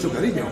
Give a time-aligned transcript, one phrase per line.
[0.00, 0.46] mucho cariño.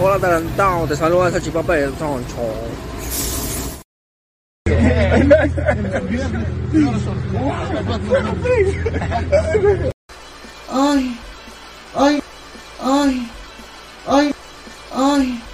[0.00, 2.36] Hola adelantado, te saluda esa chipapa de Toncho.
[10.72, 11.18] Ay,
[11.96, 12.22] ay,
[12.80, 13.28] ay,
[14.06, 14.34] ay,
[14.94, 15.49] ay.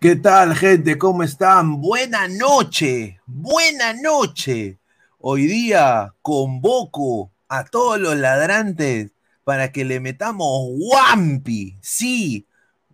[0.00, 0.96] ¿Qué tal, gente?
[0.96, 1.82] ¿Cómo están?
[1.82, 4.78] Buena noche, buena noche.
[5.18, 9.10] Hoy día convoco a todos los ladrantes
[9.44, 11.76] para que le metamos Wampi.
[11.82, 12.46] Sí,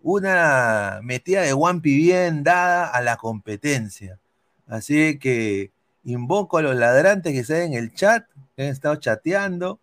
[0.02, 4.18] una metida de Wampi bien dada a la competencia.
[4.66, 5.70] Así que
[6.02, 9.78] invoco a los ladrantes que están en el chat, que han estado chateando,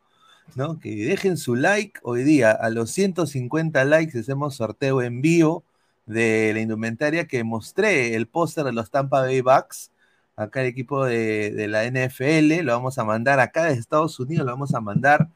[0.56, 0.78] ¿no?
[0.78, 2.52] Que dejen su like hoy día.
[2.52, 5.64] A los 150 likes hacemos sorteo en vivo
[6.06, 9.92] de la indumentaria que mostré, el póster de los Tampa Bay Bucks.
[10.36, 14.46] Acá el equipo de, de la NFL lo vamos a mandar acá desde Estados Unidos,
[14.46, 15.30] lo vamos a mandar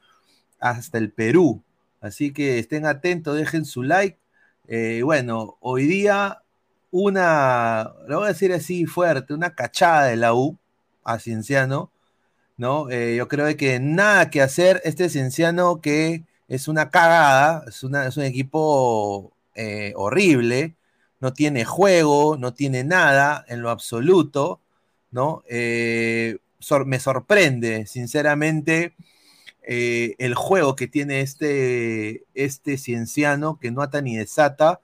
[0.59, 1.63] hasta el Perú.
[2.01, 4.17] Así que estén atentos, dejen su like.
[4.67, 6.41] Eh, bueno, hoy día
[6.91, 10.57] una, lo voy a decir así fuerte, una cachada de la U
[11.03, 11.91] a Cienciano,
[12.57, 12.89] ¿no?
[12.89, 18.07] Eh, yo creo que nada que hacer este Cienciano que es una cagada, es, una,
[18.07, 20.77] es un equipo eh, horrible,
[21.19, 24.61] no tiene juego, no tiene nada en lo absoluto,
[25.11, 25.43] ¿no?
[26.85, 28.95] me sorprende, sinceramente,
[29.69, 34.81] eh, el juego que tiene este, este cienciano que no ata ni desata.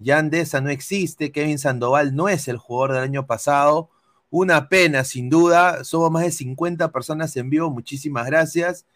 [0.00, 3.90] Yandesa no existe, Kevin Sandoval no es el jugador del año pasado.
[4.30, 5.84] Una pena, sin duda.
[5.84, 7.70] Somos más de 50 personas en vivo.
[7.70, 8.86] Muchísimas gracias.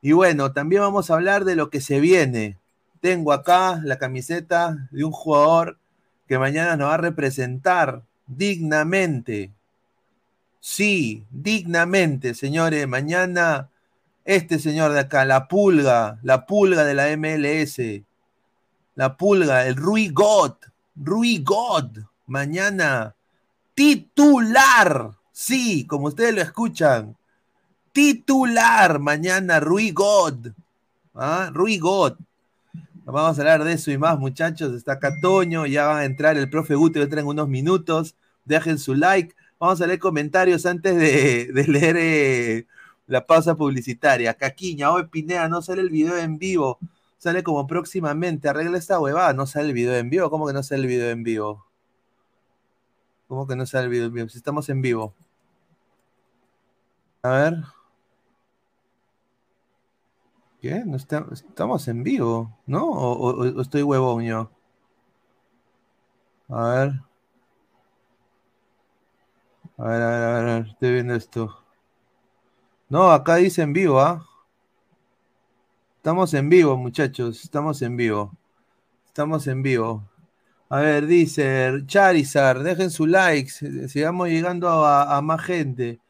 [0.00, 2.58] Y bueno, también vamos a hablar de lo que se viene.
[3.04, 5.76] Tengo acá la camiseta de un jugador
[6.26, 9.52] que mañana nos va a representar dignamente.
[10.58, 12.88] Sí, dignamente, señores.
[12.88, 13.68] Mañana
[14.24, 18.02] este señor de acá, la pulga, la pulga de la MLS,
[18.94, 20.54] la pulga, el Rui God,
[20.96, 23.14] Rui God, mañana
[23.74, 27.18] titular, sí, como ustedes lo escuchan,
[27.92, 30.54] titular mañana Rui God,
[31.14, 31.50] ¿ah?
[31.52, 32.16] Rui God.
[33.06, 34.74] Vamos a hablar de eso y más, muchachos.
[34.74, 38.16] Está acá Toño, ya va a entrar el profe Guti, entra en unos minutos.
[38.44, 39.34] Dejen su like.
[39.58, 42.66] Vamos a leer comentarios antes de, leer eh,
[43.06, 44.34] la pausa publicitaria.
[44.34, 46.78] Caquiña, hoy Pineda, no sale el video en vivo.
[47.18, 48.48] Sale como próximamente.
[48.48, 49.32] Arregla esta huevada.
[49.34, 50.30] No sale el video en vivo.
[50.30, 51.66] ¿Cómo que no sale el video en vivo?
[53.28, 54.28] ¿Cómo que no sale el video en vivo?
[54.28, 55.14] Si estamos en vivo.
[57.22, 57.54] A ver.
[60.64, 60.82] ¿Qué?
[60.86, 62.86] No estamos en vivo, ¿no?
[62.88, 64.50] ¿O, estoy huevón yo?
[66.48, 67.00] A ver.
[69.76, 71.54] A ver, a ver, a ver, estoy viendo esto.
[72.88, 74.26] No, acá dice en vivo, ¿ah?
[75.96, 77.44] Estamos en vivo, muchachos.
[77.44, 78.32] Estamos en vivo.
[79.04, 80.08] Estamos en vivo.
[80.70, 83.50] A ver, dice Charizard, dejen su like.
[83.88, 86.00] Sigamos llegando a, más gente.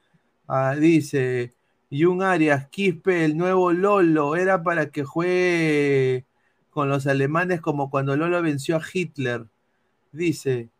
[0.46, 1.53] Ah, dice
[1.96, 4.36] Jun Arias, Quispe, el nuevo Lolo.
[4.36, 6.26] Era para que juegue
[6.70, 9.46] con los alemanes como cuando Lolo venció a Hitler.
[10.12, 10.70] Dice,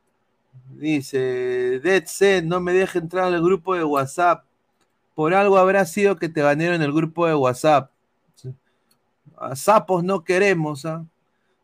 [0.71, 4.45] dice, Dead Set, no me deje entrar al grupo de WhatsApp.
[5.15, 7.91] Por algo habrá sido que te banearon el grupo de WhatsApp.
[9.37, 11.05] A sapos no queremos, ¿ah?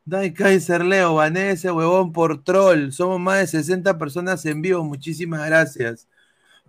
[0.04, 2.90] Dai Kaiser Leo, bané ese huevón por troll.
[2.90, 4.82] Somos más de 60 personas en vivo.
[4.82, 6.08] Muchísimas gracias.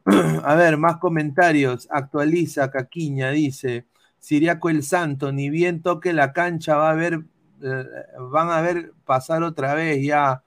[0.44, 1.88] a ver, más comentarios.
[1.92, 3.86] Actualiza, Caquiña, dice.
[4.20, 7.24] Siriaco el Santo, ni bien toque la cancha, va a ver,
[7.64, 7.86] eh,
[8.32, 10.44] van a ver pasar otra vez ya.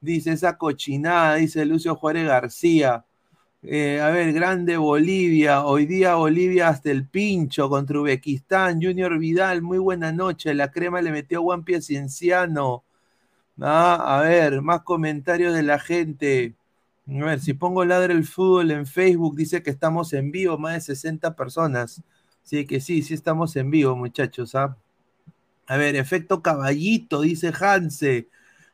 [0.00, 3.04] Dice esa cochinada, dice Lucio Juárez García.
[3.62, 5.64] Eh, a ver, grande Bolivia.
[5.64, 8.82] Hoy día Bolivia hasta el pincho contra Uzbekistán.
[8.82, 10.54] Junior Vidal, muy buena noche.
[10.54, 12.84] La crema le metió Juan Cienciano.
[13.60, 16.54] Ah, a ver, más comentarios de la gente.
[17.08, 20.74] A ver, si pongo Ladre el Fútbol en Facebook, dice que estamos en vivo, más
[20.74, 22.02] de 60 personas.
[22.42, 24.54] Sí, que sí, sí estamos en vivo, muchachos.
[24.54, 24.76] ¿ah?
[25.66, 28.28] A ver, efecto caballito, dice Hanse.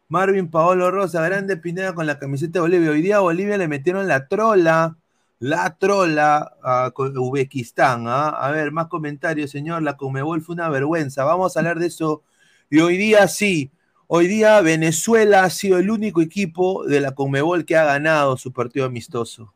[0.08, 2.90] Marvin Paolo Rosa, grande Pineda con la camiseta de Bolivia.
[2.90, 4.96] Hoy día a Bolivia le metieron la trola,
[5.38, 8.08] la trola a Uzbekistán.
[8.08, 8.28] ¿ah?
[8.30, 9.82] A ver, más comentarios, señor.
[9.82, 11.24] La Comebol fue una vergüenza.
[11.24, 12.22] Vamos a hablar de eso.
[12.70, 13.70] Y hoy día sí,
[14.08, 18.52] hoy día Venezuela ha sido el único equipo de la Comebol que ha ganado su
[18.52, 19.54] partido amistoso,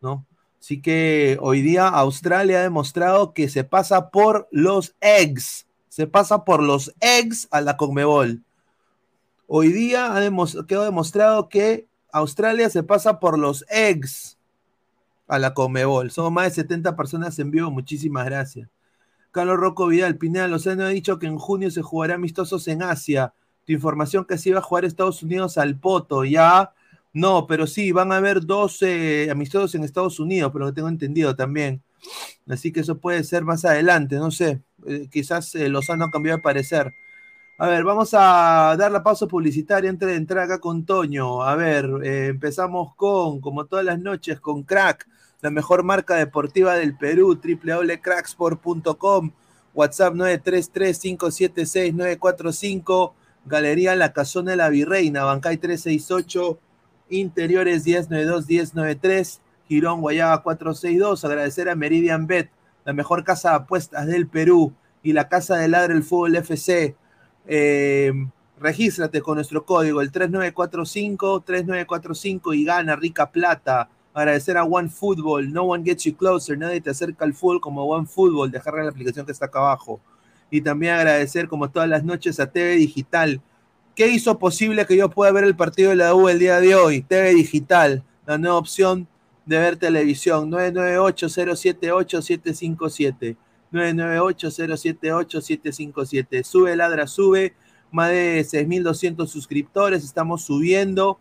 [0.00, 0.24] ¿no?
[0.60, 6.44] Así que hoy día Australia ha demostrado que se pasa por los eggs, se pasa
[6.44, 8.42] por los eggs a la Conmebol.
[9.48, 10.20] Hoy día ha
[10.66, 14.36] quedó demostrado que Australia se pasa por los eggs
[15.28, 16.10] a la Comebol.
[16.10, 17.70] Somos más de 70 personas en vivo.
[17.70, 18.68] Muchísimas gracias.
[19.30, 23.34] Carlos Rocco Vidal, Pineda Lozano ha dicho que en junio se jugará amistosos en Asia.
[23.66, 26.72] Tu información que se iba a jugar Estados Unidos al Poto, ya.
[27.12, 31.34] No, pero sí, van a haber 12 amistosos en Estados Unidos, pero lo tengo entendido
[31.36, 31.82] también.
[32.48, 34.62] Así que eso puede ser más adelante, no sé.
[34.86, 36.94] Eh, quizás eh, Lozano ha cambiado de parecer.
[37.58, 41.42] A ver, vamos a dar la pausa publicitaria antes de entrar acá con Toño.
[41.42, 45.08] A ver, eh, empezamos con, como todas las noches, con Crack,
[45.40, 49.30] la mejor marca deportiva del Perú, www.cracksport.com,
[49.74, 53.12] WhatsApp 933-576-945,
[53.46, 56.58] Galería La Casona de la Virreina, Bancay 368,
[57.10, 61.24] Interiores 1092-1093, Girón Guayaba 462.
[61.24, 62.50] Agradecer a Meridian Bet,
[62.84, 66.96] la mejor casa de apuestas del Perú y la Casa de Ladre el Fútbol FC.
[67.46, 68.12] Eh,
[68.58, 73.88] regístrate con nuestro código, el 3945, 3945 y gana rica plata.
[74.12, 77.84] Agradecer a One Football, no one gets you closer, nadie te acerca al full como
[77.84, 80.00] One Football, dejarle la aplicación que está acá abajo.
[80.50, 83.40] Y también agradecer como todas las noches a TV Digital.
[83.94, 86.74] ¿Qué hizo posible que yo pueda ver el partido de la U el día de
[86.74, 87.02] hoy?
[87.02, 89.08] TV Digital, la nueva opción
[89.46, 93.36] de ver televisión, 998-078-757.
[93.72, 96.44] 998-078-757.
[96.44, 97.54] Sube, ladra, sube.
[97.90, 100.04] Más de 6.200 suscriptores.
[100.04, 101.18] Estamos subiendo.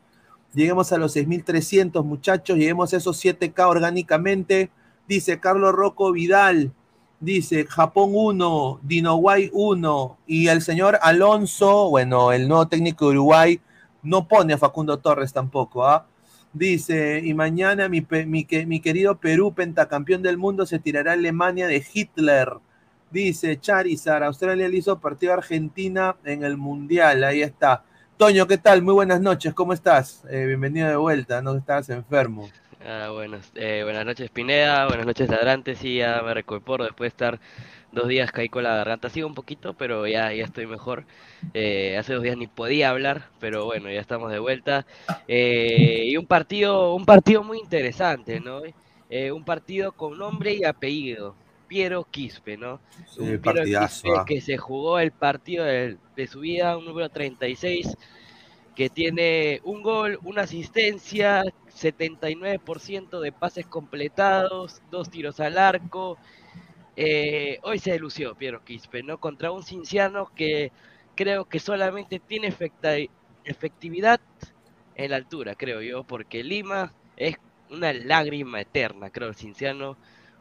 [0.53, 2.57] Lleguemos a los 6.300, muchachos.
[2.57, 4.69] Lleguemos a esos 7K orgánicamente.
[5.07, 6.73] Dice Carlos Rocco Vidal.
[7.19, 10.17] Dice Japón 1, Dinoguay 1.
[10.27, 13.61] Y el señor Alonso, bueno, el nuevo técnico de Uruguay,
[14.03, 15.85] no pone a Facundo Torres tampoco.
[15.85, 16.05] ¿ah?
[16.53, 21.67] Dice, y mañana mi, mi, mi, querido Perú, pentacampeón del mundo, se tirará a Alemania
[21.67, 22.49] de Hitler.
[23.11, 27.23] Dice Charizard, Australia le hizo partido a Argentina en el Mundial.
[27.23, 27.83] Ahí está.
[28.17, 28.81] Toño, ¿qué tal?
[28.81, 30.23] Muy buenas noches, ¿cómo estás?
[30.29, 32.49] Eh, bienvenido de vuelta, no estás enfermo.
[32.87, 37.07] Ah, buenas, eh, buenas noches Pineda, buenas noches Ladrante, sí, ya me recuperó después de
[37.07, 37.39] estar
[37.91, 41.05] dos días caí con la garganta, sigo un poquito, pero ya, ya estoy mejor.
[41.55, 44.85] Eh, hace dos días ni podía hablar, pero bueno, ya estamos de vuelta.
[45.27, 48.61] Eh, y un partido, un partido muy interesante, ¿no?
[49.09, 51.35] Eh, un partido con nombre y apellido.
[51.67, 52.79] Piero Quispe, ¿no?
[53.17, 54.25] un Piero Quispe ah.
[54.27, 57.97] que se jugó el partido de, de su vida, un número 36,
[58.75, 66.17] que tiene un gol, una asistencia, 79% de pases completados, dos tiros al arco,
[66.95, 69.19] eh, hoy se lució Piero Quispe, ¿no?
[69.19, 70.71] Contra un cinciano que
[71.15, 72.53] creo que solamente tiene
[73.45, 74.21] efectividad
[74.95, 77.35] en la altura, creo yo, porque Lima es
[77.69, 79.97] una lágrima eterna, creo, el cinciano.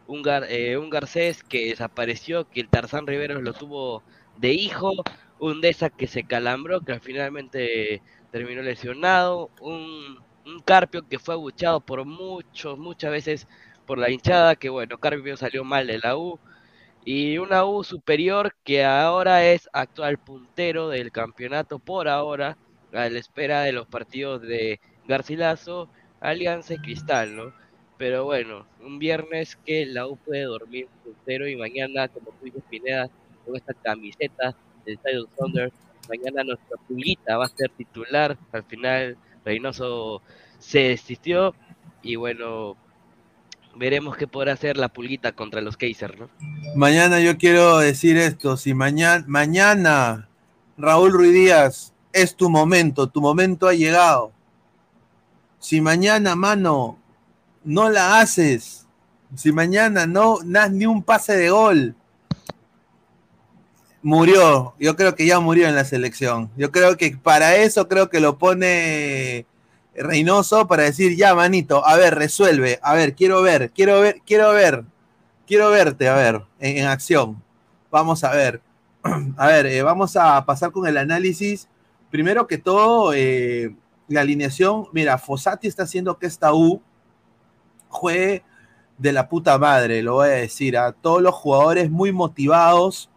[0.07, 4.03] Un, eh, un Garcés que desapareció, que el Tarzán Riveros lo tuvo
[4.37, 4.93] de hijo,
[5.39, 8.03] un Deza que se calambró, que finalmente
[8.35, 13.47] terminó lesionado, un, un Carpio que fue abuchado por muchos, muchas veces
[13.87, 16.41] por la hinchada, que bueno, Carpio salió mal de la U,
[17.05, 22.59] y una U superior que ahora es actual puntero del campeonato por ahora,
[22.93, 25.89] a la espera de los partidos de Garcilaso,
[26.21, 27.55] Alianza y Cristal, ¿no?
[27.99, 32.65] Pero bueno, un viernes que la U puede dormir puntero y mañana, como tú dices,
[32.69, 33.09] Pineda,
[33.45, 35.73] con esta camiseta del Estadio Thunder,
[36.09, 40.23] mañana nuestra pulguita va a ser titular, al final Reynoso
[40.59, 41.55] se desistió
[42.03, 42.77] y bueno,
[43.77, 46.29] veremos qué podrá hacer la pulguita contra los Kaiser, ¿no?
[46.77, 50.29] Mañana yo quiero decir esto, si mañana, mañana
[50.77, 54.33] Raúl Ruiz Díaz es tu momento, tu momento ha llegado.
[55.59, 56.99] Si mañana, mano,
[57.65, 58.87] no la haces,
[59.35, 61.97] si mañana no das ni un pase de gol,
[64.05, 64.75] murió.
[64.79, 66.51] Yo creo que ya murió en la selección.
[66.57, 69.47] Yo creo que para eso creo que lo pone
[69.97, 74.51] Reynoso para decir, ya, manito, a ver, resuelve, a ver, quiero ver, quiero ver, quiero
[74.51, 74.85] ver,
[75.47, 77.43] quiero verte, a ver, en, acción.
[77.91, 78.61] Vamos a ver.
[79.37, 81.69] A ver, eh, vamos a pasar con el análisis.
[82.11, 83.77] Primero que todo, eh,
[84.09, 86.81] la alineación, mira, Fossati está haciendo que esta U
[87.89, 88.43] juegue
[88.97, 93.11] de la puta madre, lo voy a decir, a todos los jugadores muy motivados,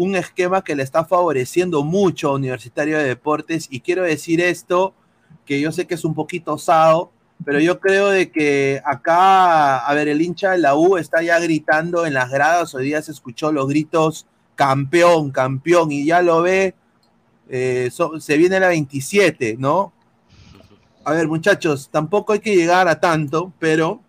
[0.00, 4.94] un esquema que le está favoreciendo mucho a Universitario de Deportes, y quiero decir esto
[5.44, 7.12] que yo sé que es un poquito osado,
[7.44, 11.38] pero yo creo de que acá, a ver, el hincha de la U está ya
[11.38, 16.40] gritando en las gradas, hoy día se escuchó los gritos campeón, campeón, y ya lo
[16.40, 16.74] ve,
[17.50, 19.92] eh, se viene la 27, ¿no?
[21.04, 24.00] A ver, muchachos, tampoco hay que llegar a tanto, pero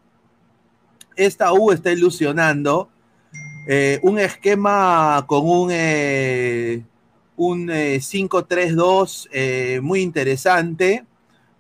[1.18, 2.90] esta U está ilusionando.
[3.68, 6.84] Eh, un esquema con un, eh,
[7.36, 11.06] un 5-3-2 muy interesante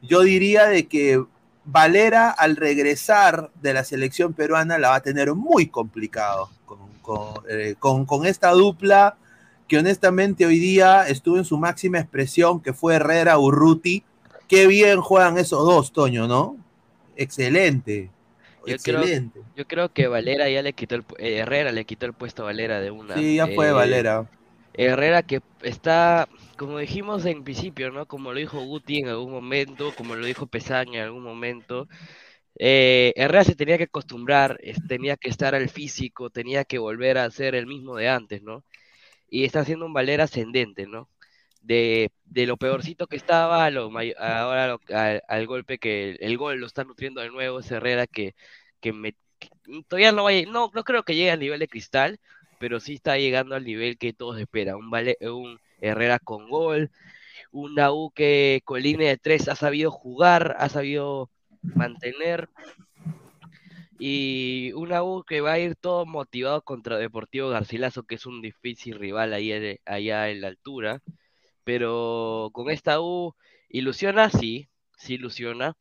[0.01, 1.23] yo diría de que
[1.63, 6.49] Valera al regresar de la selección peruana la va a tener muy complicado
[7.49, 9.17] eh, con, esta dupla
[9.67, 14.03] que honestamente hoy día estuvo en su máxima expresión, que fue Herrera Urruti.
[14.47, 16.57] Qué bien juegan esos dos, Toño, ¿no?
[17.15, 18.09] Excelente.
[18.65, 19.31] Yo excelente.
[19.31, 22.43] Creo, yo creo que Valera ya le quitó el eh, Herrera le quitó el puesto
[22.43, 23.15] a Valera de una.
[23.15, 24.29] Sí, ya fue eh, Valera.
[24.73, 28.05] Herrera que está, como dijimos en principio, ¿no?
[28.05, 31.87] Como lo dijo Guti en algún momento, como lo dijo Pesaña en algún momento,
[32.57, 37.29] eh, Herrera se tenía que acostumbrar, tenía que estar al físico, tenía que volver a
[37.31, 38.63] ser el mismo de antes, ¿no?
[39.29, 41.09] Y está haciendo un Valera ascendente, ¿no?
[41.61, 44.77] De, de lo peorcito que estaba, lo, ahora
[45.27, 48.35] al, golpe que el, gol lo está nutriendo de nuevo, es Herrera que,
[48.79, 49.15] que, me,
[49.87, 52.19] todavía no, vaya, no, no creo que llegue al nivel de cristal,
[52.59, 54.75] pero sí está llegando al nivel que todos esperan.
[54.75, 56.91] Un, vale, un Herrera con gol,
[57.51, 61.29] una U que con línea de tres ha sabido jugar, ha sabido
[61.61, 62.49] mantener.
[63.99, 68.41] Y una U que va a ir todo motivado contra Deportivo Garcilaso, que es un
[68.41, 71.01] difícil rival ahí, allá en la altura.
[71.63, 73.35] Pero con esta U,
[73.69, 74.29] ¿ilusiona?
[74.29, 75.75] Sí, sí ilusiona.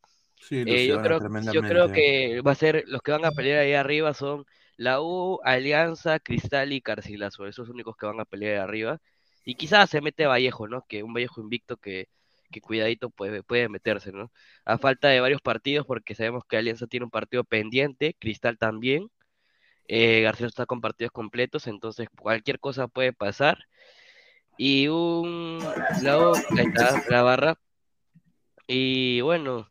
[0.49, 1.19] Eh, yo, creo,
[1.53, 5.01] yo creo que va a ser, los que van a pelear ahí arriba son la
[5.01, 7.45] U, Alianza, Cristal y Garcilaso.
[7.45, 8.99] Esos son los únicos que van a pelear ahí arriba.
[9.45, 10.85] Y quizás se mete Vallejo, ¿no?
[10.87, 12.09] Que un Vallejo invicto que,
[12.51, 14.31] que cuidadito puede, puede meterse, ¿no?
[14.65, 19.09] A falta de varios partidos, porque sabemos que Alianza tiene un partido pendiente, Cristal también,
[19.87, 23.57] eh, García está con partidos completos, entonces cualquier cosa puede pasar.
[24.63, 25.57] Y un
[26.03, 27.57] lado, la, la barra.
[28.67, 29.69] Y bueno,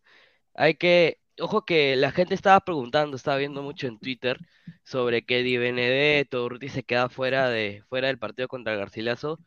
[0.55, 4.38] hay que, ojo que la gente estaba preguntando, estaba viendo mucho en Twitter
[4.85, 9.38] sobre que Di Benedetto, Ruti se queda fuera de, fuera del partido contra Garcilaso.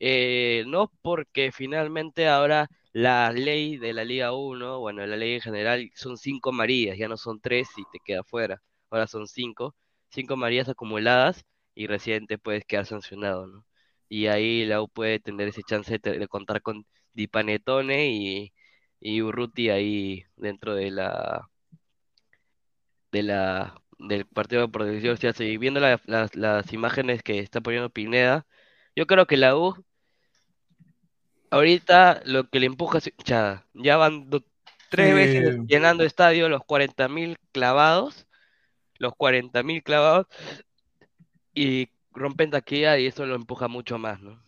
[0.00, 5.42] Eh, no porque finalmente ahora la ley de la Liga 1, bueno, la ley en
[5.42, 9.76] general son cinco Marías, ya no son tres y te queda fuera, ahora son cinco,
[10.10, 13.66] cinco Marías acumuladas y recién te puedes quedar sancionado, ¿no?
[14.08, 18.52] Y ahí la U puede tener ese chance de, contar con Di Panetone y,
[19.00, 21.48] y Urruti ahí dentro de la
[23.12, 28.46] de la del partido de protección y viendo las imágenes que está poniendo Pineda,
[28.94, 29.74] yo creo que la U
[31.50, 33.66] ahorita lo que le empuja es hinchada.
[33.74, 34.28] Ya van
[34.90, 38.26] tres veces llenando estadio los 40.000 clavados,
[38.98, 40.26] los 40.000 clavados
[41.54, 44.40] y rompen taquilla y eso lo empuja mucho más, ¿no?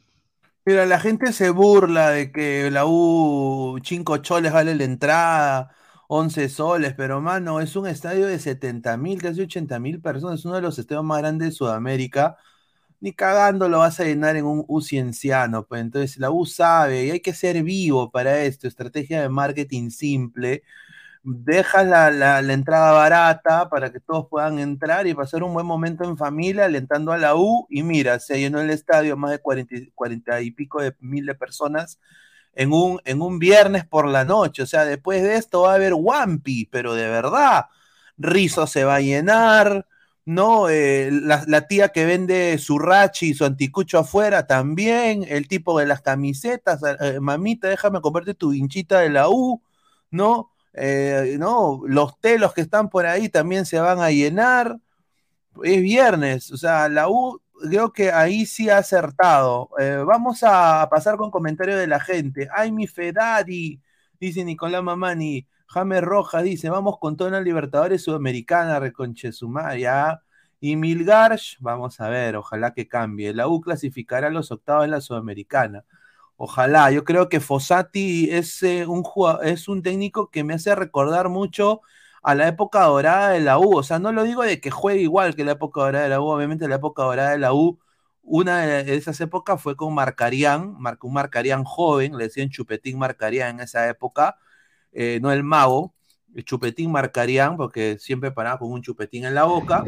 [0.64, 5.74] Mira, la gente se burla de que la U 5 choles vale la entrada,
[6.08, 10.60] 11 soles, pero mano, es un estadio de 70.000, casi 80.000 personas, es uno de
[10.62, 12.36] los estadios más grandes de Sudamérica
[13.00, 15.66] ni cagando lo vas a llenar en un U cienciano.
[15.66, 18.68] Pues entonces la U sabe y hay que ser vivo para esto.
[18.68, 20.62] Estrategia de marketing simple.
[21.30, 26.16] Dejas la, entrada barata para que todos puedan entrar y pasar un buen momento en
[26.16, 27.66] familia alentando a la U.
[27.68, 32.00] Y mira, se llenó el estadio más de 40, y pico de mil de personas
[32.54, 34.62] en un, en un viernes por la noche.
[34.62, 37.66] O sea, después de esto va a haber Wampi, pero de verdad.
[38.16, 39.86] Rizo se va a llenar,
[40.24, 40.68] ¿no?
[40.70, 45.86] Eh, la, tía que vende su rachi y su anticucho afuera también, el tipo de
[45.86, 49.62] las camisetas, eh, mamita, déjame comprarte tu hinchita de la U,
[50.10, 50.50] ¿no?
[51.38, 51.82] ¿No?
[51.86, 54.78] Los telos que están por ahí también se van a llenar.
[55.64, 59.70] Es viernes, o sea, la U creo que ahí sí ha acertado.
[60.06, 62.48] vamos a pasar con comentarios de la gente.
[62.54, 63.80] Ay, mi Fedari,
[64.20, 65.46] dice Nicolás Mamani.
[65.68, 69.30] James Rojas dice, vamos con toda la Libertadores Sudamericana, reconche
[69.78, 70.22] ya.
[70.60, 73.34] Y Milgarsh, vamos a ver, ojalá que cambie.
[73.34, 75.84] La U clasificará a los octavos en la Sudamericana.
[76.40, 79.02] Ojalá, yo creo que Fossati es, eh, un,
[79.42, 81.80] es un técnico que me hace recordar mucho
[82.22, 83.76] a la época dorada de la U.
[83.76, 86.20] O sea, no lo digo de que juegue igual que la época dorada de la
[86.20, 87.80] U, obviamente la época dorada de la U,
[88.22, 93.60] una de esas épocas fue con Marcarián, un Marcarián joven, le decían Chupetín Marcarián en
[93.62, 94.38] esa época,
[94.92, 95.94] eh, no el mago,
[96.34, 99.84] el chupetín marcarían, porque siempre paraba con un chupetín en la boca.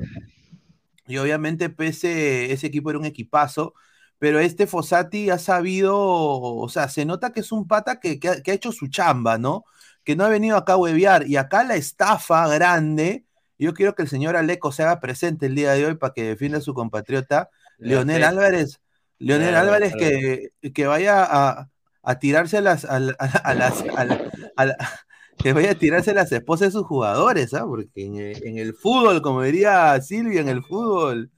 [1.06, 3.74] Y obviamente, pese, ese equipo era un equipazo,
[4.20, 8.52] pero este Fossati ha sabido, o sea, se nota que es un pata que, ha,
[8.52, 9.64] hecho su chamba, ¿no?
[10.04, 11.26] Que no ha venido acá a huevear.
[11.26, 13.24] Y acá la estafa grande,
[13.58, 16.22] yo quiero que el señor Aleco se haga presente el día de hoy para que
[16.22, 18.82] defienda a su compatriota, Leonel Álvarez.
[19.18, 21.70] Leonel Álvarez que, que vaya a,
[22.02, 23.84] a tirarse a las, a, las,
[25.38, 27.64] que vaya a tirarse a las esposas de sus jugadores, ¿ah?
[27.64, 31.30] Porque en, el fútbol, como diría Silvia, en el fútbol,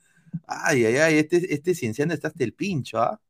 [0.46, 3.20] ay, ay, ay, este, este cienciano está hasta el pincho, ¿ah?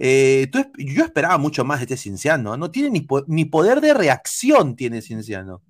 [0.00, 0.48] Eh,
[0.78, 5.02] yo esperaba mucho más de este cienciano, no tiene ni, ni poder de reacción, tiene
[5.02, 5.62] cienciano,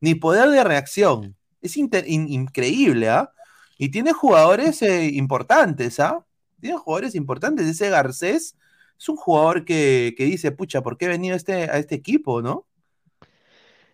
[0.00, 3.30] ni poder de reacción, es increíble, ¿ah?
[3.76, 6.24] Y tiene jugadores eh, importantes, ¿ah?
[6.60, 8.56] Tiene jugadores importantes, ese Garcés
[8.98, 12.66] es un jugador que, dice, pucha, ¿por qué he venido este, a este equipo, no?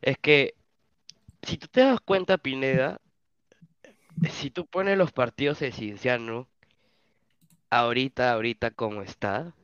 [0.02, 0.54] Es que,
[1.42, 2.99] si tú te das cuenta, Pineda,
[4.28, 6.48] si tú pones los partidos de Cinciano,
[7.70, 9.54] ahorita, ahorita como está,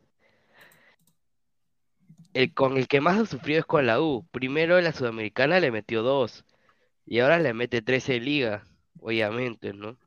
[2.35, 4.27] el con el que más ha sufrido es con la U.
[4.31, 6.45] Primero la Sudamericana le metió dos,
[7.07, 8.65] y ahora le mete tres en Liga,
[9.01, 9.99] obviamente, ¿no?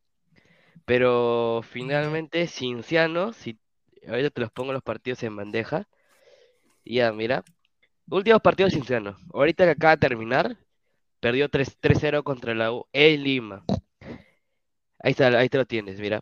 [0.86, 3.60] Pero finalmente Cinciano, si
[4.08, 5.88] Ahorita te los pongo los partidos en bandeja.
[6.86, 7.44] Ya, mira.
[8.10, 9.18] Últimos partidos Cinciano.
[9.34, 10.58] Ahorita que acaba de terminar,
[11.20, 13.64] perdió 3-0 contra la U en Lima.
[15.00, 16.22] Ahí está, ahí te lo tienes, mira.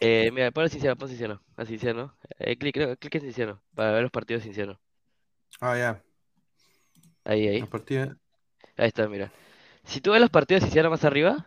[0.00, 2.16] Eh, mira, ponle Cinciano, pon Cinciano, a Cinciano.
[2.38, 4.80] Eh, clic, clic clic en Cinciano, para ver los partidos de Cinciano.
[5.60, 6.02] Ah, ya.
[7.24, 7.60] Ahí, ahí.
[7.62, 8.16] A partir de-
[8.76, 9.32] Ahí está, mira.
[9.84, 11.46] Si tú ves los partidos de Cinciano más arriba,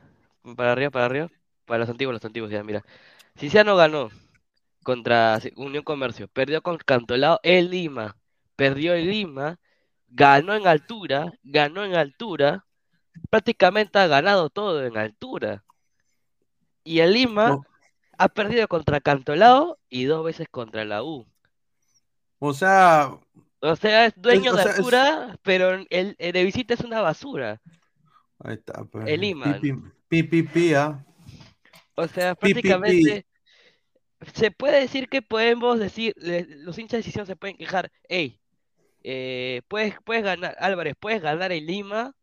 [0.56, 1.30] para arriba, para arriba,
[1.66, 2.84] para los antiguos, los antiguos, ya, mira.
[3.38, 4.10] Cinciano ganó
[4.84, 8.18] contra Unión Comercio, perdió con Cantolao en Lima,
[8.56, 9.60] perdió en Lima,
[10.10, 12.66] ganó en altura, ganó en altura,
[13.30, 15.66] prácticamente ha ganado todo en altura.
[16.88, 17.66] Y en Lima No.
[18.18, 21.28] ha perdido contra Cantolao y dos veces contra la U.
[22.40, 23.12] O sea,
[23.60, 27.02] O sea, es dueño de sea, es- altura, pero el, el de visita es una
[27.02, 27.60] basura.
[28.40, 28.84] ahí está.
[28.86, 29.08] pues.
[29.08, 29.60] El Lima.
[29.60, 29.74] Pi,
[30.08, 31.04] pi, pi, pi, ah.
[31.96, 33.26] O sea, prácticamente
[34.34, 38.40] se puede decir que podemos decir, los hinchas de decisión se pueden quejar, hey,
[39.04, 42.14] eh, puedes, puedes ganar, Álvarez, puedes ganar en Lima,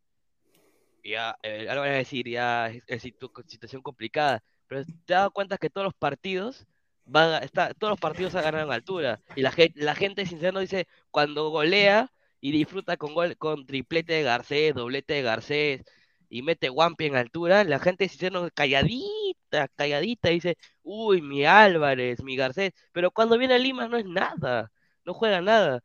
[1.05, 4.42] ya, eh, Álvarez va a decir, ya, es, es situ- situación complicada,
[4.75, 6.67] pero te has dado cuenta que todos los partidos
[7.05, 11.51] van a, está, todos los partidos en altura, y la la gente sincero dice, cuando
[11.51, 12.11] golea
[12.41, 15.85] y disfruta con gol, con triplete de Garcés, doblete de Garcés,
[16.29, 22.37] y mete Wampi en altura, la gente sincero calladita, calladita, dice, uy, mi Álvarez, mi
[22.37, 24.73] Garcés, pero cuando viene a Lima no es nada,
[25.05, 25.83] no juega nada.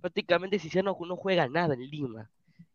[0.00, 2.30] Prácticamente Ciciano no juega nada en Lima.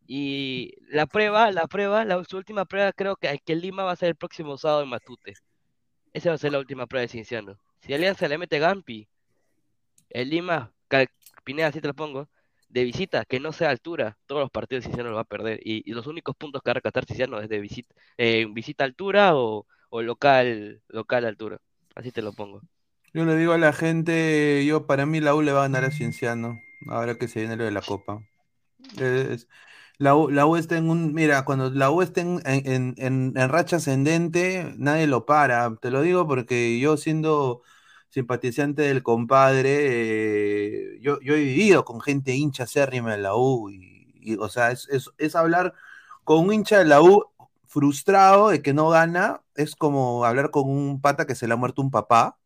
[0.08, 4.10] Y la prueba, la prueba, su última prueba creo que, que Lima va a ser
[4.10, 5.34] el próximo sábado en Matute.
[6.13, 7.60] Esa va a ser la última prueba de Cinciano.
[7.82, 9.08] Si Alianza le mete Gampi,
[10.10, 10.74] el Lima,
[11.43, 12.30] Pineda, así te lo pongo,
[12.69, 15.60] de visita, que no sea altura, todos los partidos Cinciano lo va a perder.
[15.63, 19.36] Y, los únicos puntos que va a rescatar Cinciano es de visita, eh, visita altura
[19.36, 21.60] o, local, local altura.
[21.95, 22.62] Así te lo pongo.
[23.13, 25.84] Yo le digo a la gente, yo para mí la U le va a ganar
[25.84, 28.21] a Cienciano, ahora que se viene lo de la Copa.
[30.01, 33.33] La U, la U está en un, mira, cuando la U está en, en- en-
[33.37, 35.75] en racha ascendente, nadie lo para.
[35.77, 37.61] Te lo digo porque yo siendo
[38.09, 43.69] simpatizante del compadre, eh, yo, yo he vivido con gente hincha acérrima de la U
[43.69, 44.87] y, o sea, es-
[45.17, 45.73] es hablar
[46.23, 47.25] con un hincha de la U
[47.67, 51.57] frustrado de que no gana, es como hablar con un pata que se le ha
[51.57, 52.37] muerto un papá.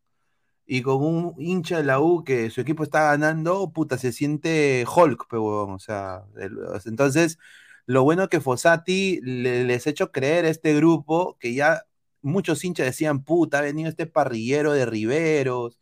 [0.66, 4.84] Y con un hincha de la U que su equipo está ganando, puta, se siente
[4.94, 6.24] Hulk, pero o sea,
[6.86, 7.38] entonces,
[7.86, 11.82] lo bueno que Fossati le- les ha hecho creer a este grupo que ya
[12.22, 15.78] muchos hinchas decían, puta, ha venido este parrillero de Riveros,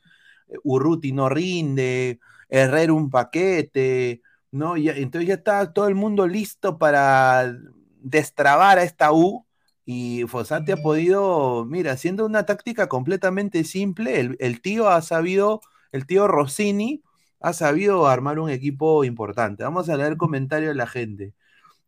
[0.48, 4.76] eh, Urruti no rinde, Herrera un paquete, ¿no?
[4.76, 7.56] Entonces ya está todo el mundo listo para
[8.00, 9.46] destrabar a esta U.
[9.86, 15.60] Y Fossati ha podido, mira, haciendo una táctica completamente simple, el, tío ha sabido,
[15.92, 17.02] el tío Rossini
[17.40, 19.62] ha sabido armar un equipo importante.
[19.64, 21.34] Vamos a leer el comentario de la gente.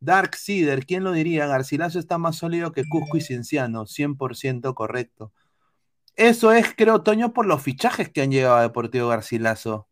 [0.00, 1.46] Dark Cider, ¿quién lo diría?
[1.46, 5.32] Garcilaso está más sólido que Cusco y Cienciano, 100% correcto.
[6.16, 9.88] Eso es, creo, Toño, por los fichajes que han llegado a Deportivo Garcilaso.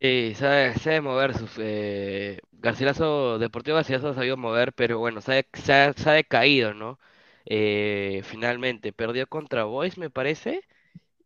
[0.00, 5.38] Sí, sabe, sabe mover sus eh, Garcilaso, Deportivo Garcilaso ha sabido mover, pero bueno, se
[5.38, 6.98] ha- se ha decaído, ¿no?
[7.46, 10.62] Eh, finalmente, perdió contra Boys, me parece,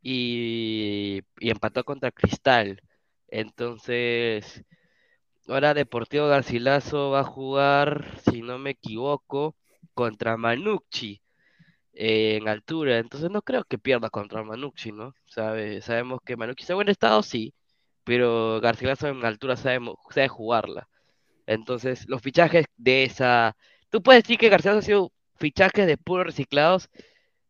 [0.02, 2.82] y, empató contra Cristal.
[3.28, 4.64] Entonces,
[5.48, 9.56] ahora Deportivo Garcilaso va a jugar, si no me equivoco,
[9.94, 11.22] contra Manucci
[11.94, 12.98] eh, en altura.
[12.98, 15.14] Entonces no creo que pierda contra Manucci, ¿no?
[15.26, 17.54] Sabe, sabemos que Manucci está en buen estado, sí,
[18.04, 19.80] pero Garcilaso en altura sabe,
[20.10, 20.88] sabe jugarla.
[21.46, 23.56] Entonces, los fichajes de esa...
[23.90, 26.90] Tú puedes decir que Garcilaso ha sido fichajes de puros reciclados.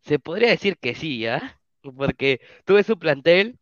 [0.02, 1.60] Se podría decir que sí, ¿ah?
[1.82, 3.58] Porque tú ves su plantel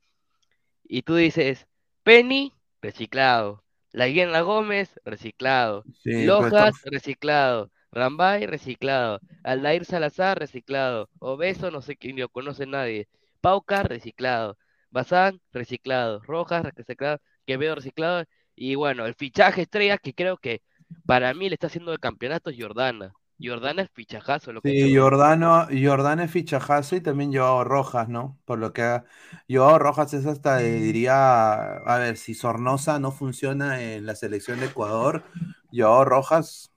[0.84, 1.66] y tú dices,
[2.04, 3.64] Penny, reciclado.
[3.92, 5.82] La Gómez, reciclado.
[6.02, 7.72] Sí, Lojas, reciclado.
[7.90, 9.20] Rambay, reciclado.
[9.42, 11.08] Aldair Salazar, reciclado.
[11.18, 13.08] Obeso, no sé quién lo conoce nadie.
[13.40, 14.58] Pauca, reciclado.
[14.90, 16.20] Bazán, reciclado.
[16.20, 17.18] Rojas, reciclado.
[17.46, 18.24] Quevedo, reciclado.
[18.54, 20.62] Y bueno, el fichaje estrella que creo que
[21.06, 23.12] para mí le está haciendo el campeonato es Jordana.
[23.40, 28.38] Jordana es fichajazo lo que Sí, Jordano, Jordano es fichajazo y también Joao Rojas, ¿no?
[28.44, 29.02] Por lo que
[29.48, 34.58] Joao Rojas es hasta, eh, diría, a ver, si Sornosa no funciona en la selección
[34.58, 35.24] de Ecuador,
[35.72, 36.72] Joao Rojas,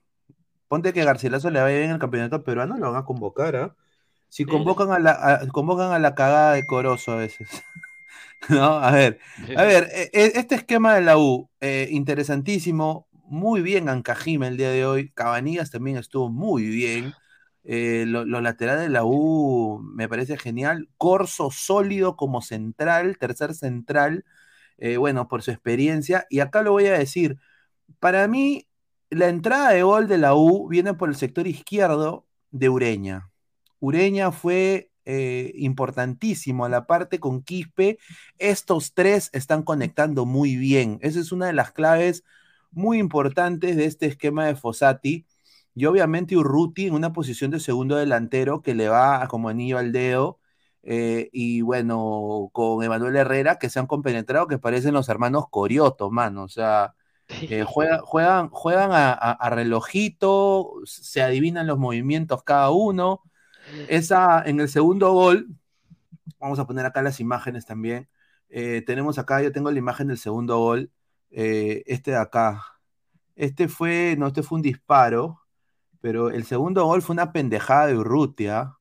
[0.68, 3.76] ponte que Garcilaso le vaya bien en el campeonato peruano, lo van a convocar, ¿ah?
[4.30, 7.48] Si convocan a la, a- convocan a la cagada de Corozo a veces.
[8.48, 8.74] ¿No?
[8.78, 9.18] A ver,
[9.54, 14.56] a ver, e- e- este esquema de la U, eh, interesantísimo, muy bien Ancajima el
[14.58, 17.14] día de hoy, Cabanillas también estuvo muy bien,
[17.64, 23.54] eh, lo- los laterales de la U me parece genial, Corso sólido como central, tercer
[23.54, 24.24] central,
[24.78, 27.38] eh, bueno, por su experiencia, y acá lo voy a decir,
[28.00, 28.68] para mí
[29.10, 33.30] la entrada de gol de la U viene por el sector izquierdo de Ureña.
[33.80, 37.98] Ureña fue eh, importantísimo a la parte con Quispe.
[38.38, 40.98] Estos tres están conectando muy bien.
[41.02, 42.24] Esa es una de las claves
[42.72, 45.26] muy importantes de este esquema de Fossati.
[45.74, 49.92] Y obviamente Urruti en una posición de segundo delantero que le va como anillo al
[49.92, 50.38] dedo.
[50.84, 56.10] eh, y bueno, con Emanuel Herrera, que se han compenetrado, que parecen los hermanos Corioto,
[56.10, 56.42] mano.
[56.44, 56.94] O sea,
[57.48, 63.22] eh, juega- juegan, juegan a, a- a relojito, se adivinan los movimientos cada uno.
[63.86, 65.48] Esa, en el segundo gol,
[66.38, 68.08] vamos a poner acá las imágenes también.
[68.48, 70.90] Eh, tenemos acá, yo tengo la imagen del segundo gol.
[71.32, 72.64] Eh, este de acá.
[73.36, 75.40] Este fue, no, este fue un disparo,
[76.00, 78.76] pero el segundo gol fue una pendejada de Urrutia.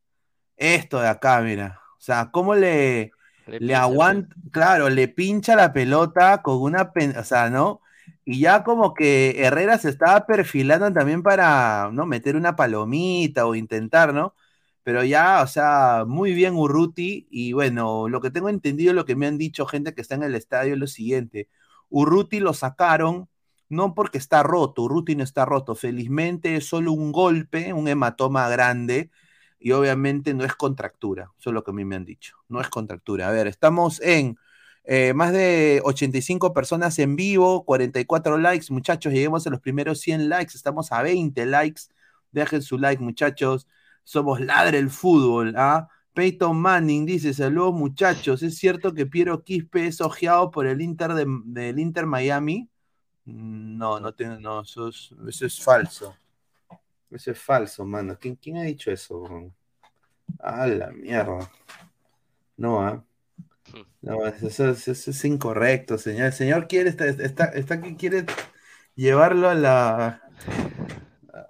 [0.57, 1.81] Esto de acá, mira.
[1.97, 3.11] O sea, ¿cómo le,
[3.57, 4.35] Le aguanta?
[4.51, 7.81] Claro, le pincha la pelota con una, pen- o sea, ¿no?
[8.25, 12.05] Y ya como que Herrera se estaba perfilando también para, ¿no?
[12.05, 14.35] Meter una palomita o intentar, ¿no?
[14.83, 17.27] Pero ya, o sea, muy bien Urruti.
[17.31, 20.23] Y bueno, lo que tengo entendido, lo que me han dicho gente que está en
[20.23, 21.49] el estadio es lo siguiente.
[21.91, 23.29] Urruti lo sacaron
[23.71, 25.75] no porque está roto, Urruti no está roto.
[25.75, 29.11] Felizmente es solo un golpe, un hematoma grande.
[29.59, 31.31] Y obviamente no es contractura.
[31.39, 32.35] Eso es lo que a mí me han dicho.
[32.49, 33.29] No es contractura.
[33.29, 34.37] A ver, estamos en
[34.83, 39.13] eh, más de 85 personas en vivo, 44 likes, muchachos.
[39.13, 40.53] Lleguemos a los primeros 100 likes.
[40.55, 41.83] Estamos a 20 likes.
[42.31, 43.67] Dejen su like, muchachos.
[44.03, 45.53] Somos Ladre el Fútbol.
[45.57, 45.87] ¿ah?
[46.13, 48.43] Peyton Manning dice: Saludos, muchachos.
[48.43, 52.69] ¿Es cierto que Piero Quispe es ojeado por el Inter de- del Inter Miami?
[53.25, 56.15] Mm, No, no, tiene- no eso, es, eso es falso.
[57.09, 58.17] Eso es falso, mano.
[58.19, 59.51] ¿Quién, quién ha dicho eso?
[60.39, 61.51] Ah, la mierda.
[62.57, 63.03] No, ¿ah?
[64.01, 66.27] No, eso, es- eso es incorrecto, señor.
[66.27, 68.25] El señor quiere, está, está, está que quiere
[68.95, 70.07] llevarlo a la,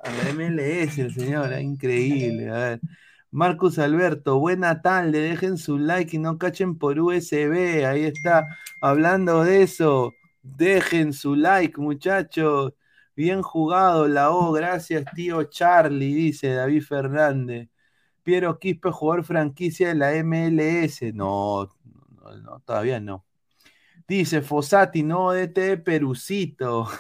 [0.04, 2.50] a la MLS, el señor, ah, increíble.
[2.50, 2.82] A ver.
[3.32, 7.86] Marcus Alberto, buena tarde, dejen su like y no cachen por USB.
[7.86, 10.14] Ahí está, hablando de eso,
[10.44, 12.74] dejen su like, muchachos.
[13.16, 17.70] Bien jugado, la O, gracias, tío Charlie, dice David Fernández.
[18.24, 21.14] Piero Quispe, jugador franquicia de la MLS.
[21.14, 21.70] No,
[22.22, 23.26] no, no, todavía no.
[24.08, 26.88] Dice Fossati, no DT Perucito.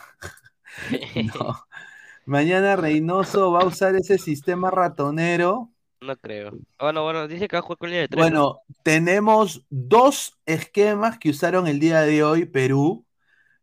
[1.35, 1.65] No.
[2.25, 5.71] Mañana Reynoso va a usar ese sistema ratonero.
[6.01, 6.51] No creo.
[6.79, 8.17] Bueno, bueno, dice que va a jugar con línea de tres.
[8.17, 8.23] ¿no?
[8.23, 13.05] Bueno, tenemos dos esquemas que usaron el día de hoy Perú.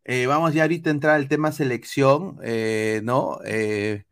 [0.04, 3.40] Eh, vamos ya ahorita a entrar al tema selección, eh, ¿no?
[3.44, 4.04] Eh,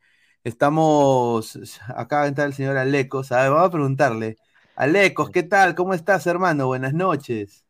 [0.43, 4.37] estamos, acá a entrar el señor Alecos, a ver, vamos a preguntarle.
[4.75, 5.77] Alecos, ¿qué tal?
[5.77, 6.67] ¿Cómo estás, hermano?
[6.67, 7.65] Buenas noches.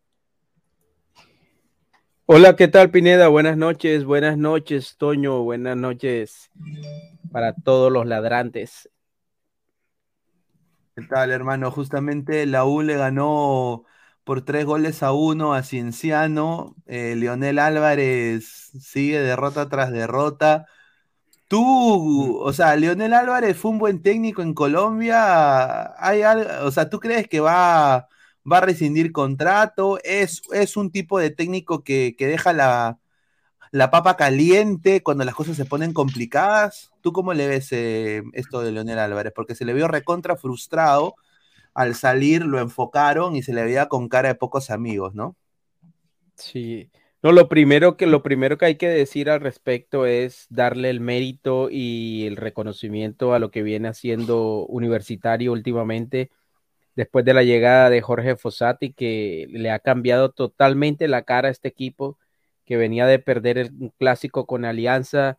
[2.25, 3.29] Hola, ¿qué tal, Pineda?
[3.29, 6.51] Buenas noches, buenas noches, Toño, buenas noches
[7.31, 8.89] para todos los ladrantes.
[10.97, 11.71] ¿Qué tal, hermano?
[11.71, 13.85] Justamente la U le ganó
[14.25, 16.75] por tres goles a uno a Cienciano.
[16.87, 20.65] Eh, Leonel Álvarez sigue derrota tras derrota.
[21.49, 25.95] Tú, o sea, Leonel Álvarez fue un buen técnico en Colombia.
[26.05, 28.09] ¿Hay algo, o sea, ¿tú crees que va,
[28.51, 29.99] va a rescindir contrato?
[30.05, 32.99] ¿Es, es un tipo de técnico que, que deja la,
[33.77, 36.93] la papa caliente cuando las cosas se ponen complicadas?
[37.03, 39.33] ¿Tú cómo le ves eh, esto de Leonel Álvarez?
[39.35, 41.15] Porque se le vio recontra frustrado
[41.75, 45.37] al salir, lo enfocaron y se le veía con cara de pocos amigos, ¿no?
[46.37, 46.91] Sí.
[47.23, 51.01] No, lo primero que lo primero que hay que decir al respecto es darle el
[51.01, 56.31] mérito y el reconocimiento a lo que viene haciendo Universitario últimamente,
[56.95, 61.51] después de la llegada de Jorge Fossati, que le ha cambiado totalmente la cara a
[61.51, 62.19] este equipo,
[62.67, 65.39] que venía de perder el clásico con Alianza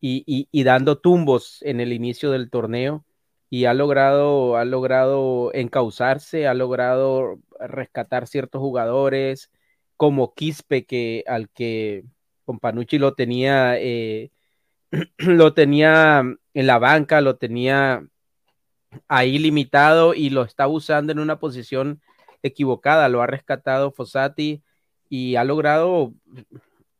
[0.00, 3.04] y, dando tumbos en el inicio del torneo.
[3.50, 9.50] Y ha logrado, ha logrado encauzarse, ha logrado rescatar ciertos jugadores,
[9.96, 12.04] como Quispe, que al que
[12.44, 14.32] con Panucci lo tenía, eh,
[15.18, 16.22] lo tenía
[16.54, 18.06] en la banca, lo tenía
[19.08, 22.02] ahí limitado y lo está usando en una posición
[22.42, 23.08] equivocada.
[23.08, 24.63] Lo ha rescatado Fossati
[25.08, 26.12] y ha logrado,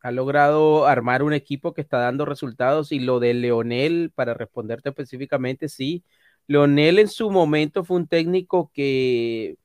[0.01, 2.91] ha logrado armar un equipo que está dando resultados.
[2.91, 6.03] Y lo de Leonel, para responderte específicamente, sí.
[6.47, 9.57] Leonel en su momento fue un técnico que,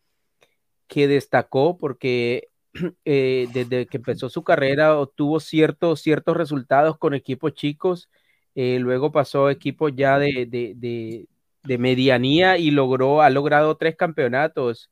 [0.88, 2.48] que destacó porque
[3.04, 8.08] eh, desde que empezó su carrera obtuvo ciertos, ciertos resultados con equipos chicos,
[8.54, 11.28] eh, luego pasó a equipos ya de, de, de,
[11.62, 14.90] de medianía y logró, ha logrado tres campeonatos.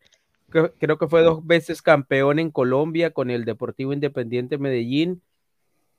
[0.51, 5.21] Creo, que fue dos veces campeón en Colombia con el Deportivo Independiente Medellín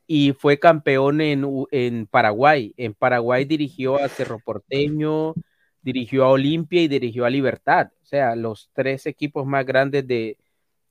[0.08, 2.74] y fue campeón en, en Paraguay.
[2.76, 5.36] En Paraguay dirigió a Cerro Porteño,
[5.84, 10.38] dirigió a Olimpia y dirigió a Libertad, o sea, los tres equipos más grandes de,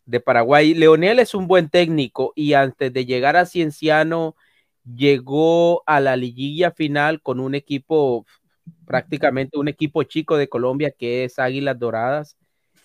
[0.07, 0.75] de Paraguay.
[0.75, 4.37] Leonel es un buen técnico y antes de llegar a Cienciano
[4.85, 8.25] llegó a la liguilla final con un equipo,
[8.87, 12.38] prácticamente un equipo chico de Colombia que es Águilas Doradas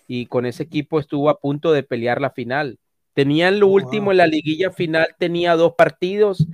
[0.06, 2.78] y con ese equipo estuvo a punto de pelear la final.
[3.14, 4.10] Tenían lo Oh, último wow.
[4.12, 6.46] en la liguilla final, tenía dos partidos,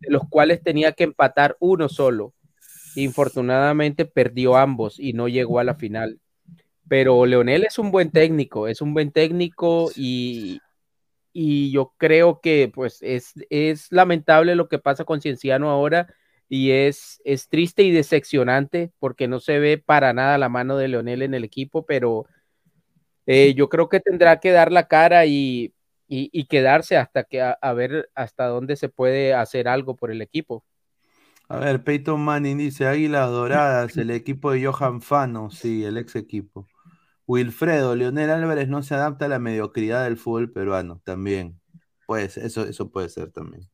[0.00, 2.34] de los cuales tenía que empatar uno solo.
[2.96, 6.18] Infortunadamente perdió ambos y no llegó a la final.
[6.88, 10.58] Pero Leonel es un buen técnico, es un buen técnico y,
[11.32, 16.12] y yo creo que pues es, es lamentable lo que pasa con Cienciano ahora
[16.48, 20.88] y es, es triste y decepcionante porque no se ve para nada la mano de
[20.88, 22.24] Leonel en el equipo, pero
[23.28, 25.74] eh, yo creo que tendrá que dar la cara y,
[26.08, 30.10] y, y quedarse hasta que a, a, ver hasta dónde se puede hacer algo por
[30.10, 30.64] el equipo.
[31.46, 36.16] A ver, Peyton Manning dice Águilas Doradas, el equipo de Johan Fano, sí, el ex
[36.16, 36.66] equipo.
[37.26, 41.60] Wilfredo, Leonel Álvarez no se adapta a la mediocridad del fútbol peruano, también.
[42.06, 43.68] Pues eso, eso puede ser también.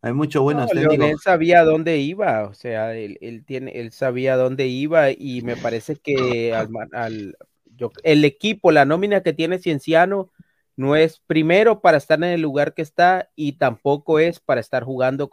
[0.00, 0.80] Hay muchos buenos no.
[0.80, 5.56] Leonel sabía dónde iba, o sea, él, él, tiene, él sabía dónde iba y me
[5.56, 7.36] parece que al, al,
[7.76, 10.30] yo, el equipo, la nómina que tiene Cienciano,
[10.76, 14.84] no es primero para estar en el lugar que está y tampoco es para estar
[14.84, 15.30] jugando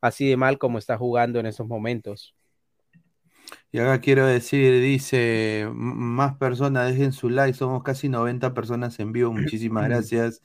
[0.00, 2.34] así de mal como está jugando en esos momentos.
[3.70, 9.12] Y acá quiero decir, dice, más personas dejen su like, somos casi 90 personas en
[9.12, 10.42] vivo, muchísimas gracias.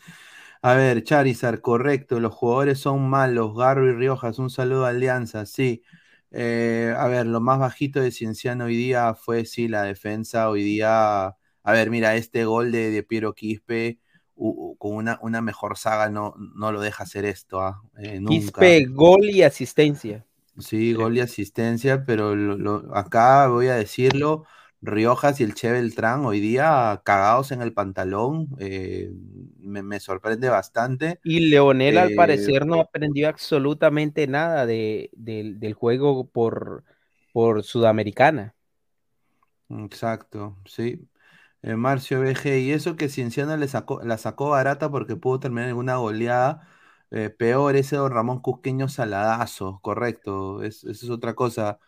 [0.61, 5.45] A ver, Charizard, correcto, los jugadores son malos, Garro y Riojas, un saludo a Alianza,
[5.45, 5.83] sí.
[6.31, 10.63] Eh, a ver, lo más bajito de Cienciano hoy día fue, sí, la defensa, hoy
[10.63, 11.36] día,
[11.68, 13.99] a ver, mira, este gol de, de Piero Quispe,
[14.36, 17.84] con una, una, mejor saga no, no lo deja hacer esto, ¿ah?
[17.97, 18.61] eh, nunca.
[18.61, 20.26] Quispe, gol y asistencia.
[20.57, 24.45] Sí, gol y asistencia, pero lo, lo, acá voy a decirlo,
[24.82, 29.11] Riojas y el Che Beltrán hoy día cagados en el pantalón, eh,
[29.59, 31.20] me, me, sorprende bastante.
[31.26, 36.86] Y Leonel eh, al parecer no aprendió absolutamente nada de, de, del juego por,
[37.34, 38.55] por Sudamericana.
[39.70, 41.05] Exacto, sí.
[41.76, 45.76] Marcio BG, y eso que Cienciano le sacó, la sacó barata porque pudo terminar en
[45.76, 46.68] una goleada.
[47.11, 51.80] Eh, peor ese don Ramón Cusqueño saladazo, correcto, es, eso es otra cosa.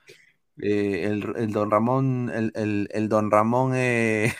[0.61, 4.33] Eh, el, don Ramón, el, el, don Ramón eh,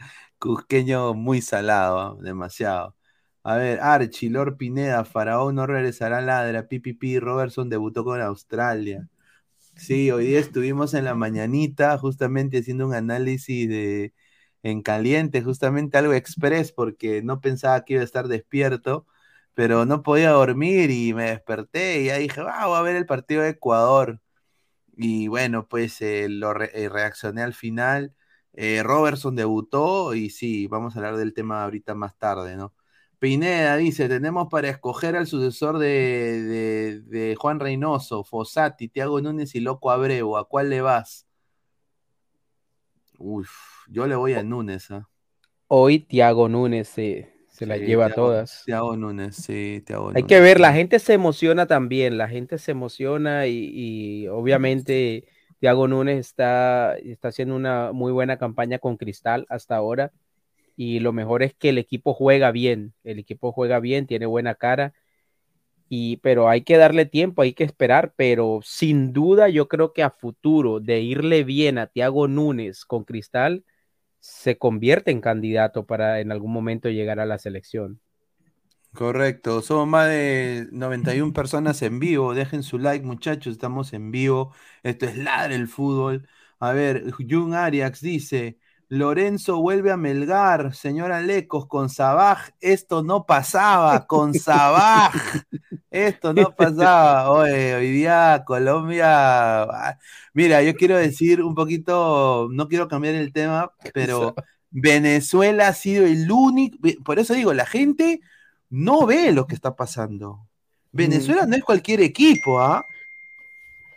[0.38, 2.96] Cusqueño muy salado, demasiado.
[3.42, 9.08] A ver, Archie, Lord Pineda, Faraón no regresará a ladra, Pipipi, Robertson debutó con Australia.
[9.76, 14.14] Sí, hoy día estuvimos en la mañanita justamente haciendo un análisis de
[14.70, 19.06] en caliente, justamente algo express, porque no pensaba que iba a estar despierto
[19.54, 23.42] pero no podía dormir y me desperté y ya dije, ah, a ver el partido
[23.42, 24.20] de Ecuador.
[24.96, 28.14] Y bueno, pues eh, lo eh, reaccioné al final.
[28.54, 32.74] Eh, Robertson debutó y sí, vamos a hablar del tema ahorita más tarde, ¿no?
[33.18, 39.54] Pineda dice, tenemos para escoger al sucesor de, de, de Juan Reynoso, Fossati, Tiago Núñez
[39.54, 40.36] y Loco Abreu.
[40.36, 41.26] ¿A cuál le vas?
[43.18, 44.90] Uf, yo le voy a Núñez.
[44.90, 45.02] ¿eh?
[45.68, 48.62] Hoy Tiago Núñez se, se lleva Thiago- todas.
[48.64, 50.26] Thiago Núñez, sí, Thiago Hay Núñez.
[50.26, 55.26] que ver, la gente se emociona también, la gente se emociona y, y obviamente
[55.58, 60.12] Thiago Núñez está, está haciendo una muy buena campaña con Cristal hasta ahora
[60.76, 64.54] y lo mejor es que el equipo juega bien, el equipo juega bien, tiene buena
[64.54, 64.92] cara
[65.88, 70.02] y pero hay que darle tiempo, hay que esperar, pero sin duda yo creo que
[70.02, 73.64] a futuro de irle bien a Thiago Núñez con Cristal
[74.26, 78.00] se convierte en candidato para en algún momento llegar a la selección.
[78.94, 82.32] Correcto, somos más de 91 personas en vivo.
[82.34, 84.54] Dejen su like, muchachos, estamos en vivo.
[84.82, 86.26] Esto es Ladre el fútbol.
[86.58, 88.58] A ver, Jun Arias dice:
[88.88, 92.50] Lorenzo vuelve a Melgar, señora Lecos, con Sabaj.
[92.60, 95.12] Esto no pasaba, con Sabaj.
[95.90, 97.30] Esto no pasaba.
[97.30, 99.62] Oye, hoy día Colombia.
[99.62, 99.98] ah,
[100.34, 104.34] Mira, yo quiero decir un poquito, no quiero cambiar el tema, pero
[104.70, 106.78] Venezuela ha sido el único.
[107.04, 108.20] Por eso digo, la gente
[108.70, 110.46] no ve lo que está pasando.
[110.92, 112.84] Venezuela no es cualquier equipo, ¿ah?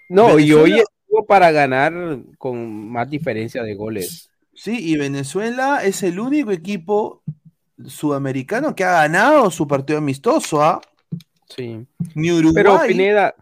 [0.10, 1.94] No, y hoy estuvo para ganar
[2.40, 4.29] con más diferencia de goles.
[4.62, 7.24] Sí, y Venezuela es el único equipo
[7.86, 10.82] sudamericano que ha ganado su partido amistoso, ¿ah?
[11.48, 11.86] Sí.
[12.14, 12.54] Ni Uruguay.
[12.56, 13.36] Pero Pineda,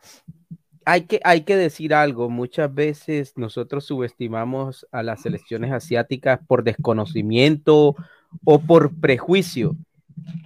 [0.86, 2.30] hay que, hay que decir algo.
[2.30, 7.96] Muchas veces nosotros subestimamos a las selecciones asiáticas por desconocimiento
[8.44, 9.76] o por prejuicio.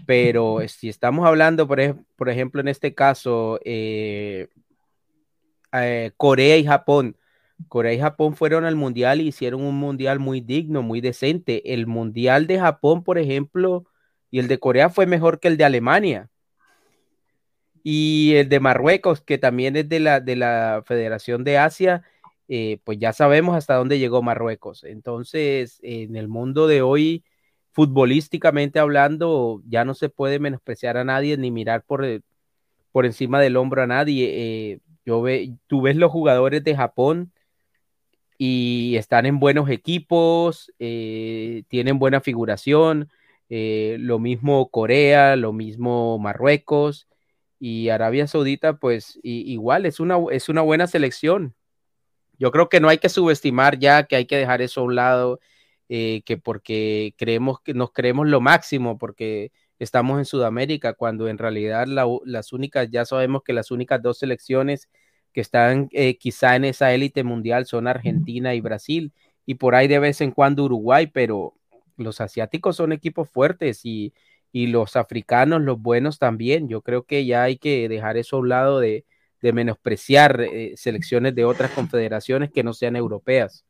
[0.05, 4.47] Pero si estamos hablando, por, ej- por ejemplo, en este caso, eh,
[5.73, 7.17] eh, Corea y Japón
[7.67, 11.73] Corea y Japón fueron al mundial y hicieron un mundial muy digno, muy decente.
[11.73, 13.85] El mundial de Japón, por ejemplo,
[14.29, 16.29] y el de Corea fue mejor que el de Alemania.
[17.83, 22.03] Y el de Marruecos, que también es de la, de la Federación de Asia,
[22.47, 24.83] eh, pues ya sabemos hasta dónde llegó Marruecos.
[24.83, 27.23] Entonces, en el mundo de hoy,
[27.71, 32.05] futbolísticamente hablando, ya no se puede menospreciar a nadie ni mirar por,
[32.91, 34.29] por encima del hombro a nadie.
[34.73, 37.31] Eh, yo ve, tú ves los jugadores de Japón
[38.43, 43.11] y están en buenos equipos, eh, tienen buena figuración,
[43.49, 47.07] eh, lo mismo Corea, lo mismo Marruecos
[47.59, 51.53] y Arabia Saudita, pues igual es una, es una buena selección.
[52.39, 54.95] Yo creo que no hay que subestimar ya, que hay que dejar eso a un
[54.95, 55.39] lado,
[55.87, 61.37] eh, que porque creemos que nos creemos lo máximo, porque estamos en Sudamérica, cuando en
[61.37, 64.89] realidad las únicas, ya sabemos que las únicas dos selecciones
[65.33, 69.13] que están eh, quizá en esa élite mundial son Argentina y Brasil,
[69.45, 71.53] y por ahí de vez en cuando Uruguay, pero
[71.97, 74.13] los asiáticos son equipos fuertes y,
[74.53, 76.67] los africanos, los buenos también.
[76.67, 79.05] Yo creo que ya hay que dejar eso a un lado de,
[79.41, 83.65] menospreciar eh, selecciones de otras confederaciones que no sean europeas.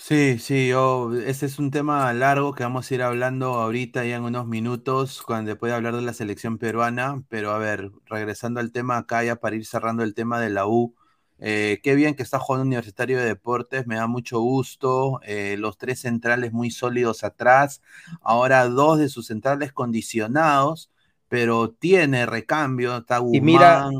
[0.00, 4.16] Sí, sí, yo, ese es un tema largo que vamos a ir hablando ahorita ya
[4.16, 8.60] en unos minutos, cuando después de hablar de la selección peruana, pero a ver, regresando
[8.60, 10.94] al tema acá ya para ir cerrando el tema de la U,
[11.40, 15.76] eh, qué bien que está jugando Universitario de Deportes, me da mucho gusto, eh, los
[15.78, 17.82] tres centrales muy sólidos atrás,
[18.22, 20.90] ahora dos de sus centrales condicionados,
[21.28, 23.36] pero tiene recambio, está Guzmán.
[23.36, 23.90] Y mira,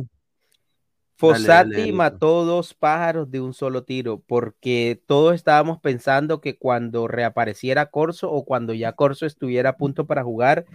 [1.18, 7.86] Fossati mató dos pájaros de un solo tiro, porque todos estábamos pensando que cuando reapareciera
[7.86, 10.66] Corso o cuando ya Corso estuviera a punto para jugar,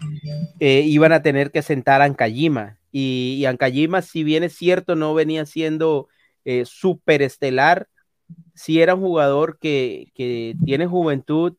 [0.60, 2.78] eh, iban a tener que sentar a Ancayima.
[2.91, 6.10] Y, y Ancayima, si bien es cierto, no venía siendo
[6.44, 7.88] eh, súper estelar,
[8.54, 11.54] si era un jugador que, que tiene juventud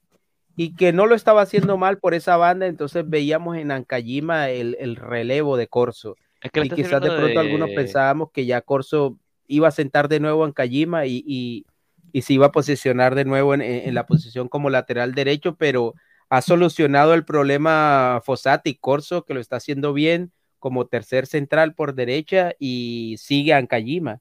[0.57, 4.77] y que no lo estaba haciendo mal por esa banda, entonces veíamos en Ancayima el,
[4.79, 6.17] el relevo de Corso
[6.53, 10.53] y quizás de pronto algunos pensábamos que ya Corso iba a sentar de nuevo en
[10.53, 15.57] Kajima y, y, se iba a posicionar de nuevo en, la posición como lateral derecho,
[15.57, 15.95] pero
[16.29, 21.95] ha solucionado el problema Fossati Corso, que lo está haciendo bien como tercer central por
[21.95, 24.21] derecha y sigue a Ancayima.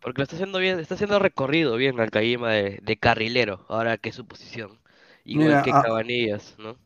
[0.00, 4.08] Porque lo está haciendo bien, está haciendo recorrido bien Ancayima de, de carrilero, ahora que
[4.08, 4.80] es su posición.
[5.24, 6.76] Igual que Cabanillas, ¿no?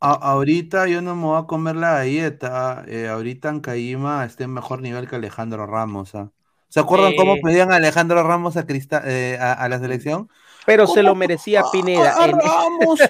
[0.00, 2.84] Ahorita yo no me voy a comer la dieta.
[2.88, 6.14] Eh, ahorita en Caima está en mejor nivel que Alejandro Ramos.
[6.14, 6.30] ¿ah?
[6.68, 8.64] ¿Se acuerdan cómo pedían a Alejandro Ramos a,
[9.04, 10.28] eh, a, la selección?
[10.66, 12.12] Pero se lo merecía Pineda.
[12.12, 13.00] A, Ramos,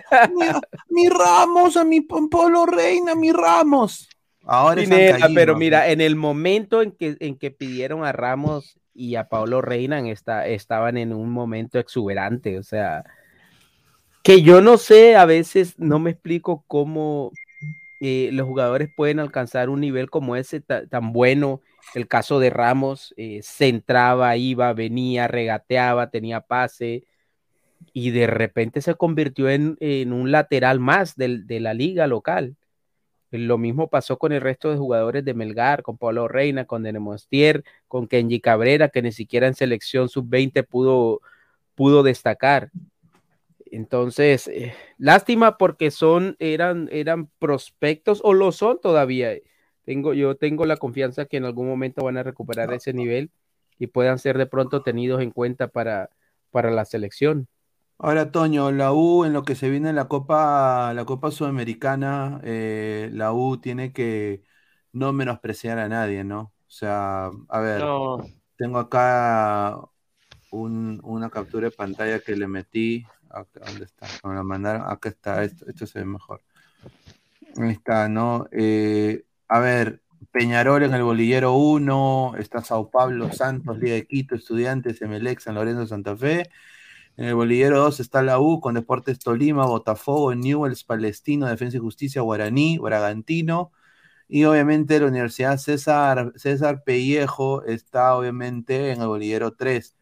[0.89, 4.09] mi, Ramos, a mi Polo Reina, mi Ramos.
[4.45, 9.17] Ahora Pineda, pero mira, en el momento en que, en que pidieron a Ramos y
[9.17, 12.59] a Pablo Reina, esta, estaban en un momento exuberante.
[12.59, 13.05] O sea,
[14.23, 17.33] que yo no sé, a veces no me explico cómo
[18.01, 21.61] eh, los jugadores pueden alcanzar un nivel como ese tan bueno.
[21.95, 27.05] El caso de Ramos, eh, se entraba, iba, venía, regateaba, tenía pase
[27.93, 29.77] y de repente se convirtió en,
[30.13, 32.57] un lateral más de la liga local.
[33.31, 37.65] Lo mismo pasó con el resto de jugadores de Melgar, con Pablo Reina, con Denemostier,
[37.87, 41.21] con Kenji Cabrera, que ni siquiera en selección sub-20 pudo,
[41.77, 42.71] pudo destacar.
[43.71, 49.33] Entonces, eh, lástima porque son, eran, eran prospectos o lo son todavía.
[49.85, 53.31] Tengo, yo tengo la confianza que en algún momento van a recuperar ese nivel
[53.79, 56.11] y puedan ser de pronto tenidos en cuenta para,
[56.51, 57.49] para la selección.
[57.99, 62.41] Ahora, Toño, la U en lo que se viene en la Copa, la Copa Sudamericana,
[62.45, 64.43] eh, la U tiene que
[64.93, 66.41] no menospreciar a nadie, ¿no?
[66.41, 67.83] O sea, a ver,
[68.57, 69.79] tengo acá
[70.51, 73.05] una captura de pantalla que le metí
[73.55, 74.07] ¿Dónde está?
[74.25, 74.83] Me lo mandaron.
[74.91, 75.45] Acá está.
[75.45, 76.43] Esto, se ve mejor.
[77.57, 78.49] Ahí está, ¿no?
[78.53, 82.35] Eh, a ver, Peñarol en el bolillero 1.
[82.39, 86.51] Está Sao Pablo, Santos, Liga de Quito, Estudiantes, Emelec, San Lorenzo, Santa Fe.
[87.17, 91.81] En el bolillero 2 está la U con Deportes Tolima, Botafogo, Newells, Palestino, Defensa y
[91.81, 93.73] Justicia, Guaraní, Bragantino.
[94.29, 99.97] Y obviamente la Universidad César, César Pellejo está obviamente en el bolillero 3.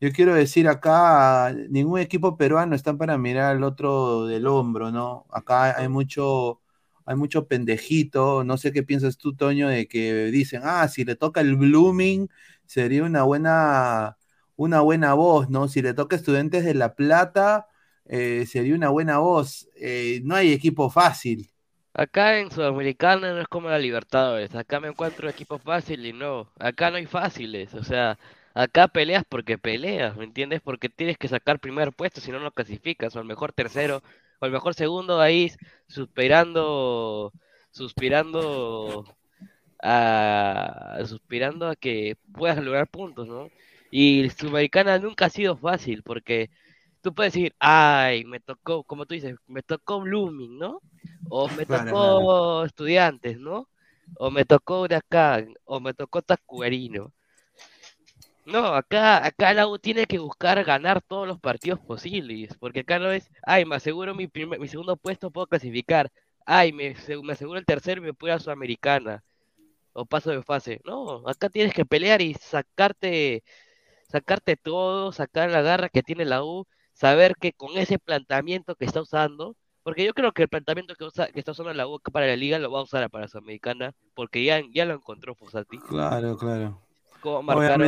[0.00, 5.26] Yo quiero decir acá, ningún equipo peruano está para mirar al otro del hombro, ¿no?
[5.30, 6.62] Acá hay mucho,
[7.04, 8.42] hay mucho pendejito.
[8.44, 12.30] No sé qué piensas tú, Toño, de que dicen, ah, si le toca el Blooming,
[12.64, 14.16] sería una buena,
[14.56, 15.68] una buena voz, ¿no?
[15.68, 17.66] Si le toca Estudiantes de La Plata,
[18.06, 19.68] eh, sería una buena voz.
[19.76, 21.50] Eh, no hay equipo fácil.
[21.94, 24.54] Acá en Sudamericana no es como la Libertadores.
[24.54, 26.52] Acá me encuentro equipo fácil y no.
[26.58, 27.74] Acá no hay fáciles.
[27.74, 28.18] O sea,
[28.54, 30.60] Acá peleas porque peleas, ¿me entiendes?
[30.60, 34.02] Porque tienes que sacar primer puesto, si no, no clasificas, o el mejor tercero,
[34.40, 35.52] o el mejor segundo ahí,
[35.88, 37.32] suspirando,
[37.70, 39.04] suspirando
[39.82, 43.48] a, suspirando a que puedas lograr puntos, ¿no?
[43.90, 46.50] Y Sudamericana nunca ha sido fácil, porque
[47.02, 50.80] tú puedes decir, ay, me tocó, como tú dices, me tocó Blooming, ¿no?
[51.28, 53.68] O me tocó Estudiantes, ¿no?
[54.18, 57.12] O me tocó Huracán, o me tocó Tacuarino.
[58.50, 62.98] No, acá, acá la U tiene que buscar ganar todos los partidos posibles, porque acá
[62.98, 66.10] no es, ay, me aseguro mi, primer, mi segundo puesto, puedo clasificar,
[66.46, 69.22] ay, me, me aseguro el tercero y me puedo a Sudamericana,
[69.92, 70.80] o paso de fase.
[70.84, 73.44] No, acá tienes que pelear y sacarte,
[74.08, 78.84] sacarte todo, sacar la garra que tiene la U, saber que con ese planteamiento que
[78.84, 82.00] está usando, porque yo creo que el planteamiento que, usa, que está usando la U
[82.00, 85.78] para la liga lo va a usar para Sudamericana, porque ya, ya lo encontró Fosati.
[85.78, 86.89] Claro, claro
[87.20, 87.80] cómo marcar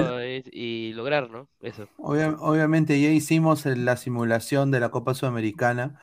[0.53, 1.49] y lograr, ¿no?
[1.61, 1.89] Eso.
[1.97, 6.01] obviamente ya hicimos la simulación de la Copa Sudamericana,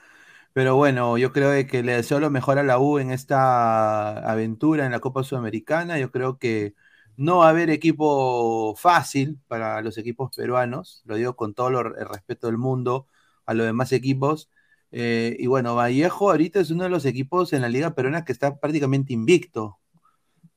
[0.53, 4.85] pero bueno, yo creo que le deseo lo mejor a la U en esta aventura
[4.85, 5.99] en la Copa Sudamericana.
[5.99, 6.73] Yo creo que
[7.17, 12.07] no va a haber equipo fácil para los equipos peruanos, lo digo con todo el
[12.07, 13.07] respeto del mundo
[13.45, 14.49] a los demás equipos.
[14.91, 18.31] Eh, y bueno, Vallejo ahorita es uno de los equipos en la Liga Peruana que
[18.31, 19.79] está prácticamente invicto.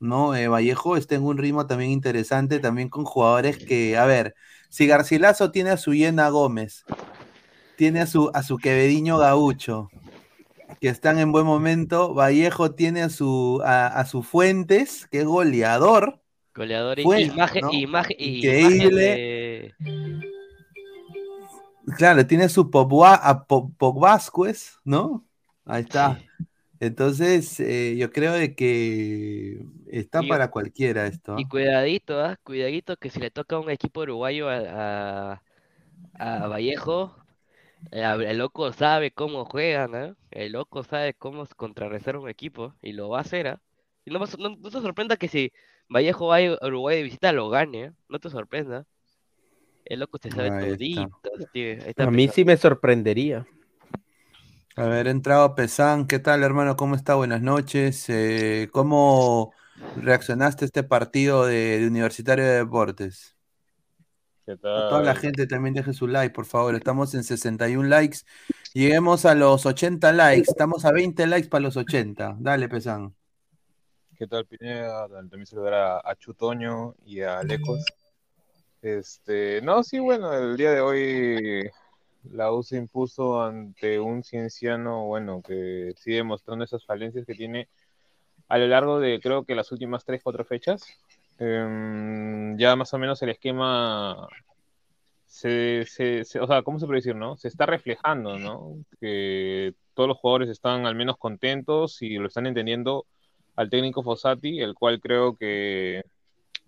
[0.03, 0.35] ¿No?
[0.35, 4.35] Eh, Vallejo está en un ritmo también interesante, también con jugadores que, a ver,
[4.69, 6.83] si Garcilaso tiene a su Yena Gómez,
[7.77, 9.89] tiene a su, a su Quevediño Gaucho,
[10.81, 16.19] que están en buen momento, Vallejo tiene a su, a, su Fuentes, que es goleador.
[16.53, 19.73] Goleador y imagen, imagen, increíble.
[21.97, 23.45] Claro, tiene su Pogba, a
[24.83, 25.25] ¿no?
[25.65, 26.19] Ahí está.
[26.79, 31.35] Entonces, eh, yo creo de que está para cualquiera esto.
[31.37, 32.37] Y cuidadito, ¿ah?
[32.43, 35.41] cuidadito que si le toca a un equipo uruguayo a,
[36.19, 37.15] a, Vallejo,
[37.91, 40.13] el loco sabe cómo juegan, ¿eh?
[40.31, 43.47] el loco sabe cómo contrarrestar un equipo y lo va a hacer.
[43.47, 43.61] ¿ah?
[44.05, 45.53] Y no, no, te sorprenda que si
[45.87, 47.91] Vallejo va a Uruguay de visita lo gane, ¿eh?
[48.09, 48.85] no te sorprenda.
[49.85, 51.21] El loco se sabe todito.
[51.97, 53.45] a mí sí me sorprendería.
[54.75, 56.75] A ver, entrado Pesán, ¿qué tal hermano?
[56.75, 57.13] ¿Cómo está?
[57.13, 58.09] Buenas noches.
[58.09, 59.53] Eh, ¿Cómo
[59.97, 63.37] reaccionaste a este partido de, Universitario de Deportes?
[64.47, 64.89] ¿Qué tal?
[64.89, 66.73] toda la gente también deje su like, por favor.
[66.73, 68.19] Estamos en 61 likes.
[68.73, 70.49] Lleguemos a los 80 likes.
[70.49, 72.37] Estamos a 20 likes para los 80.
[72.39, 73.13] Dale, Pesán.
[74.17, 75.07] ¿Qué tal, Pineda?
[75.07, 77.85] También saludar a, Chutoño y a Lecos.
[78.81, 81.69] Este, no, sí, bueno, el día de hoy
[82.31, 87.69] la U se impuso ante un cienciano, bueno, que sigue demostrando esas falencias que tiene
[88.49, 90.85] a lo largo de creo que las últimas tres, cuatro fechas.
[91.39, 94.27] Em, ya más o menos el esquema
[95.25, 97.35] se, se, o sea, ¿cómo se puede decir, no?
[97.37, 98.77] Se está reflejando, ¿no?
[98.99, 103.07] Que todos los jugadores están al menos contentos y lo están entendiendo
[103.55, 106.03] al técnico Fossati, el cual creo que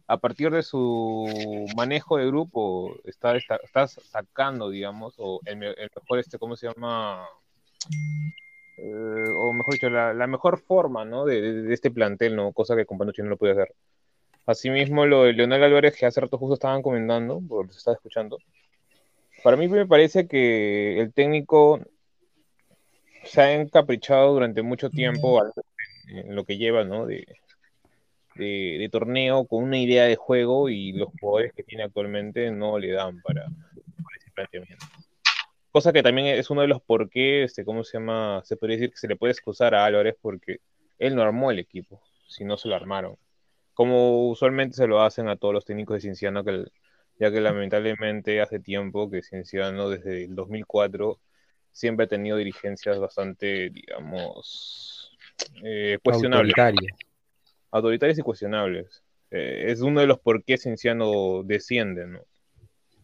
[0.07, 6.37] a partir de su manejo de grupo, está, está, sacando, digamos, o el, mejor, este,
[6.37, 7.27] ¿cómo se llama?
[8.77, 11.25] Eh, o mejor dicho, la, mejor forma, ¿no?
[11.25, 12.51] De, este plantel, ¿no?
[12.53, 13.73] Cosa que con no lo puede hacer.
[14.45, 18.37] Asimismo, lo de Leonel Álvarez, que hace rato justo estaban comentando, porque se estaba escuchando.
[19.43, 21.79] Para mí me parece que el técnico
[23.23, 25.41] se ha encaprichado durante mucho tiempo
[26.07, 27.07] en lo que lleva, ¿no?
[28.35, 32.91] De, torneo con una idea de juego y los jugadores que tiene actualmente no le
[32.91, 33.45] dan para,
[34.17, 34.85] ese planteamiento.
[35.71, 38.41] Cosa que también es uno de los por qué, este, ¿cómo se llama?
[38.45, 40.59] Se podría decir que se le puede excusar a Álvarez porque
[40.99, 43.17] él no armó el equipo, si no se lo armaron.
[43.73, 46.43] Como usualmente se lo hacen a todos los técnicos de Cienciano,
[47.19, 51.19] ya que lamentablemente hace tiempo que Cienciano, desde el 2004,
[51.71, 55.11] siempre ha tenido dirigencias bastante, digamos,
[55.61, 56.53] eh, cuestionables
[57.71, 59.03] autoritarias y cuestionables.
[59.31, 62.21] Eh, es uno de los por qué Cienciano desciende, ¿no?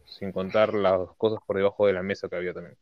[0.04, 2.76] Sin contar las cosas por debajo de la mesa que había también.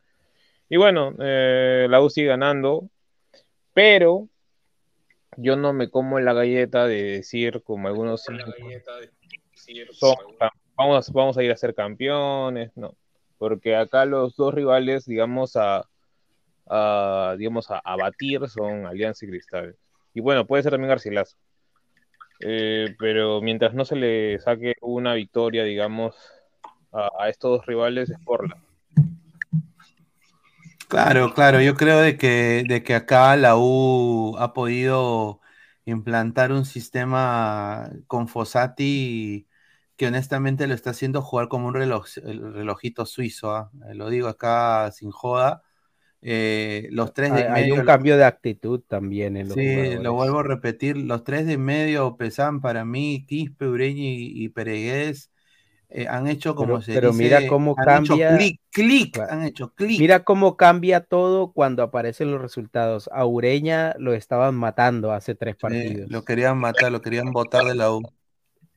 [0.69, 2.89] Y bueno, eh, la U sigue ganando,
[3.75, 4.29] pero
[5.37, 8.25] yo no me como la galleta de decir, como algunos
[10.77, 12.95] vamos, vamos a ir a ser campeones, no.
[13.39, 15.89] Porque acá los dos rivales, digamos, a,
[17.37, 19.77] digamos, a, a batir son Alianza y Cristal.
[20.15, 21.37] Y bueno, puede ser también Garcilaso.
[22.41, 26.17] Eh, pero mientras no se le saque una victoria, digamos,
[26.93, 28.57] a, estos dos rivales, es por la.
[30.89, 35.41] Claro, claro, yo creo de que, de que acá la U ha podido
[35.85, 39.47] implantar un sistema con Fossati
[39.97, 43.71] que honestamente lo está haciendo jugar como un reloj, el relojito suizo, ¿ah?
[43.89, 45.63] Eh, lo digo acá sin joda.
[46.23, 49.95] Eh, los tres de Hay, hay medio, un cambio de actitud también en los sí,
[50.03, 54.49] lo vuelvo a repetir, los tres de medio pesan para mí, Quispe, Ureña y, y
[54.51, 55.31] Peregués,
[55.89, 59.15] eh, han hecho como Pero- se pero dice, mira cómo han hecho cambia- clic, clic,
[59.15, 59.33] Claro.
[59.33, 59.99] han hecho clic.
[59.99, 63.09] Mira cómo cambia todo cuando aparecen los resultados.
[63.13, 66.11] A Ureña lo estaban matando hace tres partidos.
[66.11, 68.03] lo querían matar, lo querían botar de la U.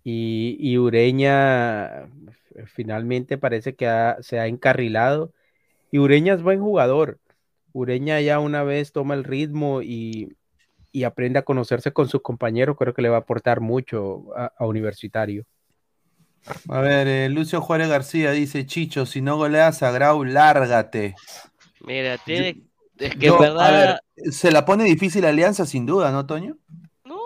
[0.05, 5.31] Y, y Ureña eh, finalmente parece que ha- se ha encarrilado.
[5.91, 7.19] Y Ureña es buen jugador.
[7.73, 10.37] Ureña ya una vez toma el ritmo y,
[10.91, 14.53] y aprende a conocerse con sus compañeros, creo que le va a aportar mucho a,
[14.57, 15.45] a Universitario.
[16.69, 21.15] A ver, eh, Lucio Juárez García dice, Chicho, si no goleas a Grau, lárgate.
[21.79, 22.61] Mira, tiene.
[22.97, 23.67] Es que Yo, en verdad.
[23.67, 23.99] a ver,
[24.31, 26.57] se la pone difícil Alianza sin duda, ¿no, Toño?
[27.05, 27.17] No,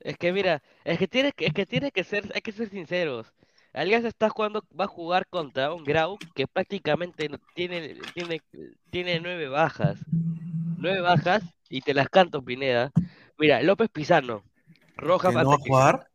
[0.00, 2.68] es que mira, es que tiene que, es que tiene que ser, hay que ser
[2.70, 3.32] sinceros.
[3.78, 8.40] Alianza está jugando, va a jugar contra un Grau que prácticamente no- tiene, tiene,
[8.90, 9.98] tiene nueve bajas.
[10.76, 12.90] Nueve bajas, y te las canto, Pineda.
[13.38, 14.42] Mira, López Pizano,
[14.96, 16.08] roja ¿Que no va a jugar?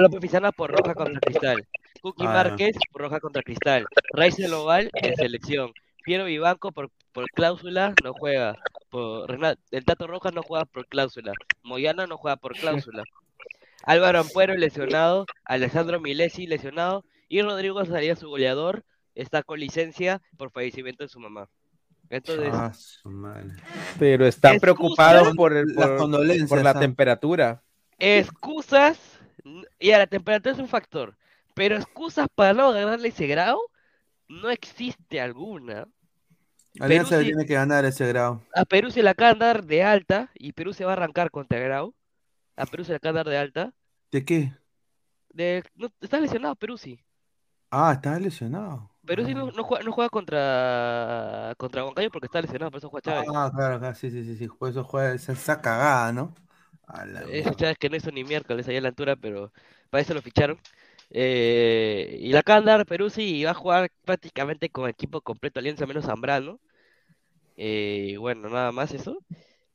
[0.00, 1.66] López Pizano por roja contra Cristal.
[2.02, 3.86] Cookie Ah, Márquez por roja contra Cristal.
[4.12, 5.72] Raizel Oval en selección.
[6.04, 8.54] Piero Vivanco por, por cláusula no juega.
[8.90, 11.32] Por, Renato- el Tato Rojas no juega por cláusula.
[11.62, 13.02] Moyana no juega por cláusula.
[13.86, 15.24] Álvaro Ampuero lesionado.
[15.44, 17.04] Alessandro Milesi lesionado.
[17.28, 18.84] Y Rodrigo Salía, su goleador,
[19.14, 21.48] está con licencia por fallecimiento de su mamá.
[22.10, 23.50] Entonces, Ah, su madre.
[23.98, 24.60] Pero están Excusas.
[24.60, 25.96] preocupados por, el, por,
[26.48, 26.78] por la ah.
[26.78, 27.62] temperatura.
[27.98, 28.98] excusas.
[29.78, 31.16] Y a la temperatura es un factor.
[31.54, 33.58] Pero excusas para no ganarle ese grado,
[34.28, 35.86] no existe alguna.
[36.78, 38.42] Alianza Perú le sí- tiene que ganar ese Grau.
[38.54, 41.30] A Perú se la acaban de dar de alta y Perú se va a arrancar
[41.30, 41.94] contra Grau.
[42.56, 43.74] A Perú se la acaban de dar de alta.
[44.10, 44.52] ¿De qué?
[45.30, 45.62] De...
[45.76, 46.98] No, está lesionado Perú sí.
[47.70, 48.90] Ah, está lesionado.
[49.06, 52.90] Perú sí no, no juega, no juega contra contra Huancayo porque está lesionado, por eso
[52.90, 53.34] juega Chávez.
[53.34, 56.34] Ah, claro, claro, sí, sí, sí, sí, por eso juega esa, esa cagada, ¿no?
[57.30, 57.54] Ese mierda.
[57.54, 59.52] Chávez que no hizo ni miércoles ahí a la altura, pero
[59.90, 60.58] para eso lo ficharon.
[61.10, 65.20] Eh, y la acaban de dar Perú sí y va a jugar prácticamente con equipo
[65.20, 66.60] completo Alianza menos Zambrano.
[67.56, 69.18] Eh, bueno, nada más eso.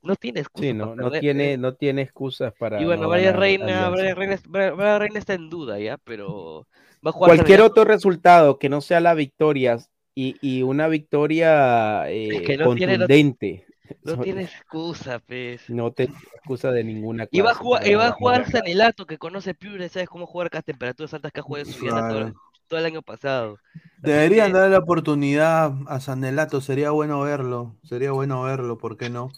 [0.03, 1.57] No tiene excusa Sí, no, no tiene, eh.
[1.57, 3.89] no tiene excusas para Y bueno, no ganar Reina.
[3.89, 6.67] Brian Reina, Brian Reina está en duda ya, pero
[7.05, 9.77] va a jugar Cualquier otro resultado que no sea la victoria
[10.15, 13.65] y, y una victoria eh, que no tiene- no- contundente.
[14.05, 15.69] No So- tiene excusa, pues.
[15.69, 18.43] no te excusa de ninguna Y va a clase jugar, y va a no jugar
[18.43, 18.51] ganar.
[18.63, 21.83] Sanelato, que conoce Piure, sabes cómo jugar a temperaturas altas que ha jugado en su
[21.83, 22.33] vida
[22.69, 23.57] todo el año pasado.
[23.97, 29.29] Deberían darle la oportunidad a Sanelato, sería bueno verlo, sería bueno verlo, ¿por qué no?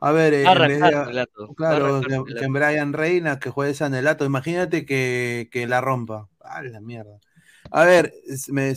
[0.00, 1.10] A ver, eh, arrancar
[1.56, 6.28] claro, arrancar que, que en Brian Reina que juegue Sanelato, imagínate que, que la rompa.
[6.40, 7.18] A la mierda.
[7.70, 8.14] A ver,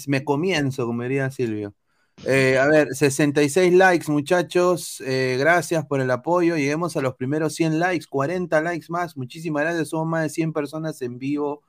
[0.07, 1.73] me comienzo, como diría Silvio.
[2.25, 5.01] Eh, a ver, 66 likes, muchachos.
[5.05, 6.55] eh, gracias por el apoyo.
[6.55, 9.17] Lleguemos a los primeros 100 likes, 40 likes más.
[9.17, 9.89] Muchísimas gracias.
[9.89, 11.63] Somos más de 100 personas en vivo.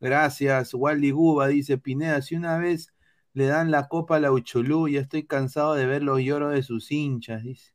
[0.00, 0.74] Gracias.
[0.74, 2.92] Wally Guba dice: Pineda, si una vez
[3.32, 6.62] le dan la copa a la Uchulú, ya estoy cansado de ver los lloros de
[6.62, 7.42] sus hinchas.
[7.42, 7.73] Dice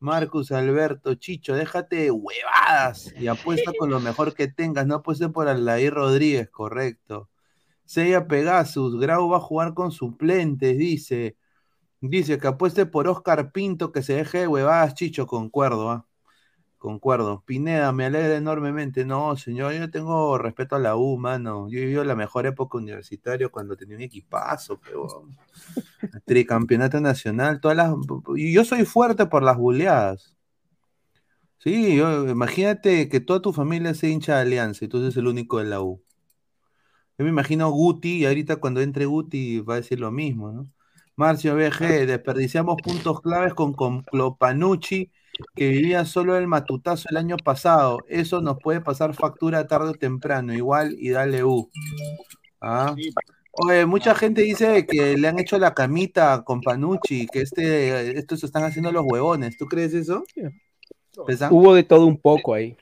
[0.00, 4.86] Marcus Alberto, Chicho, déjate de huevadas y apuesta con lo mejor que tengas.
[4.86, 7.28] No apueste por Aldair Rodríguez, correcto.
[7.84, 11.36] Seiya Pegasus, Grau va a jugar con suplentes, dice.
[12.00, 16.06] Dice que apueste por Oscar Pinto, que se deje de huevadas, Chicho, concuerdo, ¿ah?
[16.80, 17.42] Concuerdo.
[17.46, 19.04] Pineda, me alegra enormemente.
[19.04, 21.68] No, señor, yo tengo respeto a la U, mano.
[21.68, 25.28] Yo he vivido la mejor época universitaria cuando tenía un equipazo, pero
[26.26, 27.94] tricampeonato nacional, todas las.
[28.36, 30.36] Y yo soy fuerte por las buleadas.
[31.58, 35.28] Sí, yo- imagínate que toda tu familia sea hincha de Alianza y tú eres el
[35.28, 36.02] único de la U.
[37.18, 40.72] Yo me imagino Guti, y ahorita cuando entre Guti va a decir lo mismo, ¿no?
[41.16, 45.10] Marcio BG, desperdiciamos puntos claves con, con Clopanucci,
[45.54, 47.98] que vivía solo el matutazo el año pasado.
[48.08, 51.70] Eso nos puede pasar factura tarde o temprano, igual y dale U.
[52.60, 52.94] Ah.
[53.52, 58.44] Oye, mucha gente dice que le han hecho la camita con Panucci, que este, estos
[58.44, 59.56] están haciendo los huevones.
[59.56, 60.24] ¿Tú crees eso?
[61.50, 62.76] Hubo de todo un poco ahí.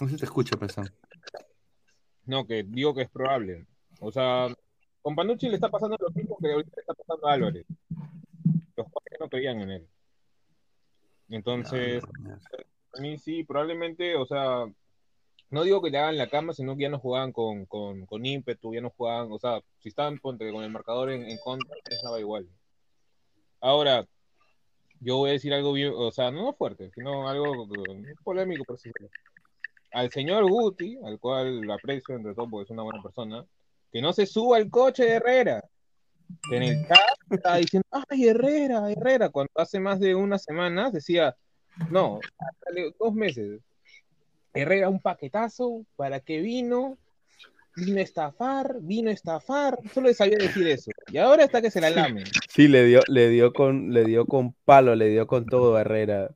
[0.00, 0.90] No se te escucha, Pesán.
[2.26, 3.66] No, que digo que es probable.
[4.00, 4.48] O sea,
[5.02, 7.66] con Panucci le está pasando lo mismo que ahorita le está pasando a Álvarez.
[8.76, 9.88] Los padres no creían en él.
[11.30, 12.02] Entonces,
[12.92, 14.66] a mí sí, probablemente, o sea,
[15.50, 18.26] no digo que le hagan la cama, sino que ya no jugaban con, con, con
[18.26, 21.74] ímpetu, ya no jugaban, o sea, si estaban ponte, con el marcador en, en contra,
[21.88, 22.48] estaba igual.
[23.60, 24.06] Ahora,
[25.00, 27.66] yo voy a decir algo bien, o sea, no fuerte, sino algo
[28.22, 28.90] polémico, por si
[29.92, 33.44] al señor Guti, al cual lo aprecio entre todo porque es una buena persona,
[33.92, 35.64] que no se suba al coche de Herrera.
[36.48, 40.90] Que en el chat estaba diciendo, ay, Herrera, Herrera, cuando hace más de una semana
[40.90, 41.36] decía,
[41.90, 43.60] no, hace dos meses,
[44.52, 46.98] Herrera un paquetazo, ¿para qué vino?
[47.76, 50.90] Vino a estafar, vino a estafar, solo le sabía decir eso.
[51.12, 52.24] Y ahora está que se la lame.
[52.48, 55.82] Sí, le dio, le dio con, le dio con palo, le dio con todo a
[55.82, 56.34] Herrera.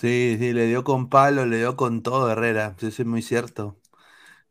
[0.00, 3.81] Sí, sí, le dio con palo, le dio con todo Herrera, eso es muy cierto.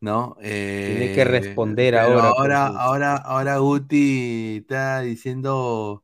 [0.01, 0.37] ¿No?
[0.83, 6.03] Tiene que Eh, responder ahora Ahora, ahora, ahora Guti está diciendo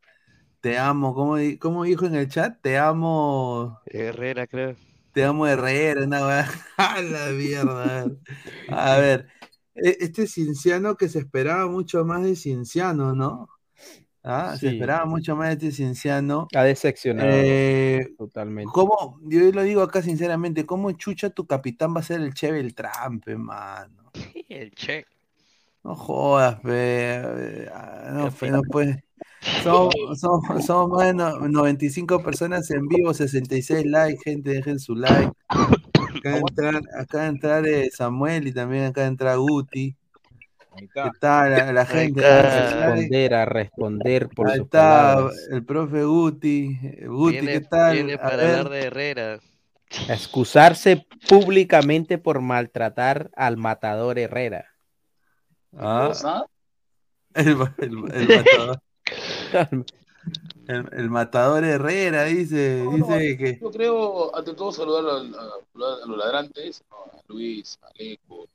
[0.62, 1.16] te amo.
[1.16, 2.62] ¿Cómo, cómo dijo en el chat?
[2.62, 3.80] Te amo.
[3.86, 4.76] Herrera, creo.
[5.12, 6.48] Te amo Herrera, una weá.
[6.78, 8.12] A la mierda.
[8.68, 9.28] A ver,
[9.76, 13.50] e- este Cinciano que se esperaba mucho más de Cinciano, ¿no?
[14.24, 16.48] Ah, se esperaba mucho más de este Cinciano.
[16.54, 18.72] Ha decepcionado Eh, totalmente.
[18.74, 19.20] ¿Cómo?
[19.24, 23.20] Yo lo digo acá sinceramente, ¿cómo chucha tu capitán va a ser el Che Beltrán,
[23.22, 24.12] pe, mano?
[24.50, 25.06] El che.
[25.84, 27.70] No jodas, pe.
[28.12, 29.04] No, pe, no puede.
[29.64, 34.96] Somos, somos- somos más de no- 95 personas en vivo, 66 likes, gente, dejen su
[34.96, 35.32] like.
[35.48, 35.70] Acá
[36.34, 39.96] de entrar, acá de entrar eh, Samuel y también acá de entrar Guti.
[40.78, 41.74] ¿Qué tal?
[41.74, 42.22] La, gente.
[42.22, 42.86] like.
[42.86, 45.48] responder, a responder por Ahí sus está palabras.
[45.52, 46.80] el profe Guti.
[46.84, 47.94] Eh, Guti, ¿qué tal?
[47.94, 48.46] viene A para ver.
[48.50, 49.40] hablar de Herrera.
[50.10, 54.66] A excusarse públicamente por maltratar al matador Herrera.
[55.78, 56.12] Ah.
[57.34, 57.48] El,
[57.78, 58.82] el- el matador.
[60.68, 63.58] El, el matador Herrera dice, dice que.
[63.62, 65.40] Yo creo, ante todo, saludar al- a,
[66.04, 66.98] a los ladrantes, ¿no?
[66.98, 68.48] a Luis, a Aleco,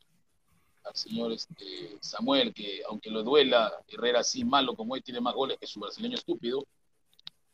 [0.85, 5.35] al señor este, Samuel, que aunque lo duela, Herrera así malo como él tiene más
[5.35, 6.65] goles que su brasileño estúpido.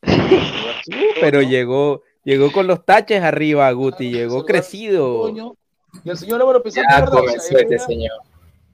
[1.21, 5.21] Pero llegó, llegó con los taches arriba, Guti, llegó crecido.
[5.21, 5.55] Coño.
[6.03, 6.85] Y el señor Álvaro Pesán,
[7.35, 8.17] este Herrera- señor.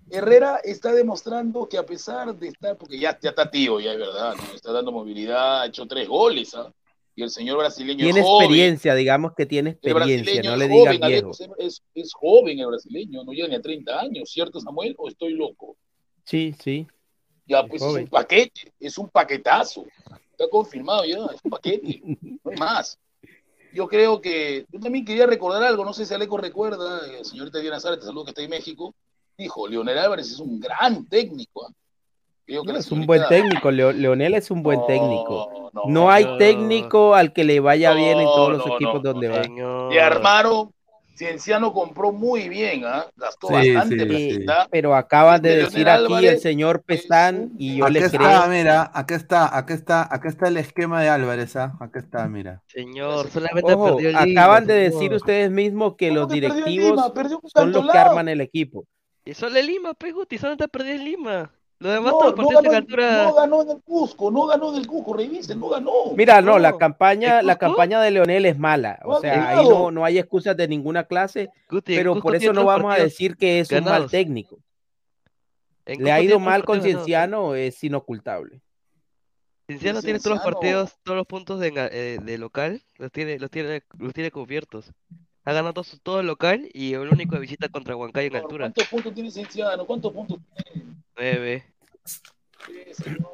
[0.09, 3.97] Herrera está demostrando que a pesar de estar, porque ya, ya está tío, ya es
[3.99, 4.53] verdad, ¿no?
[4.53, 6.71] está dando movilidad, ha hecho tres goles, ¿ah?
[7.17, 8.45] Y el señor brasileño Tiene es joven.
[8.45, 11.31] experiencia, digamos que tiene El experiencia, brasileño no es le digas joven, viejo.
[11.57, 14.95] Es, es- joven el brasileño, no llega ni a 30 años, ¿cierto, Samuel?
[14.97, 15.77] ¿O estoy loco?
[16.25, 16.85] Sí, sí.
[17.47, 19.85] Ya, Es pues es un paquete, es un paquetazo.
[20.31, 22.01] Está confirmado ya, es un paquete,
[22.43, 22.99] no hay más.
[23.73, 27.59] Yo creo que, yo también quería recordar algo, no sé si Aleco recuerda, eh, señorita
[27.59, 28.93] Diana Sara, te saludo que está en México,
[29.37, 31.67] dijo, Leonel Álvarez es un gran técnico.
[31.67, 31.73] ¿ah?
[32.45, 35.71] Que No, es un buen técnico, Leo- Leonel es un buen técnico.
[35.73, 36.37] no, No hay no.
[36.37, 39.93] técnico al que le vaya bien en todos los no, equipos no, donde va.
[39.93, 40.71] Y armaron,
[41.15, 43.07] Cienciano compró muy bien, ¿ah?
[43.15, 44.45] gastó Sí, bastante sí.
[44.69, 48.47] Pero acaban de decir aquí el Álvarez señor Pestán y yo le está, creo.
[48.47, 51.77] mira, acá está, acá está, acá está el esquema de Álvarez, ¿ah?
[51.79, 52.61] Acá está, mira.
[52.67, 54.91] Señor, solamente Ojo, perdió el Lima, acaban de señor.
[54.93, 57.13] decir ustedes mismos que los perdió directivos Lima?
[57.13, 58.85] Perdió un son los que arman el equipo.
[59.23, 61.51] Y solo el Lima, Pejuti, solamente perdió el Lima.
[61.79, 63.23] Lo demás No, ganó, altura.
[63.25, 65.91] no ganó en el Cusco, no ganó en el Cusco, revisen, no ganó.
[66.15, 68.99] Mira, no, la campaña, ¿El la campaña de Leonel es mala.
[69.03, 72.53] O sea, ahí no, no hay excusas de ninguna clase, Guti, pero por tiene eso
[72.53, 74.57] no vamos a decir que es un mal técnico.
[75.85, 76.81] En Le ha ido tiene mal con.
[76.81, 78.61] Cienciano, es inocultable.
[79.67, 83.51] Cienciano tiene todos los partidos, todos los puntos de, eh, de local, los tiene, los
[83.51, 84.91] tiene, los tiene cubiertos.
[85.43, 88.65] Ha ganado todos- todo el local y el único de visita contra Huancayo en altura.
[88.65, 89.85] ¿Cuántos puntos tiene Cienciano?
[89.85, 90.39] ¿Cuántos puntos
[91.17, 91.63] Nueve.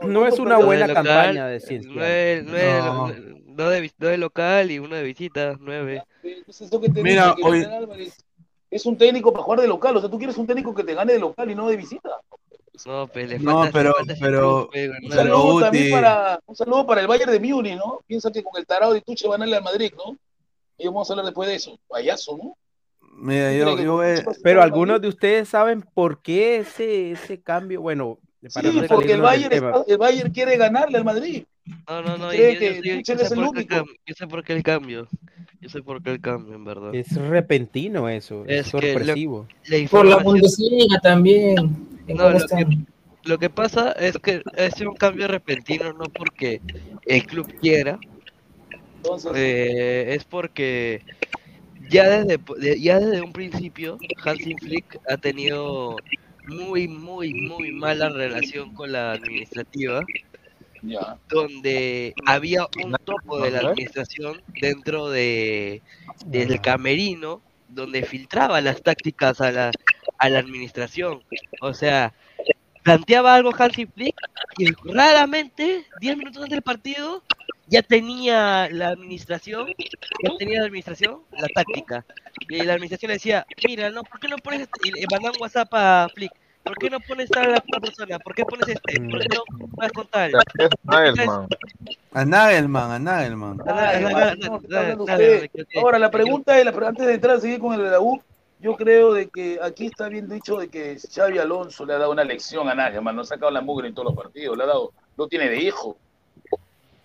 [0.02, 1.96] No es una de buena local, campaña de Cienciano.
[1.98, 3.08] Nueve, nueve, No.
[3.08, 6.04] nueve- dos de, dos de local y uno de visita, nueve.
[6.46, 8.12] Pues es lo que te Mira, que hoy-
[8.70, 9.98] es un técnico para jugar de local.
[9.98, 12.10] O sea, tú quieres un técnico que te gane de local y no de visita.
[12.86, 17.02] No, pues le No, falta, pero, pero, pe, Un saludo también para, un saludo para
[17.02, 18.00] el Bayern de Múnich, ¿no?
[18.08, 20.18] Piensa que con el tarado de Tuche van a darle al Madrid, ¿no?
[20.78, 21.78] Y vamos a hablar después de eso.
[21.88, 22.58] Payaso, ¿no?
[23.22, 27.82] Mira, yo, yo voy- Pero algunos de ustedes saben por qué ese, ese cambio.
[27.82, 28.20] Bueno,
[28.54, 31.44] para Sí, no porque el Bayern, está- el Bayern quiere ganarle al Madrid.
[31.88, 33.76] No, no, no, yo, que yo, yo- yo es sé el por qué único.
[33.76, 35.08] cam- yo sé por qué el cambio.
[35.62, 36.94] Yo sé por qué el cambio, en verdad.
[36.96, 39.48] Es repentino eso, es, Es lo- sorpresivo.
[39.68, 41.58] la Por la Bundesliga también.
[42.08, 42.88] ¿En No, lo que, están?
[43.26, 46.62] lo que pasa es que es un cambio repentino, no porque
[47.06, 48.00] el club quiera,
[48.98, 51.04] Entonces, eh, es porque
[51.92, 55.98] ya desde, de- ya desde un principio Hansi Flick ha tenido
[56.48, 60.02] muy, muy, muy mala relación con la administrativa,
[61.30, 65.82] donde había un topo de la administración dentro de
[66.26, 69.72] del camerino, donde filtraba las tácticas a la,
[70.18, 71.22] a la administración.
[71.62, 72.14] O sea,
[72.84, 74.16] planteaba algo Hansi Flick
[74.58, 77.24] y raramente, 10 minutos antes del partido,
[77.72, 79.68] ya tenía la administración,
[80.24, 82.06] ya tenía la administración, la táctica.
[82.50, 85.32] Y la administración le decía, mira, no, ¿por qué no pones, este?" y le mandan
[85.40, 88.20] WhatsApp a Flick, ¿por qué no pones a la persona?
[88.20, 89.00] ¿Por qué pones este?
[89.10, 89.44] ¿Por qué no
[89.78, 90.32] vas con tal?
[90.60, 91.48] Es Nagelman.
[92.12, 93.62] A Nagelman, a Nagelman.
[95.78, 98.22] Ahora, la pregunta es, antes de entrar a seguir con el de la U,
[98.60, 102.12] yo creo de que aquí está bien dicho de que Xavi Alonso le ha dado
[102.12, 104.68] una lección a Nagelman, no ha sacado la mugre en todos los partidos, le ha
[104.68, 105.96] dado, lo tiene de hijo.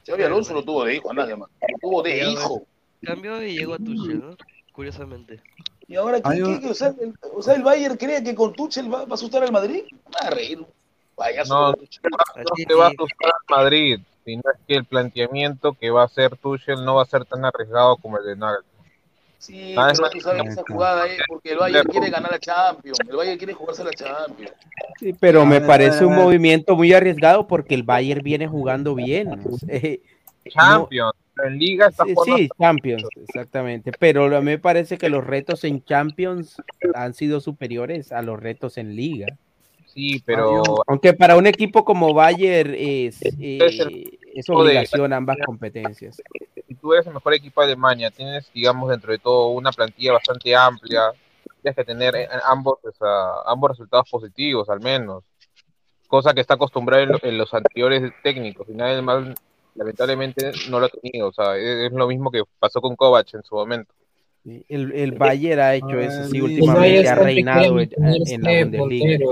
[0.07, 2.63] Xavi Alonso lo tuvo de hijo a Nagelman, lo tuvo de hijo.
[3.03, 4.37] Cambió y llegó a Tuchel, ¿no?
[4.73, 5.41] Curiosamente.
[5.89, 6.69] Y ahora, ¿qué, qué- qué?
[6.71, 9.43] o, sea, el, o sea, el Bayern cree que con Tuchel va, va a asustar
[9.43, 9.85] al Madrid.
[10.15, 10.65] Va a reír.
[11.15, 11.55] Payaso.
[11.55, 11.75] No, no
[12.67, 16.37] te va a asustar al Madrid, sino es que el planteamiento que va a hacer
[16.37, 18.76] Tuchel no va a ser tan arriesgado como el de Nagelsmann.
[19.39, 22.39] Sí, Nagelsmann pero tú sabes que esa jugada es porque el Bayern quiere ganar la
[22.39, 22.99] Champions.
[23.09, 24.53] El Bayern quiere jugarse la Champions.
[24.99, 28.95] Sí, pero me A ver, parece un movimiento muy arriesgado porque el Bayern viene jugando
[28.95, 29.41] bien.
[29.69, 30.01] Eh,
[30.49, 31.13] Champions,
[31.45, 33.91] en Liga está Sí, jugando sí, Champions, exactamente.
[33.99, 36.63] Pero a mí me parece que los retos en Champions
[36.95, 39.27] han sido superiores a los retos en Liga.
[39.87, 45.37] Sí, pero Aunque para un equipo como Bayern es, eh, Es tipo de- obligación ambas
[45.45, 46.17] competencias.
[46.67, 50.13] si tú eres el mejor equipo de Alemania, tienes, digamos, dentro de todo una plantilla
[50.13, 51.13] bastante amplia,
[51.63, 55.25] tienes que tener eh, ambos, o sea, ambos resultados positivos al menos,
[56.09, 59.25] cosa que está acostumbrado en, lo- en los anteriores técnicos, y nadie más
[59.75, 63.33] lamentablemente no lo ha tenido, o sea, es, es lo mismo que pasó con Kovac
[63.35, 63.93] en su momento.
[64.69, 69.27] El, el Bayern ha hecho eso, sí, El últimamente ha reinado en, en la Bundesliga.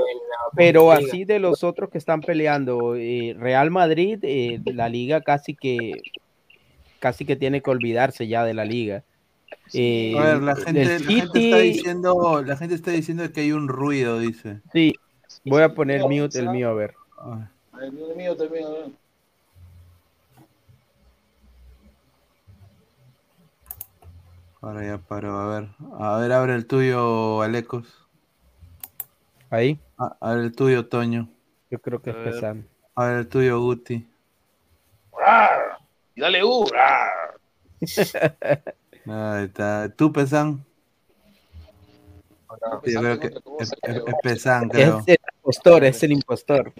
[0.56, 5.54] Pero así de los otros que están peleando, eh, Real Madrid, eh, la liga casi
[5.54, 5.92] que
[6.98, 9.04] casi que tiene que olvidarse ya de la liga.
[9.72, 13.52] Eh, A ver, la gente, la gente está diciendo, la gente está diciendo que hay
[13.52, 14.60] un ruido, dice.
[14.72, 14.94] Sí,
[15.44, 16.94] voy a poner mute el mío a ver.
[17.82, 18.64] El mío, mío también.
[18.64, 19.03] a ver.
[24.64, 25.68] Ahora ya paró, a ver.
[25.98, 27.86] A ver, abre el tuyo, Alecos.
[29.50, 29.78] Ahí.
[29.98, 31.28] A, a ver el tuyo, Toño.
[31.70, 32.62] Yo creo que es pesado.
[32.94, 34.08] A ver el tuyo, Guti.
[35.18, 35.76] ¡Rar!
[36.14, 36.64] Y dale U.
[39.06, 39.92] Ahí está.
[39.94, 40.64] ¿Tú, Pesan?
[42.86, 43.26] Yo creo que
[43.58, 45.00] es, es- es Pesan, creo.
[45.00, 46.72] Es el impostor, es el impostor.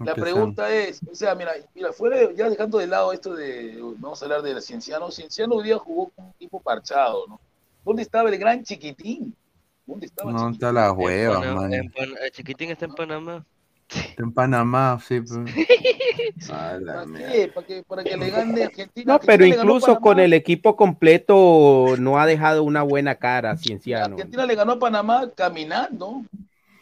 [0.00, 3.78] La pregunta es, o sea, mira, mira, fuera de- ya dejando de lado esto de,
[3.98, 7.40] vamos a hablar de Cienciano, Cienciano hoy día jugó con un equipo parchado, ¿no?
[7.84, 9.34] ¿Dónde estaba el gran chiquitín?
[9.86, 11.72] ¿Dónde estaba el No, está la hueva, Panam- man.
[11.74, 13.44] en Pan- eh, Chiquitín está en Panamá.
[13.88, 15.16] Está en Panamá, sí.
[16.50, 17.32] A la mierda.
[17.32, 17.50] chiquitín?
[17.54, 19.14] ¿Para que, para que le gane Argentina.
[19.14, 24.14] No, pero Argentina incluso con el equipo completo no ha dejado una buena cara, Cienciano.
[24.14, 26.22] Argentina le ganó a Panamá caminando.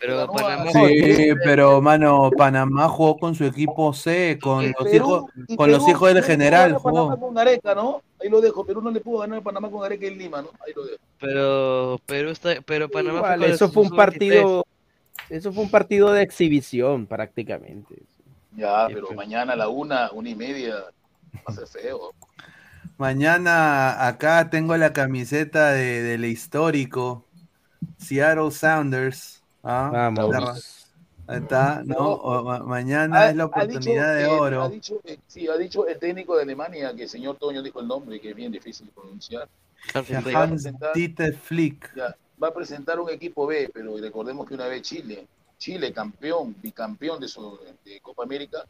[0.01, 5.57] Pero Panamá Sí, pero mano, Panamá jugó con su equipo C, con los Perú- hijos,
[5.57, 7.21] con los hijos del no le pudo general ganar a Panamá jugó.
[7.21, 8.03] con Gareca, ¿no?
[8.21, 8.65] Ahí lo dejo.
[8.65, 10.51] Perú no le pudo ganar a Panamá con Gareca en Lima, ¿no?
[10.65, 10.99] Ahí lo dejo.
[11.21, 13.97] Pero Perú está, pero Panamá Igual, con eso fue un sub-23.
[13.97, 14.65] partido,
[15.31, 17.97] eso fue un partido de exhibición prácticamente.
[18.53, 22.13] Ya, pero mañana a la una, una y media, va a ser feo.
[22.99, 27.25] Mañana acá tengo la camiseta de, del histórico
[27.99, 29.38] Seattle Sounders.
[29.69, 29.91] ¿Ah?
[29.93, 30.85] Vamos.
[31.27, 31.97] Ahí está, ¿no?
[31.99, 34.63] O- ma- mañana Ha- es la oportunidad de dicho, eh, oro.
[34.63, 37.81] ha dicho, eh, sí, ha dicho el técnico de Alemania que el señor Toño dijo
[37.81, 39.47] el nombre, que es bien difícil de pronunciar.
[40.35, 41.95] Hans Dieter Flick.
[41.95, 45.27] ya, va a presentar un equipo B, pero recordemos que una vez Chile,
[45.59, 48.65] Chile campeón, bicampeón de, su, de Copa América,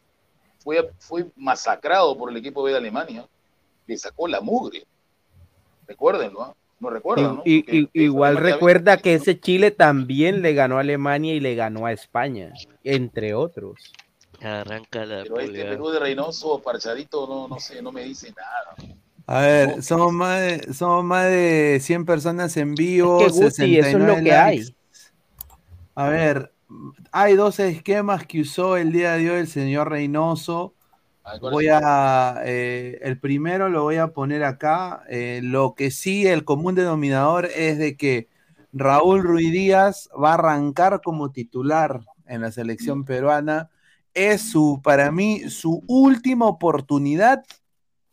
[0.59, 3.25] fue, fue masacrado por el equipo B de Alemania.
[3.87, 4.85] Le sacó la mugre.
[5.87, 6.53] Recuérdenlo, ¿ah?
[6.79, 7.41] No recuerdan, ¿no?
[7.45, 11.85] Y- y- igual recuerda que ese Chile también le ganó a Alemania y le ganó
[11.85, 12.53] a España,
[12.83, 13.93] entre otros.
[14.41, 15.65] Arranca la Pero este.
[15.65, 18.95] Perú de Reynoso, Parchadito, no, no sé, no me dice nada.
[19.27, 23.19] A ver, somos más de, somos más de 100 personas en vivo.
[23.25, 24.63] Es que, Guti, eso es lo 69 que likes.
[24.63, 24.75] hay.
[25.95, 26.53] A ver,
[27.11, 30.73] hay dos esquemas que usó el día de hoy el señor Reynoso.
[31.39, 35.03] Voy a, eh, el primero lo voy a poner acá.
[35.09, 38.29] Eh, lo que sí, el común denominador es de que
[38.73, 43.69] Raúl Ruiz Díaz va a arrancar como titular en la selección peruana.
[44.13, 47.43] Es su, para mí, su última oportunidad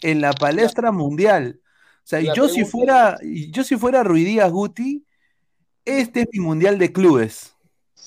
[0.02, 1.60] en la palestra mundial.
[1.62, 5.04] O sea, La yo si fuera, yo si fuera Ruiz Díaz Guti,
[5.84, 7.55] este es mi mundial de clubes.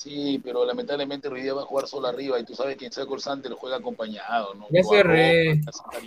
[0.00, 2.92] Sí, pero lamentablemente Ruiz Díaz va a jugar solo arriba y tú sabes que en
[2.92, 4.66] Saco Sante lo juega acompañado, ¿no?
[4.70, 5.60] Ya cerré.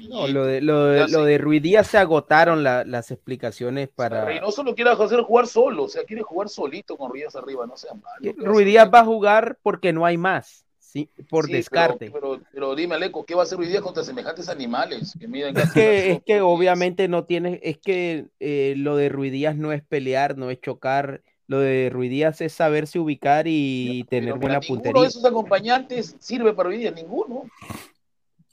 [0.09, 4.25] No, lo de, lo de, lo de Ruiz Díaz se agotaron la- las explicaciones para...
[4.25, 7.67] Reynoso lo quiere hacer jugar solo, o sea, quiere jugar solito con Ruiz Díaz arriba,
[7.67, 8.35] no sean malos.
[8.37, 10.65] Ruiz Díaz va a jugar porque no hay más.
[10.79, 12.09] sí, por Sí, pero- descarte.
[12.11, 15.55] Pero, pero, dime, Aleco, ¿qué va a hacer hoy día contra semejantes animales que miden
[15.55, 19.83] Es que, es que obviamente no tiene, es que eh, lo de Ruidías no es
[19.83, 24.59] pelear, no es chocar, lo de Ruidías es saberse ubicar y tener Pero buena mira,
[24.61, 25.01] ninguno puntería.
[25.01, 27.43] de esos acompañantes sirve para hoy día, ninguno.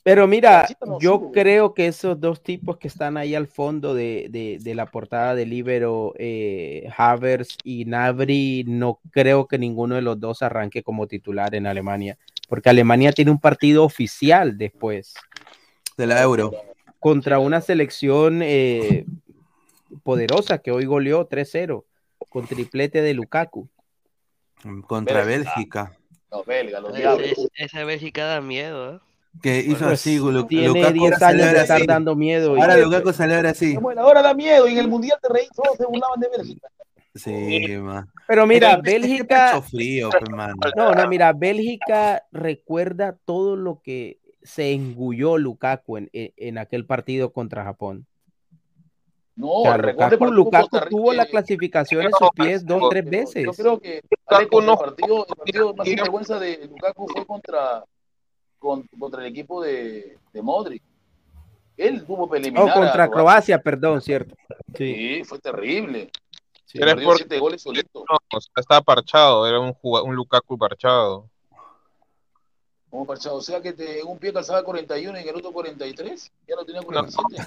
[0.02, 1.30] Pero mira, no yo sirve.
[1.32, 5.34] creo que esos dos tipos que están ahí al fondo de, de- de la portada
[5.34, 11.06] del Libero, eh, Havers y Nabri, no creo que ninguno de los dos arranque como
[11.06, 12.16] titular en Alemania,
[12.48, 15.14] porque Alemania tiene un partido oficial después
[15.98, 16.50] De la Euro.
[16.98, 19.04] contra una selección eh,
[20.02, 21.84] poderosa que hoy goleó 3-0
[22.30, 23.68] con triplete de Lukaku.
[24.86, 25.52] Contra Bélgica.
[25.84, 25.96] Bélgica.
[26.30, 27.26] Los belgas, los diablos.
[27.28, 28.98] es- esa Bélgica da miedo, ¿eh?
[29.42, 32.56] Que hizo así, Lu- tiene Lukaku 10 ahora años de estar dando miedo.
[32.56, 33.76] y- Ahora Lukaku celebra así.
[33.76, 34.66] Bueno, ahora da miedo.
[34.68, 36.68] Y en el mundial te reí, todos se burlaban de Bélgica.
[37.14, 38.08] Sí, man.
[38.28, 40.10] Pero mira, Es que Bélgica, frío,
[40.76, 46.86] no, no, mira, Bélgica recuerda todo lo que se engulló Lukaku en, en- en aquel
[46.86, 48.06] partido contra Japón.
[49.40, 52.28] No, O sea, recuerda el Lukaku, partido Lukaku Costa Rica, tuvo la clasificación en sus
[52.34, 53.56] pies dos, tres Yo veces.
[53.56, 57.84] creo que Aleco, el partido, el partido más vergüenza de Lukaku fue contra,
[58.58, 60.82] con- contra el equipo de, de Modric.
[61.76, 63.62] Él tuvo que eliminar Oh, contra Croacia.
[63.62, 64.34] Perdón, cierto.
[64.76, 64.94] Sí.
[64.94, 66.10] Sí, fue terrible.
[66.74, 68.04] Perdió siete goles solito.
[68.08, 71.28] No, o sea, estaba parchado, era un, un Lukaku parchado.
[72.90, 73.36] Como parchado.
[73.36, 76.32] O sea que te, un pie calzaba 41 y en el otro 43.
[76.46, 77.42] Ya no tenía 47.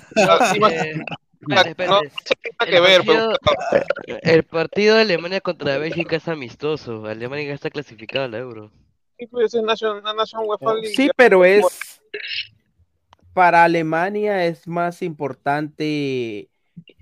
[0.72, 1.00] Eh,
[1.48, 2.06] espérate, espérate.
[2.06, 7.06] No, tiene El pero partido- El partido de Alemania contra Bélgica es amistoso.
[7.06, 8.72] Alemania ya está clasificada a la Euro.
[9.18, 10.96] Sí, pues, es.
[10.96, 12.02] Sí, pero es
[13.34, 16.50] para Alemania es más importante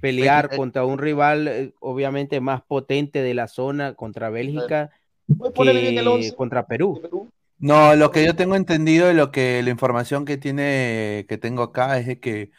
[0.02, 4.92] pelear contra un rival eh, obviamente más potente de la zona contra Bélgica
[5.28, 7.30] que contra Perú.
[7.60, 11.64] No, lo que yo tengo entendido y lo que la información que tiene que tengo
[11.64, 12.52] acá es de que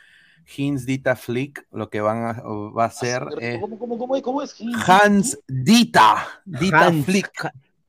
[0.58, 4.22] Hans Dita Flick lo que van a, va a hacer es ¿Cómo, cómo, cómo es?
[4.22, 4.56] ¿Cómo es?
[4.86, 7.30] Hans Dita, Dita Hans, Flick,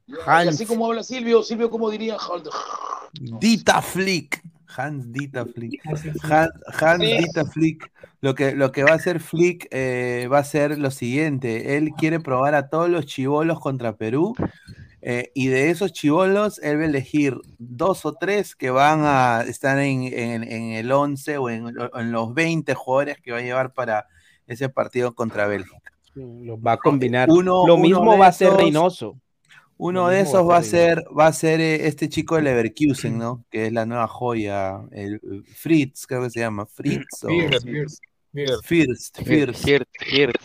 [0.08, 2.18] Y así como habla Silvio, Silvio, ¿cómo diría?
[3.40, 4.42] Dita Flick,
[4.76, 5.82] Hans Dita Flick,
[6.24, 6.50] Han-
[6.80, 7.18] Hans Sí.
[7.18, 7.92] Dita Flick.
[8.22, 11.92] Lo que, lo que va a hacer Flick eh, va a ser lo siguiente, él
[11.98, 14.34] quiere probar a todos los chivolos contra Perú
[15.06, 19.42] eh, y de esos chivolos él va a elegir dos o tres que van a
[19.46, 21.74] estar en, en- en el 11 o en,
[22.12, 24.08] los 20 jugadores que va a llevar para
[24.48, 25.92] ese partido contra Bélgica.
[26.16, 27.30] Los va a combinar.
[27.30, 29.20] Uno- Lo uno mismo va a ser esos- Reynoso.
[29.76, 33.44] Uno de esos va a ser va a ser eh, este chico de Leverkusen, ¿no?
[33.50, 35.20] Que es la nueva joya, el
[35.56, 37.28] Fritz, creo que se llama, Fritz o
[37.64, 38.00] First,
[38.34, 39.18] first, first.
[39.18, 39.64] First, First.
[39.64, 40.40] Cierto, cierto.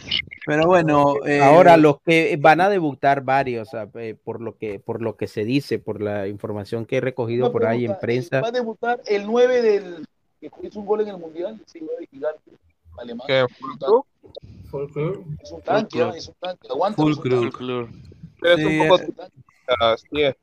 [0.46, 4.78] Pero bueno, eh, Ahora los que van a debutar varios, ah, eh, por lo que
[4.78, 8.40] por lo que se dice, por la información que he recogido por ahí en prensa.
[8.40, 10.06] Va a debutar el 9 del
[10.40, 11.60] que hizo un gol en el mundial.
[11.66, 12.52] Sí, 9 gigante.
[12.98, 13.26] Alemán.
[13.26, 13.44] ¿Qué?
[15.42, 16.68] Es un tanque, es un tanque.
[16.70, 17.02] Aguanta.
[17.02, 17.30] Tanque.
[18.40, 20.36] Pero es un poco eh, así es.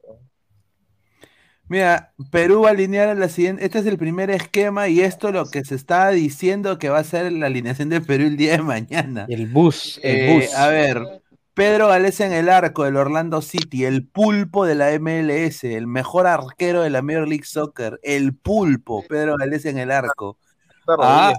[1.70, 5.32] Mira, Perú va a alinear a la siguiente, este es el primer esquema y esto
[5.32, 8.54] lo que se está diciendo que va a ser la alineación de Perú el día
[8.54, 9.26] de mañana.
[9.30, 10.54] El bus, el Eh, bus.
[10.56, 11.22] a ver,
[11.54, 16.28] Pedro Gales en el arco del Orlando City, el pulpo de la MLS, el mejor
[16.28, 20.38] arquero de la Major League Soccer, el pulpo, Pedro Gales en el arco.
[20.98, 21.34] Ah,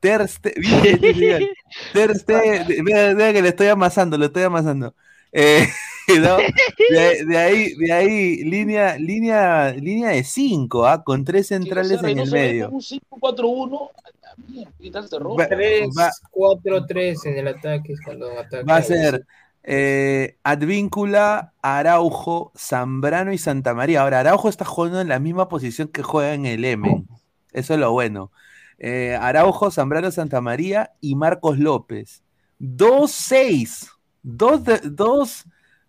[0.00, 1.50] Ter Ste- bien, bien, bien.
[1.92, 4.94] Ter Ste- vea, vea que le estoy amasando, le estoy amasando.
[5.32, 5.66] Eh,
[6.20, 6.36] ¿no?
[6.38, 11.02] de, de ahí, de ahí, línea, línea, línea de 5, ¿ah?
[11.04, 12.70] con tres centrales en el medio.
[12.70, 13.90] Un 5-4-1.
[14.46, 15.36] Bien, ¿qué tal este rojo?
[15.36, 17.92] Va- 3, va- 4, 3 en el ataque.
[17.92, 19.26] es Cuando ataca Va a ser
[19.64, 24.02] eh, Advíncula, Araujo, Zambrano y Santa María.
[24.02, 27.08] Ahora, Araujo está jugando en la misma posición que juega en el Emen.
[27.52, 28.30] Eso es lo bueno.
[28.78, 32.22] Eh, Araujo, Zambrano, Santa María y Marcos López.
[32.60, 33.88] 2-6.
[34.22, 35.44] Dos, de- dos.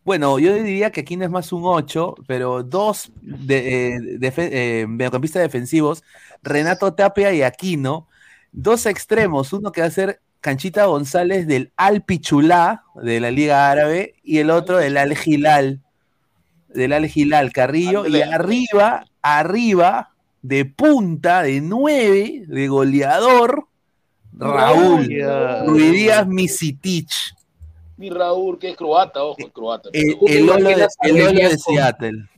[0.10, 4.86] Bueno, yo diría que aquí no es más un 8, pero dos de, eh, eh,
[4.90, 6.03] mediocampistas defensivos,
[6.41, 8.07] Renato Tapia y Aquino.
[8.52, 13.69] Dos extremos, uno que va a ser Canchita González del Al Pichulá de la Liga
[13.69, 15.80] Árabe y el otro del Al Hilal,
[16.69, 18.07] del Al Hilal Carrillo.
[18.07, 20.10] Y arriba, arriba
[20.41, 23.68] de punta de 9 de goleador
[24.34, 27.36] Raúl Díaz Misitich,
[27.99, 29.89] Mi Raúl, que es croata, ojo, es croata.
[29.91, 32.30] el, ¿Tú te el de, el de con- Seattle.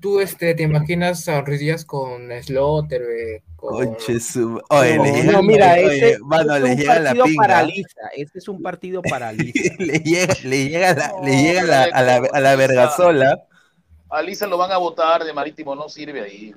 [0.00, 3.02] ¿Tú, este, te imaginas a Díaz con Slaughter,
[3.54, 3.74] con...
[3.74, 7.24] Conche su- Oye, No, mira, oye, ese, mano, ese le es un llega la partido
[7.26, 7.42] pinga.
[7.46, 8.00] paraliza.
[8.16, 9.74] Este es un partido paraliza.
[9.78, 13.44] le llega, le llega la, le No, llega la- a la, a la vergasola.
[14.10, 16.54] a Lisa lo van a votar de marítimo, no sirve ahí.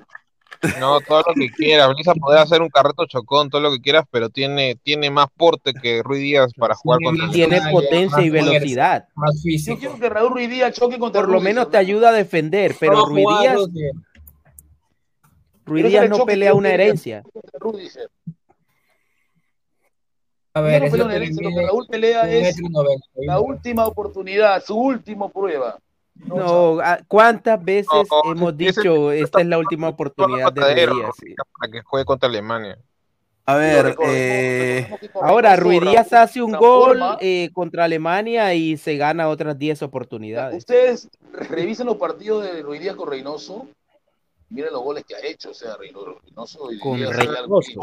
[0.80, 1.88] No, todo lo que quieras.
[1.96, 5.72] Lisa poder hacer un carreto chocón, todo lo que quieras, pero tiene, tiene más porte
[5.72, 9.08] que Ruiz Díaz para jugar contra el Tiene potencia y velocidad.
[9.14, 9.78] Más Yo físico.
[9.78, 12.94] quiero que Raúl Ruiz Díaz choque contra Por lo menos te ayuda a defender, pero
[12.94, 13.60] No, Ruiz Díaz,
[15.64, 17.22] Ruiz Díaz no pelea una yo herencia.
[20.54, 22.56] A Yo ver, no lo que lo Raúl pelea es
[23.14, 25.78] la última oportunidad, su última prueba.
[26.26, 30.64] No, ¿a- ¿cuántas veces No, hemos ese- dicho esta es la última oportunidad de Ruiz
[30.66, 31.14] matadero, Díaz?
[31.58, 32.78] para que juegue contra Alemania.
[33.46, 38.76] A ver, eh, Ahora, Reynoso, Ruiz Díaz Raúl hace un gol eh, contra Alemania y
[38.76, 40.58] se gana otras 10 oportunidades.
[40.58, 43.66] Ustedes revisen los partidos de Ruiz Díaz con Reynoso,
[44.50, 47.80] miren los goles que ha hecho, o sea, Reynoso, Reynoso y Con Reynoso.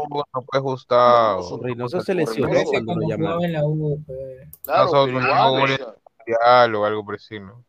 [0.54, 1.38] No, gustar.
[1.60, 3.42] Reynoso se lesionó cuando lo llamaron.
[3.64, 4.48] U, pues.
[4.62, 5.12] Claro, o sea,
[5.50, 7.64] mundial o algo por el estilo.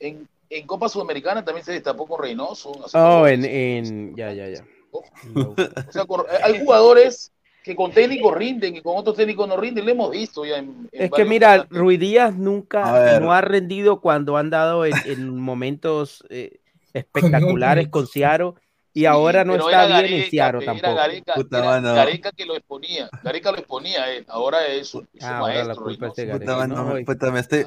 [0.00, 2.72] En, en Copa Sudamericana también se destapó con Reynoso.
[2.94, 4.64] Oh, en, en, ya, ya, ya.
[5.34, 5.54] O
[5.92, 7.30] sea, con- hay jugadores
[7.62, 10.88] que con técnicos rinden y con otros técnicos no rinden, lo hemos visto ya en,
[10.92, 11.66] en Es que mira.
[11.68, 16.60] Ruiz Díaz nunca no ha rendido cuando han dado en, en momentos eh,
[16.94, 18.54] espectaculares con Ciaro
[18.94, 20.94] y Sí, ahora no está bien en Gareca, Ciaro pe, tampoco.
[20.94, 21.94] Gareca, Puta era mano.
[21.94, 23.10] Gareca que lo exponía.
[23.22, 24.24] Gareca lo exponía a él.
[24.28, 25.84] Ahora es su, Ah, maestro.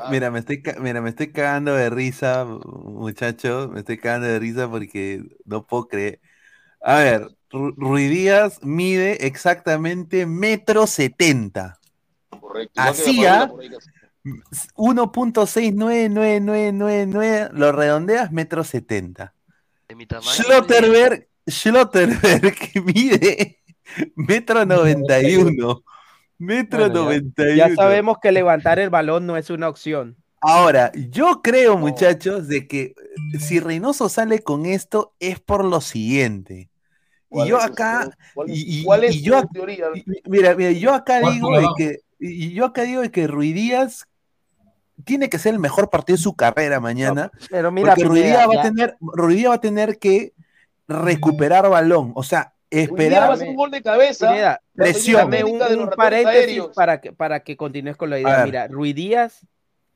[0.10, 4.70] mira, me estoy, mira, me estoy cagando de risa, muchacho, me estoy cagando de risa
[4.70, 6.20] porque no puedo creer.
[6.82, 11.80] A ver, Ru- Ruiz Díaz mide exactamente metro setenta.
[12.40, 12.82] Correcto.
[12.82, 13.90] Hacía Rafaela por ahí casi.
[14.76, 19.34] 1.6999999, lo redondeas metro setenta.
[19.92, 20.32] De mi tamaño.
[20.32, 23.58] Schlotterberg, Schlotterberg que mide
[24.16, 25.84] metro noventa y uno.
[26.38, 27.76] Metro Bueno, noventa y Ya uno.
[27.76, 30.16] sabemos que levantar el balón no es una opción.
[30.40, 32.96] Ahora, yo creo, muchachos, de que
[33.34, 36.54] eh, si Reynoso sale con esto es por lo siguiente.
[36.54, 36.70] Y
[37.28, 39.88] ¿Cuál yo acá, ¿Cuál, y- y- cuál es y yo teoría?
[40.26, 43.54] mira, mira, yo acá ¿Cuál digo de que, y yo acá digo de que Ruiz
[43.54, 44.08] Díaz
[45.06, 48.60] tiene que ser el mejor partido de su carrera mañana, Pero mira, porque Díaz va
[48.60, 50.34] a tener, va a tener que
[50.88, 54.30] recuperar balón, o sea, esperar un gol de cabeza.
[54.30, 55.30] Pineda, va a presión.
[55.30, 56.72] dame un, paréntesis aéreos.
[56.76, 58.46] para que, para que continúes con la idea.
[58.46, 59.46] Mira, Ruiz Díaz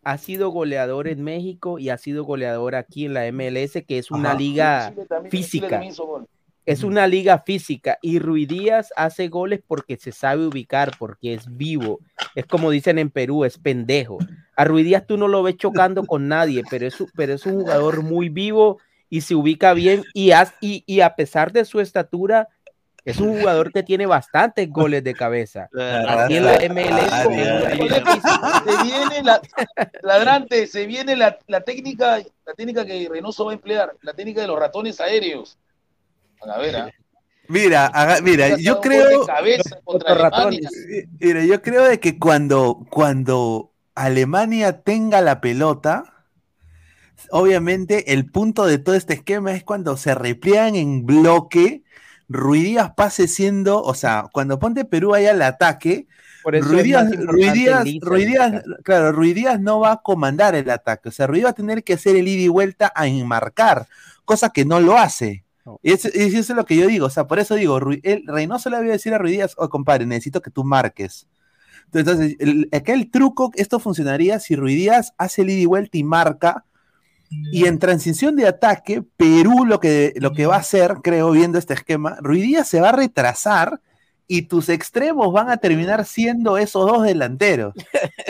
[0.03, 4.11] ha sido goleador en México y ha sido goleador aquí en la MLS, que es
[4.11, 4.37] una Ajá.
[4.39, 5.69] liga Chile también- física.
[5.69, 6.27] también hizo gol.
[6.65, 11.55] Es una liga física y Ruiz Díaz hace goles porque se sabe ubicar, porque es
[11.55, 11.99] vivo.
[12.33, 14.17] Es como dicen en Perú, es pendejo.
[14.55, 17.45] A Ruiz Díaz tú no lo ves chocando con nadie, pero es, un- pero es
[17.45, 18.79] un jugador muy vivo
[19.09, 22.47] y se ubica bien y, haz- y, y a pesar de su estatura,
[23.03, 25.69] es un jugador que tiene bastantes goles de cabeza.
[26.23, 27.11] Aquí en la MLS.
[28.65, 29.41] Se viene la
[30.01, 34.41] ladrante, se viene la, la técnica, la técnica que Reynoso va a emplear, la técnica
[34.41, 35.57] de los ratones aéreos.
[36.41, 36.93] A ver.
[37.47, 39.25] Mira, haga- mira, yo creo.
[41.19, 46.25] Mira, yo creo de que cuando, cuando Alemania tenga la pelota,
[47.31, 51.83] obviamente el punto de todo este esquema es cuando se repliegan en bloque,
[52.27, 56.07] Ruiz Díaz pase siendo, o sea, cuando ponte Perú ahí al ataque,
[56.83, 57.09] Díaz-
[57.51, 57.83] este caso.
[58.83, 61.83] claro, Ruiz Díaz no va a comandar el ataque, o sea, Ruiz va a tener
[61.83, 63.87] que hacer el ida y vuelta a enmarcar,
[64.25, 65.44] cosa que no lo hace.
[65.65, 65.79] No.
[65.81, 67.99] Y eso, y eso es lo que yo digo, o sea, por eso digo, Rui-
[68.03, 71.27] el, Reynoso le voy a decir a Ruiz Díaz, oh, compadre, necesito que tú marques.
[71.93, 75.97] Entonces, el, acá el truco, esto funcionaría si Ruiz Díaz hace el ida y vuelta
[75.97, 76.65] y marca,
[77.51, 81.57] y en transición de ataque, Perú lo que, lo que va a hacer, creo, viendo
[81.57, 83.81] este esquema, Ruiz Díaz se va a retrasar
[84.27, 87.73] y tus extremos van a terminar siendo esos dos delanteros.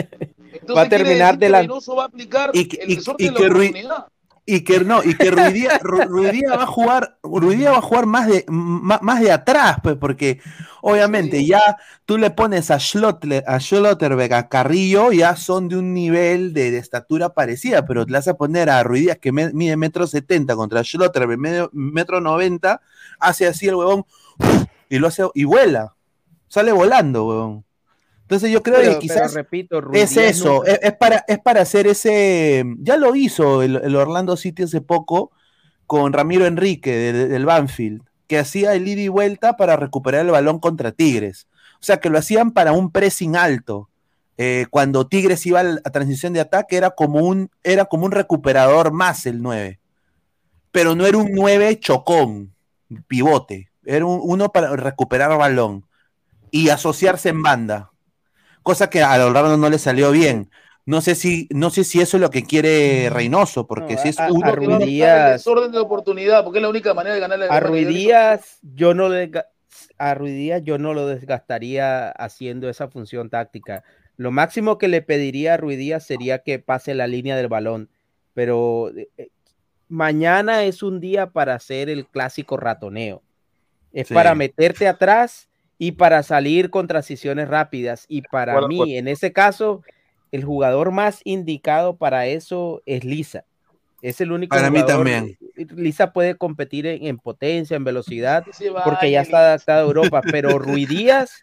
[0.53, 3.49] Entonces Va a terminar decir que delan- Reynoso va a aplicar Y y- y que
[3.49, 4.05] Rui- oportunidad.
[4.47, 7.73] Y que no, y que Ruiz Díaz, Ru- Ruiz Díaz va a jugar, Ruiz Díaz
[7.73, 10.39] va a jugar más de, más, más de atrás, pues, porque
[10.81, 11.47] obviamente Sí.
[11.47, 16.53] ya tú le pones a, Schlotter, a Schlotterbeck, a Carrillo, ya son de un nivel
[16.53, 19.77] de, de estatura parecida, pero te vas a poner a Ruiz Díaz que me- mide
[19.77, 22.81] metro setenta contra Schlotterbeck, medio- metro noventa,
[23.19, 24.05] hace así el huevón
[24.89, 25.95] y lo hace y vuela,
[26.47, 27.64] sale volando, huevón.
[28.25, 31.85] Entonces yo creo Pero- que quizás repito, es eso, es, es para, es para hacer
[31.85, 32.63] ese.
[32.79, 35.31] Ya lo hizo el, el Orlando City hace poco
[35.85, 40.25] con Ramiro Enrique de- de- del Banfield, que hacía el ida y vuelta para recuperar
[40.25, 41.47] el balón contra Tigres.
[41.75, 43.89] O sea, que lo hacían para un pressing alto.
[44.37, 48.91] Eh, cuando Tigres iba a transición de ataque, era como un, era como un recuperador
[48.91, 49.79] más el 9.
[50.71, 52.53] Pero no era un 9 chocón,
[53.07, 53.69] pivote.
[53.85, 55.85] Era un- uno para recuperar balón
[56.49, 57.91] y asociarse en banda
[58.65, 60.49] cosa que a Orlando no le salió bien.
[60.87, 64.09] No sé si, no sé si eso es lo que quiere Reynoso, porque No, si
[64.09, 67.47] es a- uno a Ruiz Díaz- de oportunidad, porque es la única manera de ganarle
[67.49, 69.31] A Ruiz Díaz, yo no le
[69.97, 73.83] a Ruiz Díaz yo no lo desgastaría haciendo esa función táctica.
[74.17, 77.89] Lo máximo que le pediría a Ruiz Díaz sería que pase la línea del balón,
[78.33, 79.29] pero eh, eh,
[79.89, 83.21] mañana es un día para hacer el clásico ratoneo.
[83.93, 84.13] Es Sí.
[84.13, 85.47] para meterte atrás
[85.77, 88.05] y para salir con transiciones rápidas.
[88.07, 89.81] Y para Bueno, mí, pues- en ese caso,
[90.31, 93.45] el jugador más indicado para eso es Lisa.
[94.01, 95.37] Es el único Para mí también.
[95.55, 98.43] Lisa puede competir en, en potencia, en velocidad,
[98.83, 100.21] porque ya está adaptado a Europa.
[100.31, 101.41] Pero Rui Díaz,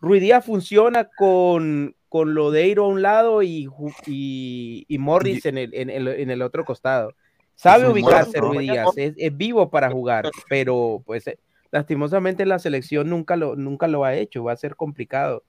[0.00, 3.68] Rui Díaz funciona con, con Lodeiro a un lado y,
[4.06, 7.14] y, y Morris en el, en, el, en el otro costado.
[7.54, 8.40] Sabe Es un ubicarse.
[8.40, 11.38] Rui Díaz, es, es vivo para jugar, pero pues eh,
[11.72, 15.42] lastimosamente la selección nunca lo, nunca lo ha hecho, va a ser complicado.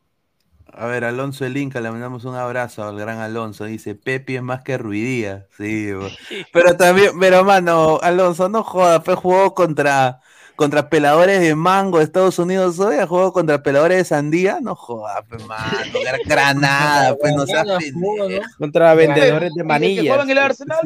[0.75, 3.65] A ver, Alonso el Inca, le mandamos un abrazo al gran Alonso.
[3.65, 5.45] Dice, Pepi es más que Ruidía.
[5.55, 5.89] Sí,
[6.53, 10.21] pero también, pero mano, Alonso, no joda, pues jugó contra,
[10.55, 14.73] contra peladores de mango de Estados Unidos hoy, ha jugado contra peladores de sandía, no
[14.75, 15.63] joda, pues mano,
[15.93, 18.41] Gra- Granada, pues no seas pendejo.
[18.57, 20.05] Contra vendedores de manillas.
[20.05, 20.79] jugaba en el Arsenal,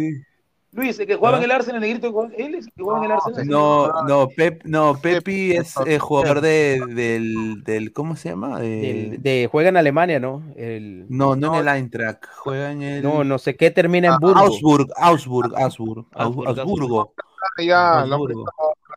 [0.74, 3.06] Luis, el que jugaba en el Arsenal, el negrito, él es el que jugaba en
[3.06, 3.48] el Arsenal.
[3.48, 8.60] No, no, Pep, no, Pepi es eh, jugador de, del, del, ¿cómo se llama?
[8.60, 8.68] De-
[9.10, 10.44] Del- de, juega en Alemania, ¿no?
[10.56, 13.04] El, no, no en el Eintracht, juega en el...
[13.04, 14.40] no, no sé qué termina en Ah, Burgo.
[14.40, 17.14] Augsburg, Augsburg, Augsburg, Augsburg, Augsburgo.
[17.60, 18.46] Ya, Augsburgo.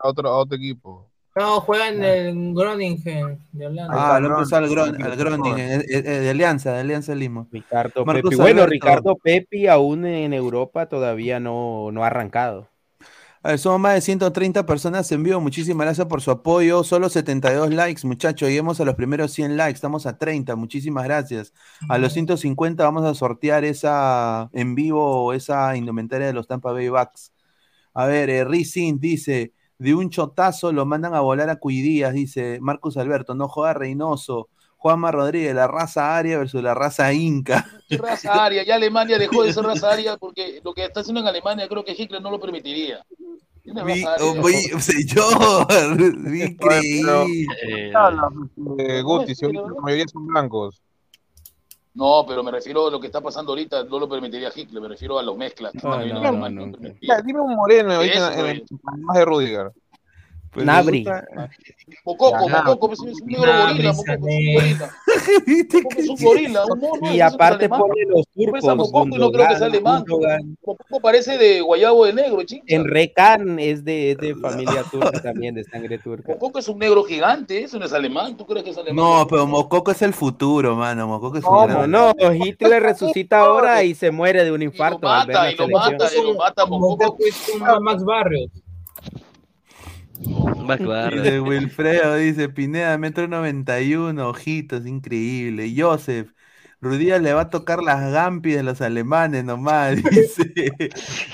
[0.02, 1.09] otro, a otro equipo.
[1.40, 4.16] No, juega en el Groningen de Holanda.
[4.16, 7.46] Ah, lo empezó al, Gron, al Groningen, de Alianza, de Alianza Lima.
[7.50, 8.42] Ricardo Marcos Pepi.
[8.42, 8.72] Bueno, Alberto.
[8.72, 12.68] Ricardo Pepi aún en Europa todavía no, no ha arrancado.
[13.42, 15.40] A ver, somos más de 130 personas en vivo.
[15.40, 16.84] Muchísimas gracias por su apoyo.
[16.84, 18.46] Solo 72 likes, muchachos.
[18.46, 19.76] Lleguemos a los primeros 100 likes.
[19.76, 20.56] Estamos a 30.
[20.56, 21.54] Muchísimas gracias.
[21.88, 26.90] A los 150 vamos a sortear esa en vivo, esa indumentaria de los Tampa Bay
[26.90, 27.32] Bucks.
[27.94, 32.58] A ver, eh, Rizin dice: de un chotazo lo mandan a volar a Cuidías, dice
[32.60, 33.34] Marcus Alberto.
[33.34, 34.48] No juega Reynoso.
[34.76, 37.66] Juanma Rodríguez, la raza aria versus la raza inca.
[37.88, 38.62] ¿Qué raza aria?
[38.62, 41.84] Ya Alemania dejó de ser raza aria porque lo que está haciendo en Alemania creo
[41.84, 43.04] que Hitler no lo permitiría.
[43.64, 45.66] Raza oh, muy- señor,
[46.34, 47.46] increíble.
[48.78, 50.82] Eh, Guti, si la mayoría son blancos.
[52.00, 54.88] No, pero me refiero a lo que está pasando ahorita, no lo permitiría Hitler, me
[54.88, 55.72] refiero a los mezclas.
[55.72, 57.16] que están habiendo en Alemania, no permitiría.
[57.16, 59.02] Ya, dime un moreno ahorita en, en, güey.
[59.02, 59.72] más de Rudiger.
[60.52, 61.06] Pues Nabri.
[62.04, 64.90] Mococo, Mococo, pues, es un negro gorila, Mococo es un gorila.
[65.96, 67.14] Es un gorila, un mono.
[67.14, 68.76] Y aparte pone los turcos.
[68.76, 70.04] Mococo y no creo que sea alemán.
[70.08, 72.64] Mococo parece de guayabo de negro, chincha.
[72.66, 76.32] Enre Can es de, es de familia turca también, de sangre turca.
[76.32, 78.96] Mococo es un negro gigante, eso no es alemán, ¿tú crees que es alemán?
[78.96, 81.06] No, pero Mococo es el futuro, mano.
[81.06, 85.08] Mococo es un No, no, Hitler resucita ahora y se muere de un infarto.
[85.08, 87.04] al ver mata, y lo mata, y lo mata Mococo.
[87.04, 88.50] Mococo es un Max Barrios.
[90.68, 91.14] Actuar.
[91.14, 95.72] Dice Wilfredo, dice Pineda, metro 91, ojitos, increíble.
[95.76, 96.32] Joseph,
[96.80, 100.72] Rudías le va a tocar las gampi de los alemanes nomás, dice.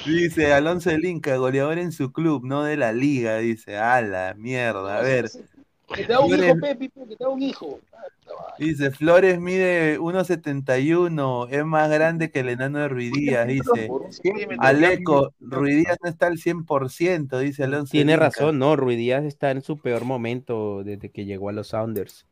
[0.05, 3.77] dice Alonso del Inca, goleador en su club, no de la liga, dice.
[3.77, 5.31] A la mierda, a ver.
[5.95, 7.81] Que te da un hijo, Pepe, que te da un hijo.
[8.59, 13.89] Dice, Flores mide 1.71, es más grande que el enano de Ruidías, dice.
[14.59, 17.91] Aleco, Ruidías no está al 100%, dice Alonso.
[17.93, 21.69] Tiene razón, no, Ruiz Díaz está en su peor momento desde que llegó a los
[21.69, 22.27] Sounders.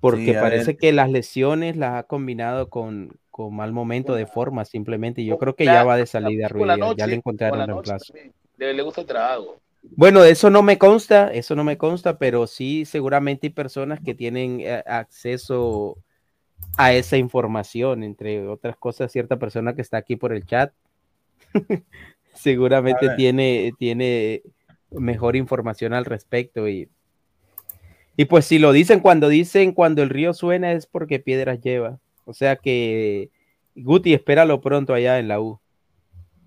[0.00, 0.76] Porque Sí, parece ver.
[0.78, 5.24] que las lesiones las ha combinado con, con mal momento de forma, simplemente.
[5.24, 8.12] Yo creo que Ya, va de salida Díaz, ya le encontraron reemplazo.
[8.56, 9.60] le gusta el trago.
[9.82, 14.14] Bueno, eso no me consta, eso no me consta, pero sí seguramente hay personas que
[14.14, 15.98] tienen eh, acceso
[16.76, 20.72] a esa información, entre otras cosas, cierta persona que está aquí por el chat
[22.34, 24.42] seguramente tiene, tiene
[24.90, 26.88] mejor información al respecto y,
[28.16, 31.98] y pues si lo dicen cuando dicen cuando el río suena es porque piedras lleva,
[32.24, 33.30] o sea que
[33.74, 35.58] Guti espéralo pronto allá en la U.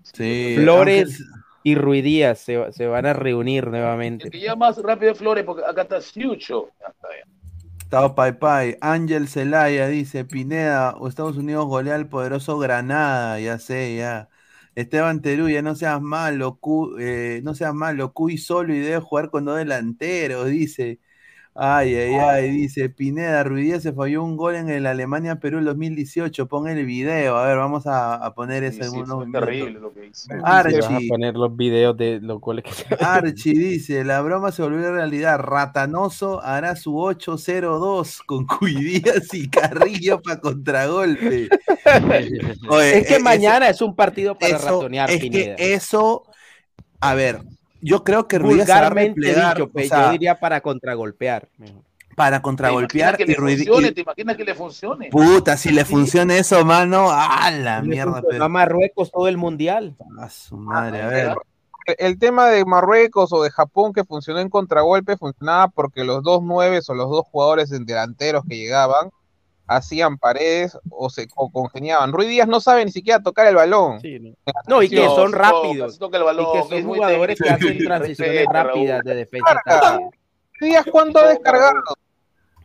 [0.02, 1.20] Sí, Flores
[1.66, 4.30] y Ruidías se, se van a reunir nuevamente.
[4.30, 6.68] Que ya más rápido es Flores, porque acá está Siucho.
[6.80, 7.26] Ya está bien.
[7.88, 13.58] Tao Pai Pai, Ángel Celaya dice, Pineda, o Estados Unidos golea al poderoso Granada, ya
[13.58, 14.28] sé, ya.
[14.74, 19.30] Esteban Teruya, no seas malo, Cu- eh, no seas malo, Cuy solo y debe jugar
[19.30, 21.00] con dos delanteros, dice.
[21.58, 26.46] Ay, ay, ay, dice Pineda, Ruidía se falló un gol en el Alemania-Perú el 2018.
[26.48, 29.40] Pon el video, a ver, vamos a, a poner eso en unos minutos.
[29.48, 30.28] terrible lo que hizo.
[30.44, 30.80] Archie.
[30.80, 34.92] Vas a poner los videos de los goles que Archie dice, la broma se volvió
[34.92, 35.38] realidad.
[35.38, 41.48] Ratanoso hará su 8-0-2 con Cuidías y Carrillo para contragolpe.
[42.68, 45.54] Oye, es que eh, mañana es un partido para eso- ratonear, es que Pineda.
[45.58, 46.24] eso,
[47.00, 47.40] a ver,
[47.86, 48.42] yo creo que se
[48.72, 51.48] va a replegar, dicho, o sea, yo diría para contragolpear.
[51.58, 51.82] mejor.
[52.16, 53.66] para ¿Te contragolpear y le Ruidías.
[53.66, 53.92] funcione?
[53.92, 55.08] ¿Te imaginas que le funcione?
[55.10, 58.22] Puta, si le funciona eso, mano, a la Le mierda.
[58.28, 59.94] pero- a Marruecos todo el mundial.
[60.20, 61.36] A su madre, a ver.
[61.86, 66.22] El, el tema de Marruecos o de Japón que funcionó en contragolpe funcionaba porque los
[66.22, 69.10] dos nueves o los dos jugadores en delanteros que llegaban
[69.66, 72.12] hacían paredes o se o congeniaban.
[72.12, 74.00] Ruiz Díaz no sabe ni siquiera tocar el balón.
[74.66, 75.76] No, y que son sí rápidos.
[75.76, 79.14] toca, sí toca el balón, y que son muy jugadores que hacen transiciones rápidas de
[79.14, 79.62] defensa.
[80.58, 81.82] Ruiz Díaz, ¿cuánto ha descargado?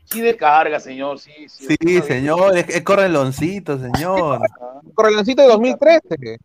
[0.05, 1.31] Sí descarga, señor, sí.
[1.47, 4.41] sí, Sí, señor, es, es correloncito, señor.
[4.93, 6.39] Correloncito de 2013.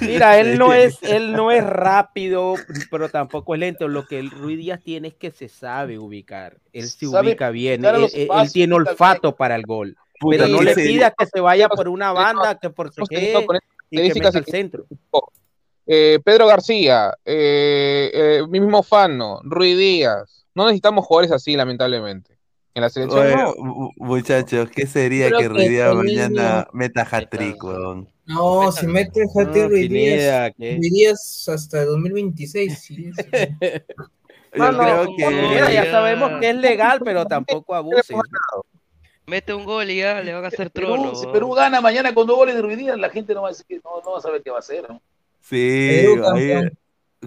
[0.00, 2.54] Mira, él no es, él no es rápido,
[2.90, 3.88] pero tampoco es lento.
[3.88, 6.58] Lo que el Ruiz Díaz tiene es que se sabe ubicar.
[6.72, 7.80] Él se Sabe ubica bien.
[7.80, 9.96] llegar a Él, tiene olfato para el gol.
[10.20, 13.02] Puta, Pero no ¿qué le pida que se vaya por una banda, que por se
[13.08, 13.34] quede
[13.90, 14.86] y que meta al centro.
[15.86, 20.44] Eh, Pedro García, eh, eh, mismo Fano, Ruiz Díaz.
[20.54, 22.36] No necesitamos jugadores así, lamentablemente.
[22.74, 23.54] En la selección Oye, no.
[23.56, 28.08] mu- muchachos, ¿qué sería Creo que Ruidías el mañana meta hat-trick, weón?
[28.28, 30.76] No, si mete el hat No, Ruiz Pineda, Díaz, ¿qué?
[30.76, 32.78] Ruiz Díaz hasta 2026.
[32.78, 33.12] sí, sí.
[34.54, 35.74] Yo Mano, creo Mira, que...
[35.74, 38.14] ya sabemos que es legal, pero tampoco abuse.
[39.26, 41.14] Mete un gol y ya le van a hacer Perú, trono.
[41.14, 43.50] si Perú gana mañana con dos goles de Ruiz Díaz, la gente no va a,
[43.50, 44.88] decir que, no, no va a saber qué va a hacer.
[44.88, 45.02] ¿no?
[45.40, 46.70] Sí, Perú.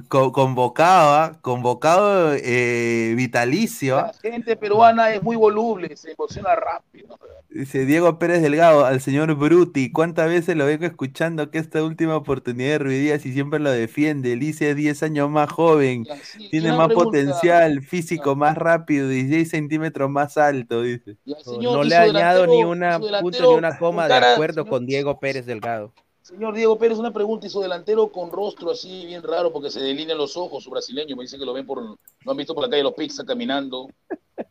[0.07, 1.37] Co- convocado, ¿ah?
[1.41, 3.97] convocado eh, vitalicio.
[3.97, 4.11] ¿ah?
[4.23, 7.17] La gente peruana es muy voluble, se emociona rápido.
[7.49, 12.15] Dice Diego Pérez Delgado al señor Bruti, ¿cuántas veces lo vengo escuchando que esta última
[12.15, 14.37] oportunidad de Ruidías y siempre lo defiende?
[14.37, 16.05] Lice es 10 años más joven,
[16.49, 17.03] tiene más pregunta.
[17.03, 21.17] potencial, físico más rápido, 16 centímetros más alto, dice.
[21.61, 25.19] No le ha añado ni una punto ni una coma de acuerdo señor- con Diego
[25.19, 25.93] Pérez Delgado.
[26.21, 29.79] Señor Diego Pérez, una pregunta, y su delantero con rostro así bien raro porque se
[29.81, 32.63] delinean los ojos, su brasileño, me dice que lo ven por, lo han visto por
[32.63, 33.87] la calle Los Pizza caminando.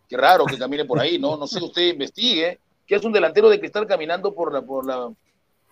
[0.08, 1.36] Qué raro que camine por ahí, ¿no?
[1.36, 5.08] No sé, usted investigue, que es un delantero de cristal caminando por la, por la,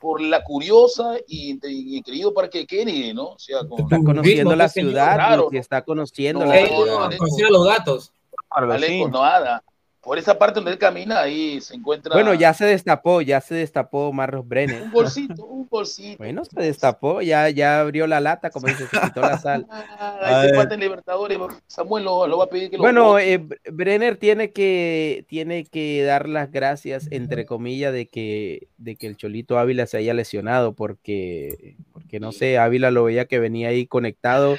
[0.00, 3.30] por la curiosa y, y querido Parque Kennedy, ¿no?
[3.30, 5.48] O sea, con, Está conociendo la ciudad, raro.
[5.52, 7.10] está conociendo No, la no, ciudad.
[7.18, 8.12] no, a los gatos.
[8.50, 9.62] Alejo, nada.
[10.00, 13.54] Por esa parte donde él camina, ahí se encuentra Bueno, ya se destapó, ya se
[13.56, 14.82] destapó Marros Brenner.
[14.82, 16.18] un bolsito, un bolsito.
[16.18, 19.66] Bueno, se destapó, ya, ya abrió la lata, como dice, se quitó la sal.
[20.00, 23.40] Ah, ese falta en Libertadores, Samuel lo, lo va a pedir que lo Bueno, eh,
[23.40, 29.06] Bre- Brenner tiene que, tiene que dar las gracias, entre comillas, de que, de que
[29.08, 33.68] el Cholito Ávila se haya lesionado, porque, porque no sé, Ávila lo veía que venía
[33.68, 34.56] ahí conectado,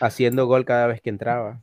[0.00, 1.62] haciendo gol cada vez que entraba.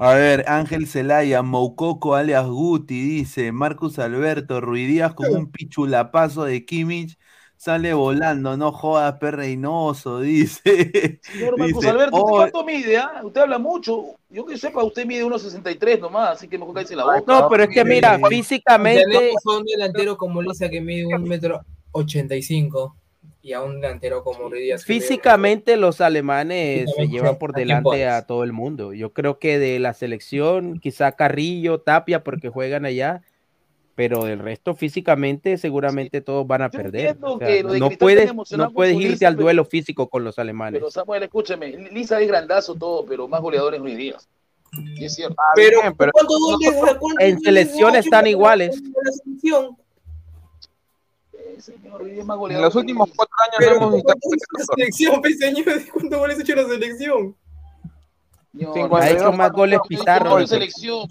[0.00, 6.64] A ver, Ángel Celaya, Moukoko alias Guti, dice, Marcus Alberto, Ruidías con un pichulapazo de
[6.64, 7.18] Kimmich,
[7.56, 11.20] sale volando, no jodas, perreinoso, dice.
[11.22, 12.96] Señor Marcos Dice, Alberto, ¿usted "Oh, cuánto mide?
[12.98, 13.20] ah?
[13.24, 14.14] Usted habla mucho.
[14.30, 17.24] Yo que sepa, usted mide 1.63 nomás, así que mejor cállese la boca.
[17.26, 21.24] No, pero es que mira, físicamente, Tenemos a un delantero como Lisa que mide un
[21.24, 21.60] metro
[21.90, 22.36] ochenta
[23.48, 28.06] y a un delantero como Ruiz físicamente los alemanes se llevan por ¿a quién delante
[28.06, 28.92] a todo el mundo.
[28.92, 33.22] Yo creo que de la selección, quizá Carrillo, Tapia, porque juegan allá,
[33.94, 37.16] pero del resto físicamente seguramente todos van a perder.
[37.16, 40.38] entiendo O sea, no puedes, no puedes irte Lisa, al pero- duelo físico con los
[40.38, 40.78] alemanes.
[40.80, 44.28] Pero Samuel, escúcheme, Lisa es grandazo todo, pero más goleador es Ruiz Díaz.
[44.94, 45.34] Y es cierto.
[45.54, 48.78] Pero, bien, pero ¿cuántos goles- cuántos En hecho están iguales.
[48.82, 49.76] la selección?
[51.60, 54.30] Señor, Ruiz Díaz es más En los últimos cuatro años Pero no hemos ¿cuántos necesitado
[54.30, 55.82] goles ha hecho la selección, pe, señor?
[55.92, 57.36] ¿Cuántos goles ha hecho la selección?
[58.92, 60.36] Ha hecho más goles Pizarro.
[60.36, 61.08] de selección.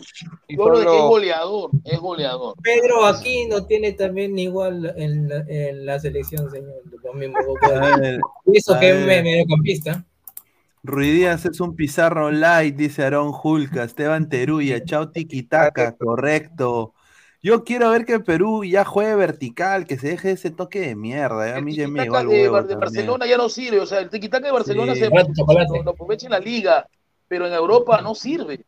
[0.49, 2.55] Yo que es goleador, es goleador.
[2.61, 6.81] Pedro aquí no tiene también igual en la, en la selección, señor.
[8.73, 10.05] A que es mediocampista.
[10.83, 16.93] Ruidías es un pizarro light, dice Aarón Julca, Esteban Teruya, chao tiquitaca, correcto.
[17.47, 21.47] Yo quiero ver que Perú ya juegue vertical, que se deje ese toque de mierda.
[21.47, 22.75] eh, A mí ya me el de, huevo de.
[22.75, 23.79] Barcelona ya no sirve.
[23.79, 24.99] O sea, el tiquitaca de Barcelona Sí.
[24.99, 26.87] se lo, lo aprovecha en la liga,
[27.29, 28.65] pero en Europa no sirve.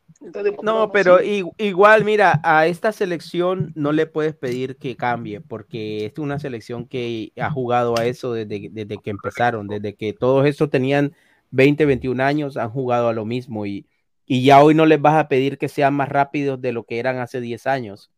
[0.63, 6.17] No, pero igual, mira, a esta selección no le puedes pedir que cambie, porque es
[6.17, 10.69] una selección que ha jugado a eso desde, desde que empezaron, desde que todos estos
[10.69, 11.13] tenían
[11.51, 13.87] 20, 21 años, han jugado a lo mismo y,
[14.25, 16.99] Y ya hoy no les vas a pedir que sean más rápidos de lo que
[16.99, 18.11] eran hace 10 años,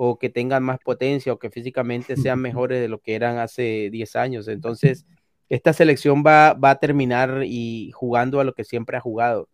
[0.00, 3.90] o que tengan más potencia, o que físicamente sean mejores de lo que eran hace
[3.90, 4.46] 10 años.
[4.48, 5.04] Entonces,
[5.48, 9.48] esta selección va, va a terminar y jugando a lo que siempre ha jugado,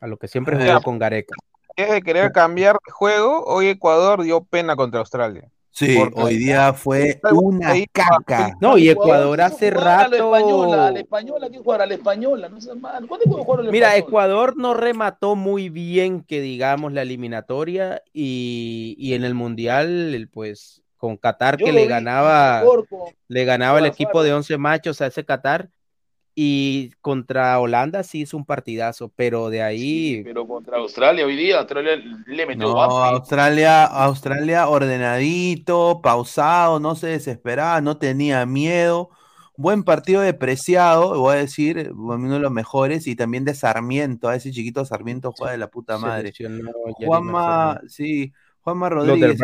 [0.00, 1.34] a lo que siempre jugó con Gareca.
[1.76, 5.50] Es de querer cambiar de juego, hoy Ecuador dio pena contra Australia.
[5.72, 8.56] Sí, Porque- hoy día fue una caca.
[8.60, 10.92] No, y Ecuador hace Jugar a la española, a rato.
[10.94, 13.06] la española, a la española, no seas mal.
[13.06, 14.08] ¿Cuándo puedo jugar a la Mira, española?
[14.08, 20.28] Ecuador no remató muy bien, que digamos, la eliminatoria y, y en el Mundial, el,
[20.28, 24.34] pues, con Qatar Yo que le vi ganaba, mejor con- le ganaba el equipo de
[24.34, 25.70] 11 machos a ese Qatar
[26.42, 30.22] y contra Holanda sí hizo un partidazo, pero de ahí...
[30.24, 31.96] Pero contra Australia hoy día, Australia
[32.26, 32.94] le metió No, guapo.
[32.94, 39.10] Australia, Australia ordenadito, pausado, no se desesperaba, no tenía miedo.
[39.58, 44.30] Buen partido de Preciado, voy a decir, uno de los mejores, y también de Sarmiento,
[44.30, 46.32] a ese chiquito Sarmiento juega de la puta madre.
[47.04, 49.38] Juanma, sí, Juanma Rodríguez.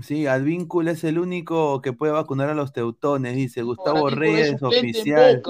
[0.00, 5.42] Sí, Advíncula es el único que puede vacunar a los teutones, dice Gustavo Reyes, oficial.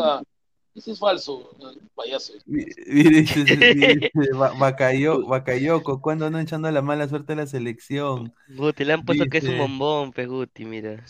[0.78, 1.50] Ese es falso,
[1.94, 2.32] payaso.
[2.46, 2.72] Mire,
[3.22, 8.32] dice, dice, Ba- Bacayo- Bacayoco, ¿cuándo no echando la mala suerte a la selección?
[8.48, 11.04] Guti, le han puesto que es un bombón, pe Guti, mira.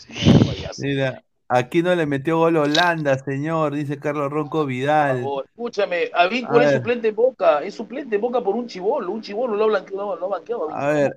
[0.79, 5.17] Mira, aquí no le metió gol Holanda, señor, dice Carlos Ronco Vidal.
[5.17, 6.77] Por favor, Escúchame, A es ver.
[6.77, 10.15] suplente en Boca, es suplente en Boca por un chivolo, un chivolo lo ha blanqueado,
[10.15, 10.73] lo.
[10.73, 11.13] A ver,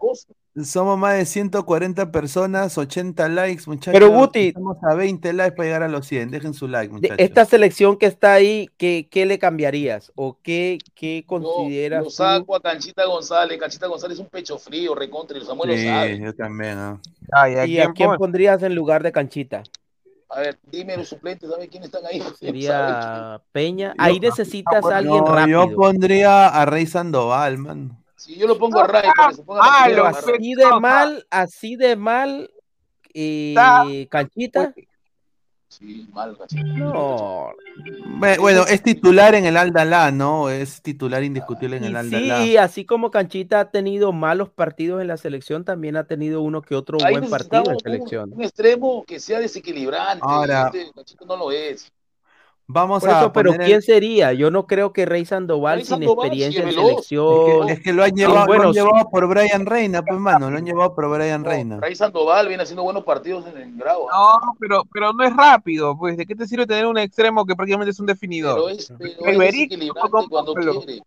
[0.65, 3.93] somos más de 140 personas, 80 likes, muchachos.
[3.99, 6.31] Pero, Guti- Estamos a 20 likes para llegar a los 100.
[6.31, 7.17] Dejen su like, muchachos.
[7.19, 10.13] esta selección que está ahí, ¿qué, qué le cambiarías?
[10.15, 12.11] ¿O qué, qué consideras Lo tú?
[12.11, 16.17] saco a Canchita González, Canchita González es un pecho frío, recontra, y Samuel lo sabe.
[16.17, 16.77] Sí, yo también.
[16.79, 17.01] ¿ah?
[17.67, 19.63] ¿Y a quién pondrías en lugar de Canchita?
[20.35, 22.23] A ver, dime los suplentes, ¿sabes quiénes están ahí?
[22.39, 23.95] Sería Peña.
[23.99, 25.69] Ahí necesitas a alguien No, rápido.
[25.69, 28.03] yo pondría a Rey Sandoval, man.
[28.17, 30.11] Si yo lo pongo a Ray, para que se ponga Ah, barra.
[30.11, 32.51] así de mal, así de mal,
[33.13, 34.73] eh, Canchita.
[35.79, 36.07] Sí.
[36.77, 37.51] No.
[38.19, 40.51] Bueno, es titular en el Aldalá, ¿no?
[40.51, 42.43] Es titular indiscutible en el Aldalá.
[42.43, 46.63] sí, así como Canchita ha tenido malos partidos en la selección, también ha tenido uno
[46.63, 48.33] que otro Ahí buen partido en un, selección.
[48.35, 50.21] un extremo que sea desequilibrante.
[50.23, 51.91] Ahora- Este Canchita no lo es.
[52.69, 54.33] Vamos Por a eso, pero poner ¿quién el- sería?
[54.33, 57.69] Yo no creo que Rey Sandoval Rey sin Sandoval, experiencia en selección.
[57.69, 60.51] Es que lo han llevado, lo han llevado por Brian Reina, pues, mano.
[60.51, 61.79] Lo han llevado por Brian Reina.
[61.81, 64.07] Ray Sandoval viene haciendo buenos partidos en el grado.
[64.11, 66.17] No, pero, pero no es rápido, pues.
[66.17, 68.71] ¿De qué te sirve tener un extremo que prácticamente es un Pero definidor?
[68.71, 69.69] es, pero es
[70.11, 71.03] ¿cómo cuando quiere.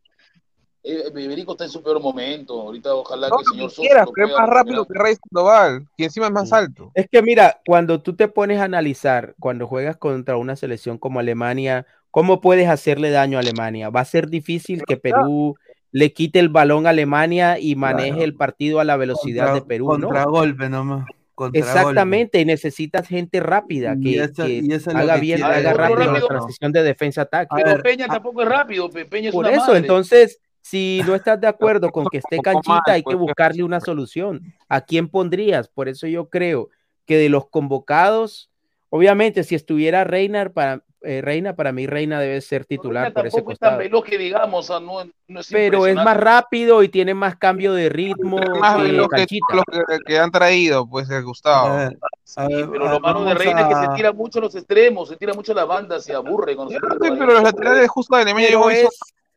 [0.88, 2.62] Eh, Iberico está en su peor momento.
[2.62, 4.94] Ahorita ojalá No, que el señor Sosa quieras, pero es más rápido que.
[5.00, 6.92] Rey Sandoval, que encima es más alto.
[6.94, 11.20] Es que mira, cuando tú te pones a analizar, cuando juegas contra una selección como
[11.20, 13.90] Alemania, ¿cómo puedes hacerle daño a Alemania?
[13.90, 15.56] Va a ser difícil que Perú
[15.92, 18.24] le quite el balón a Alemania y maneje Claro.
[18.26, 20.08] el partido a la velocidad Contra- de Perú, ¿no?
[20.10, 21.06] Contragolpe nomás.
[21.34, 21.60] Contragolpe.
[21.60, 26.12] Exactamente, y necesitas gente rápida Y que, eso- que y haga que bien, haga rápido
[26.14, 27.48] la transición de defensa-ataque.
[27.62, 28.90] Pero Peña tampoco es rápido.
[28.90, 29.80] Pe- Peña es Por una eso, madre.
[29.80, 33.18] entonces, si no estás de acuerdo con que esté canchita, hay que pues.
[33.20, 34.42] buscarle una solución.
[34.68, 35.68] ¿A quién pondrías?
[35.68, 36.70] Por eso yo creo
[37.06, 38.50] que de los convocados,
[38.90, 43.38] obviamente, si estuviera Reina, para, eh, Reina, para mí Reina debe ser titular por ese
[43.38, 43.78] es costado.
[43.78, 44.68] veloz que digamos.
[44.72, 48.82] no, no es Pero es más rápido y tiene más cambio de ritmo Más que
[48.82, 51.76] veloz que los que, que han traído, pues, A Gustavo.
[51.76, 51.90] a
[52.24, 54.42] Sí, ver, pero a- lo malo de Reina es que a- se tira mucho a
[54.42, 56.58] los extremos, se tira mucho a la banda, se aburre.
[57.00, 58.76] Pero los laterales justo de hoy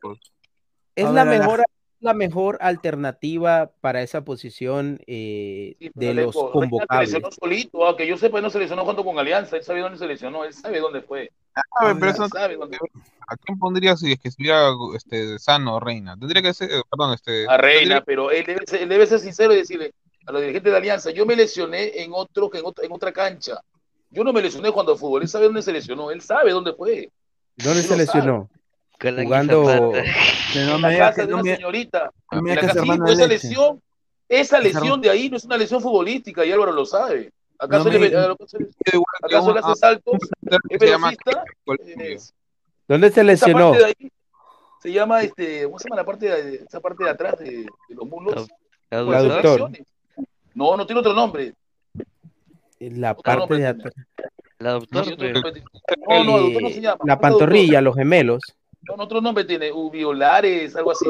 [0.01, 0.17] son-
[0.99, 1.63] es, ver, la- mejor,
[2.01, 7.17] la mejor alternativa para esa posición eh, Sí, de los se convocables.
[7.39, 10.07] solito, ah, que yo sepa, no se lesionó junto con Alianza, él sabe dónde se
[10.07, 11.31] lesionó, él sabe dónde fue.
[11.55, 12.87] Ah, pero eso Él sabe dónde fue.
[13.27, 16.17] ¿A quién pondría si es que estuviera este, sano Reina?
[16.17, 17.45] Tendría que ser, eh, perdón, este.
[17.47, 19.93] A Reina, pero él debe, ser, él debe ser sincero y decirle
[20.25, 23.61] a los dirigentes de Alianza, yo me lesioné en otro, en otra, en otra cancha.
[24.11, 27.11] Yo no me lesioné cuando fútbol, él sabe dónde se lesionó, él sabe dónde fue.
[27.55, 28.49] ¿Dónde Él se lesionó?
[28.99, 29.91] Con la Jugando.
[30.53, 32.11] Que no en me la digas casa que de no una me- señorita.
[32.31, 33.27] no me la digas que sí, esa leche.
[33.27, 33.81] lesión,
[34.27, 37.31] esa Es lesión de ahí no es una lesión futbolística y Álvaro lo sabe.
[37.59, 40.15] ¿Acaso, No me- le, ¿acaso, le hace saltos?
[40.69, 41.43] ¿Es velocista?
[41.67, 42.17] Eh,
[42.87, 43.71] ¿Dónde se esa lesionó?
[43.71, 44.11] parte de ahí
[44.81, 47.45] se llama, este, ¿cómo se llama la parte de, esa parte de atrás de,
[47.89, 48.47] de los muslos?
[48.89, 49.71] Por hacer Aductor.
[50.55, 51.53] No, no tiene otro nombre.
[52.79, 53.93] La Otro parte nombre de atrás.
[54.59, 55.33] La doctor, nombre.
[56.07, 56.97] No, no, aductor no se llama.
[57.05, 58.41] La pantorrilla, los gemelos,
[58.97, 61.05] otro nombre tiene, uviolares, algo así.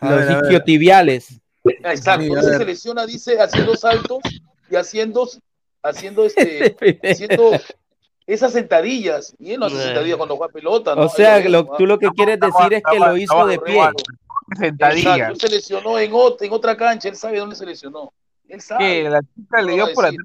[0.00, 1.40] Los isquiotibiales.
[1.82, 4.18] Ah, Exacto, entonces se lesiona, dice, haciendo saltos
[4.70, 5.28] y haciendo,
[5.82, 7.50] haciendo este, haciendo
[8.26, 9.34] esas sentadillas.
[9.38, 9.82] Y él no hace Eh.
[9.84, 11.02] sentadillas cuando juega pelota, ¿no?
[11.02, 11.42] O sea,
[11.76, 13.80] tú lo que quieres decir es que lo hizo de pie.
[14.58, 15.14] sentadilla.
[15.16, 18.12] Exacto, él se lesionó en, ot- en otra cancha, él sabe dónde se lesionó.
[18.48, 18.84] Él sabe.
[19.02, 19.10] ¿Qué?
[19.10, 20.20] ¿La chica le dio por atrás?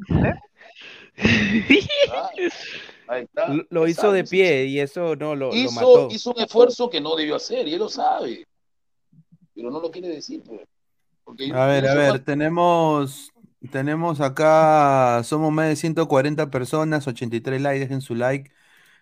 [3.11, 3.53] Ahí está.
[3.69, 6.07] Lo- hizo sabe, de pie y eso no lo, lo hizo, mató.
[6.11, 8.47] hizo un esfuerzo que no debió hacer y él lo sabe.
[9.53, 10.41] Pero no lo quiere decir.
[10.45, 10.61] pues.
[11.25, 13.33] Porque A ver, a ver, tenemos,
[13.69, 18.49] tenemos acá, somos más de 140 personas, 83 likes, dejen su like.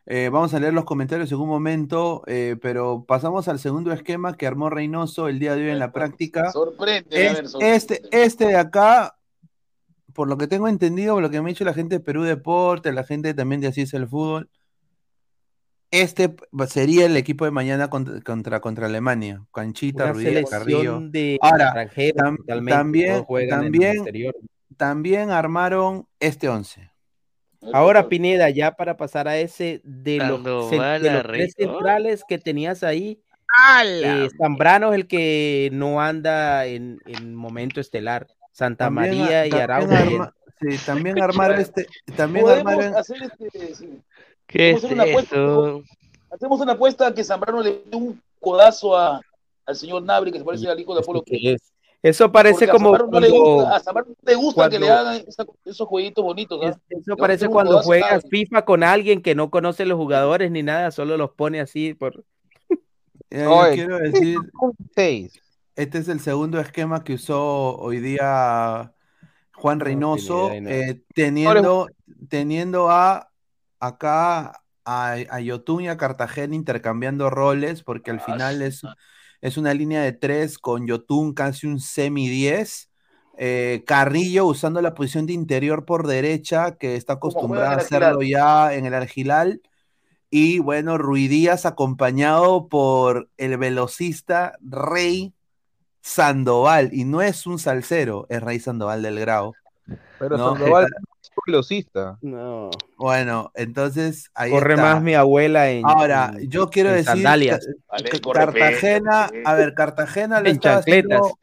[0.08, 4.36] Eh, vamos a leer los comentarios en un momento, eh, pero pasamos al segundo esquema
[4.36, 6.52] que armó Reynoso el día de hoy en la práctica.
[6.52, 7.76] Sorprende, a ver, sorprende.
[7.76, 9.19] este, este de acá,
[10.14, 12.24] por lo que tengo entendido, por lo que me ha dicho la gente de Perú
[12.24, 14.50] Deporte, la gente también de Así es el Fútbol,
[15.92, 16.36] este
[16.68, 19.44] sería el equipo de mañana contra, contra, contra Alemania.
[19.52, 21.00] Canchita, Una Ruidías, Carrillo.
[21.02, 21.74] de Ahora,
[22.16, 24.06] tam- también, también,
[24.78, 26.92] también armaron este 11.
[27.74, 33.22] Ahora, Pineda, ya para pasar a ese, de los, de tres centrales que tenías ahí,
[34.06, 38.28] eh, Zambrano es el que no anda en, en momento estelar.
[38.60, 39.92] Santa También, María a- y Araujo.
[39.94, 43.76] arma- sí, también armaron este, también Podemos armaron, hacer este.
[43.76, 43.90] sí.
[44.46, 45.84] ¿Qué Podemos es hacer una apuesta, eso?
[46.32, 49.22] Hacemos una apuesta que Zambrano le dio un codazo a,
[49.66, 51.72] al señor Nabri, que se parece al hijo de Apolo que es-
[52.02, 54.70] Eso parece Porque a como Zambrano no le cuando, gusta, a Zambrano no le gusta
[54.70, 56.60] que le cuando- hagan esa- esos jueguitos bonitos.
[56.66, 56.80] ¿ah?
[56.90, 58.24] Eso parece cuando juegas.
[58.30, 62.24] FIFA con alguien que no conoce los jugadores ni nada, solo los pone así por...
[63.32, 64.38] Eh, yo quiero decir,
[64.96, 65.34] Seis.
[65.80, 68.94] Este es el segundo esquema que usó hoy día
[69.54, 71.88] Juan Reynoso, eh, teniendo,
[72.28, 73.32] teniendo a
[73.80, 78.82] acá a, a Yotun y a Cartagena intercambiando roles, porque al final es,
[79.40, 82.90] es una línea de tres con Yotun casi un semi 10.
[83.38, 88.74] eh, Carrillo usando la posición de interior por derecha, que está acostumbrado a hacerlo ya
[88.74, 89.62] en el Argilal.
[90.30, 95.34] Y bueno, Ruidías acompañado por el velocista Rey
[96.02, 96.90] Sandoval.
[96.94, 99.54] Y no es un salsero, es Rey Sandoval del Grau.
[100.20, 100.56] Pero ¿no?
[100.56, 102.18] Sandoval es velocista.
[102.22, 102.70] No.
[102.98, 104.84] Bueno, entonces ahí Corre está.
[104.96, 107.66] más mi abuela en Ahora, en- yo quiero decir sandalias.
[107.66, 111.20] que- Vale, que corre Cartagena, a ver, Cartagena estaba chancletas.
[111.22, 111.40] haciendo,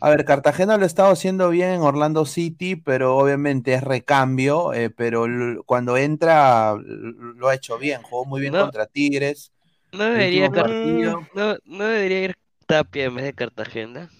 [0.00, 4.90] a ver, Cartagena lo estaba haciendo bien en Orlando City, pero obviamente es recambio, eh,
[4.90, 5.26] pero
[5.66, 8.62] cuando entra lo ha hecho bien, jugó muy bien No.
[8.62, 9.50] contra Tigres.
[9.92, 11.26] No debería, partido.
[11.34, 14.10] no, no debería ir Tapia en vez de Cartagena.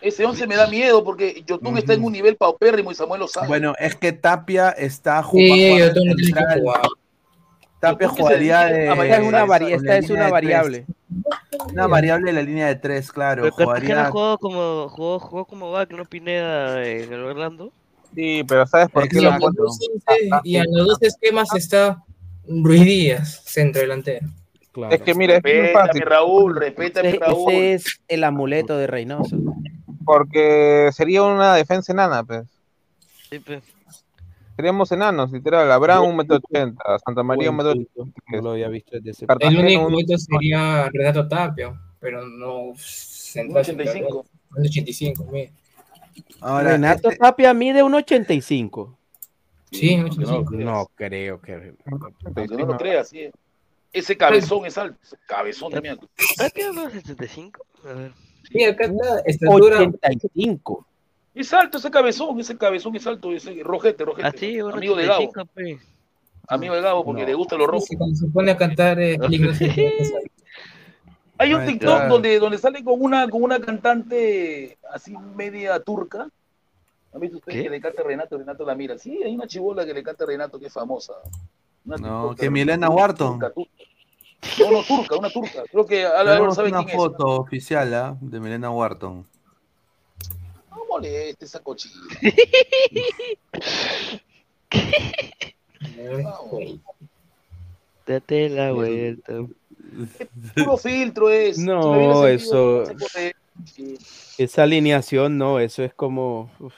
[0.00, 3.28] Ese 11 me da miedo porque Yotun está en un nivel paupérrimo y Samuel lo
[3.28, 3.46] sabe.
[3.46, 6.80] Bueno, es que Tapia está Sí, jugando que jugar.
[7.78, 10.86] Tapia jugaría de Esta es una, vari- esta es variable.
[11.72, 13.42] Una variable de la línea de tres, claro.
[13.42, 16.04] Pero Jugaría jugó como, jugó, jugó como back, ¿no?
[16.04, 17.72] Pineda en el Orlando.
[18.14, 19.56] Sí, pero ¿sabes por qué Y lo en, los ponen?
[19.56, 22.02] dos, once- y en los dos esquemas está
[22.46, 24.26] Ruiz Díaz, centro delantero.
[24.72, 24.94] Claro.
[24.94, 26.02] Es que mira, es muy Respétame, fácil.
[26.02, 27.52] Raúl, respétame, Ese, Raúl.
[27.52, 29.36] ese es el amuleto de Reynoso.
[30.04, 32.44] Porque sería una defensa enana, pues.
[33.30, 33.62] Sí, pues.
[34.56, 35.70] Seríamos enanos, literal.
[35.70, 37.74] Abraham un metro ochenta, Santa María un metro.
[37.96, 42.72] No lo había visto desde ese El único un- momento sería Renato Tapio, pero no
[42.76, 43.62] central.
[43.62, 44.24] 85.
[44.58, 45.50] 85, mira.
[46.40, 48.98] Ahora, Renato este- Tapia mide un 85.
[49.70, 50.50] Sí, aunque no lo 85.
[50.50, 50.64] creas.
[50.66, 51.74] No creo que.
[52.36, 53.30] Aunque no lo creas, sí.
[53.92, 54.98] Ese cabezón es alto.
[55.02, 55.98] Ese cabezón también.
[56.36, 57.66] ¿Tapia no es 75?
[57.84, 58.12] A ver.
[58.50, 59.80] Sí, acá está, estatura.
[59.80, 60.86] 85.
[61.34, 64.28] Es alto ese cabezón, ese cabezón es alto, ese rojete, rojete.
[64.28, 65.78] Ah, sí, amigo de Gabo, 85, pues.
[66.48, 67.28] amigo de Gabo, porque No.
[67.28, 67.84] le gusta lo rojo.
[67.88, 69.16] Sí, cuando se pone a cantar eh,
[71.38, 76.28] Hay un TikTok donde, donde sale con una, con una cantante así media turca.
[77.14, 77.64] ¿Han visto ustedes ¿Qué?
[77.64, 78.38] que le canta Renato?
[78.38, 78.96] Renato la mira.
[78.98, 81.14] Sí, hay una chibola que le canta Renato que es famosa.
[81.84, 83.40] Una No, que Milena turca, Wharton.
[84.58, 85.62] No, no, turca, una turca.
[85.70, 88.16] Creo que Álvaro sabe una quién foto oficial ¿ah?
[88.20, 89.26] de Milena Wharton.
[90.70, 91.94] No moleste esa cochina.
[98.06, 99.32] Date la vuelta.
[100.54, 101.58] Puro filtro es.
[101.58, 102.84] No, eso-
[104.38, 106.50] Esa alineación, no, eso es como.
[106.58, 106.74] uf.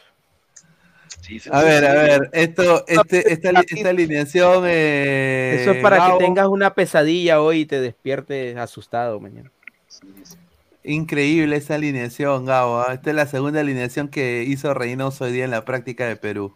[1.24, 4.64] Sí, A ver, a ver, esto, este, esta, esta alineación.
[4.66, 9.50] eh, Eso es para Gabo, que tengas una pesadilla hoy y te despiertes asustado mañana.
[9.88, 10.36] Sí, sí.
[10.84, 12.80] Increíble esa alineación, Gabo.
[12.80, 12.92] ¿ah?
[12.94, 16.54] Esta es la segunda alineación que hizo Reynoso hoy día en la práctica de Perú.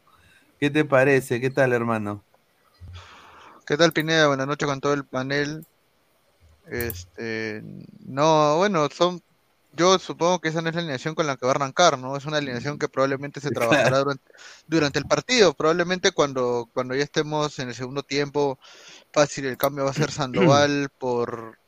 [0.60, 1.40] ¿Qué te parece?
[1.40, 2.22] ¿Qué tal, hermano?
[3.66, 4.26] ¿Qué tal, Pineda?
[4.28, 5.64] Buenas noches con todo el panel.
[6.70, 7.62] Este,
[8.04, 9.22] no, bueno, son,
[9.78, 12.16] yo supongo que esa no es la alineación con la que va a arrancar, ¿no?
[12.16, 14.32] Es una alineación que probablemente se trabajará durante,
[14.66, 15.54] durante el partido.
[15.54, 18.58] Probablemente cuando, cuando ya estemos en el segundo tiempo,
[19.12, 21.58] fácil, el cambio va a ser Sandoval por,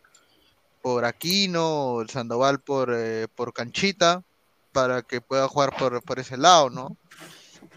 [0.83, 4.23] por Aquino, el Sandoval por, eh, por Canchita,
[4.73, 6.97] para que pueda jugar por, por ese lado, ¿no?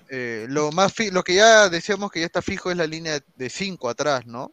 [0.10, 3.20] Eh, lo más fi- lo que ya decíamos que ya está fijo es la línea
[3.36, 4.52] de 5 atrás, ¿no?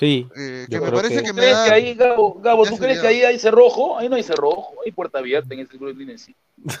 [0.00, 0.26] Sí.
[0.34, 2.78] Eh, que me parece que- que ¿Tú me crees da- que ahí, Gabo, Gabo, ¿tú
[2.78, 3.98] crees que ahí hay cerrojo?
[3.98, 6.34] Ahí no hay cerrojo, hay puerta abierta en ese grupo de línea sí.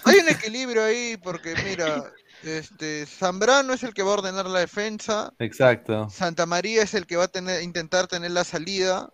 [0.04, 2.10] Hay un equilibrio ahí porque mira,
[2.42, 6.08] este Zambrano es el que va a ordenar la defensa, Exacto.
[6.10, 9.10] Santa María es el que va a tener intentar tener la salida,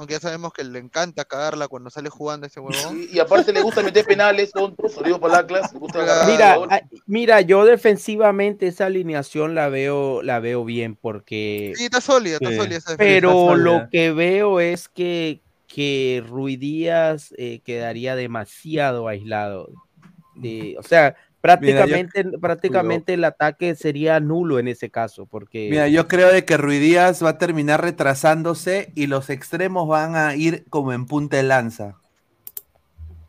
[0.00, 3.02] aunque ya sabemos que le encanta cagarla cuando sale jugando ese huevón.
[3.02, 7.66] Y, y aparte le gusta meter penales, tontos, palaclas, le gusta agarrar Mira, mira, yo
[7.66, 11.74] defensivamente esa alineación la veo, la veo bien porque.
[11.76, 12.56] Sí, está sólida, está Sí.
[12.56, 12.96] sólida esa defensa.
[12.96, 19.68] Pero Está lo que veo es que, que Rui Díaz eh, quedaría demasiado aislado.
[20.34, 26.06] De- o sea, prácticamente, prácticamente el ataque sería nulo en ese caso, porque Mira, yo
[26.08, 30.92] creo de que Ruidíaz va a terminar retrasándose y los extremos van a ir como
[30.92, 31.96] en punta de lanza.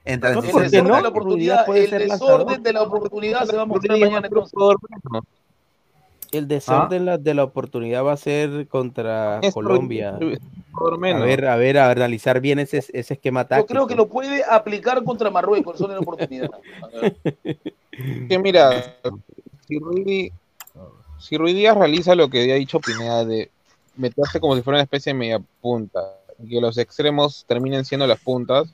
[0.04, 0.64] En ¿por El qué transición.
[0.64, 0.96] desorden no?
[0.96, 2.62] de la oportunidad, puede el ser desorden lanzador.
[2.64, 4.54] de la oportunidad se va a mostrar mañana entonces.
[6.32, 10.18] el desorden la- de la oportunidad va a ser contra Es Colombia.
[10.72, 13.68] por A ver, a ver, a analizar bien ese, ese esquema Yo táctico.
[13.68, 16.50] creo que lo puede aplicar contra Marruecos, desorden de la oportunidad.
[18.28, 18.96] Que mira,
[19.68, 20.32] si Rui,
[21.20, 23.50] si Rui Díaz realiza lo que había dicho Pineda de
[23.96, 26.00] meterse como si fuera una especie de media punta
[26.40, 28.74] y que los extremos terminen siendo las puntas,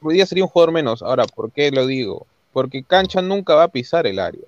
[0.00, 1.02] Rui Díaz sería un jugador menos.
[1.02, 2.26] Ahora, ¿por qué lo digo?
[2.52, 4.46] Porque Cancha nunca va a pisar el área.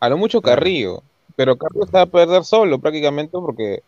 [0.00, 1.02] A lo mucho Carrillo,
[1.36, 3.82] pero Carrillo está a perder solo prácticamente porque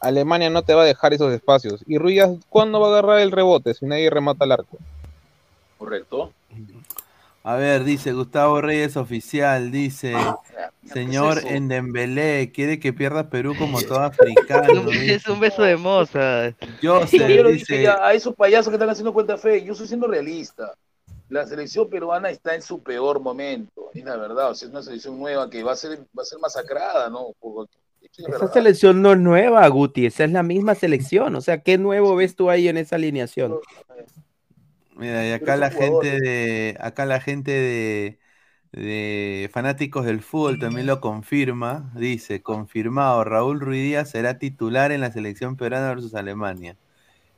[0.00, 1.82] Alemania no te va a dejar esos espacios.
[1.86, 4.78] Y Rui Díaz, ¿cuándo va a agarrar el rebote si nadie remata el arco?
[5.78, 6.32] Correcto.
[7.46, 10.16] A ver, dice Gustavo Reyes oficial, dice
[10.82, 11.54] señor ¿qué es eso?
[11.54, 14.90] en Dembélé, quiere que pierda Perú como todo africano.
[14.90, 16.48] Es un beso de moza.
[16.82, 19.86] Yo lo dice, dije ya, a esos payasos que están haciendo cuenta fe, yo estoy
[19.86, 20.74] siendo realista.
[21.28, 24.50] La selección peruana está en su peor momento, es la verdad.
[24.50, 27.28] O sea, es una selección nueva que va a ser, va a ser masacrada, ¿no?
[27.38, 27.68] Por-
[28.02, 31.36] es Esa selección no es nueva, Guti, esa es la misma selección.
[31.36, 33.54] O sea, ¿qué nuevo ves tú ahí en esa alineación?
[34.96, 38.18] Mira, y acá Pero la gente de, acá la gente de,
[38.72, 45.02] de fanáticos del fútbol también lo confirma, dice, confirmado, Raúl Ruiz Díaz será titular en
[45.02, 46.78] la selección peruana versus Alemania.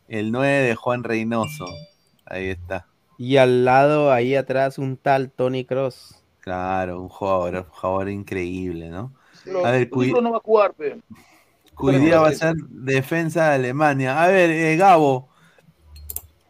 [0.08, 1.66] El 9 de Juan Reynoso.
[2.26, 2.88] Ahí está.
[3.18, 6.24] Y al lado, ahí atrás, un tal Tony Cross.
[6.40, 9.14] Claro, un jugador, un jugador increíble, ¿no?
[9.44, 11.00] Pero A ver, tu libro cui- no va a jugar, pe.
[11.74, 14.22] Cuidía va a ser defensa de Alemania.
[14.22, 15.30] A ver, eh, Gabo,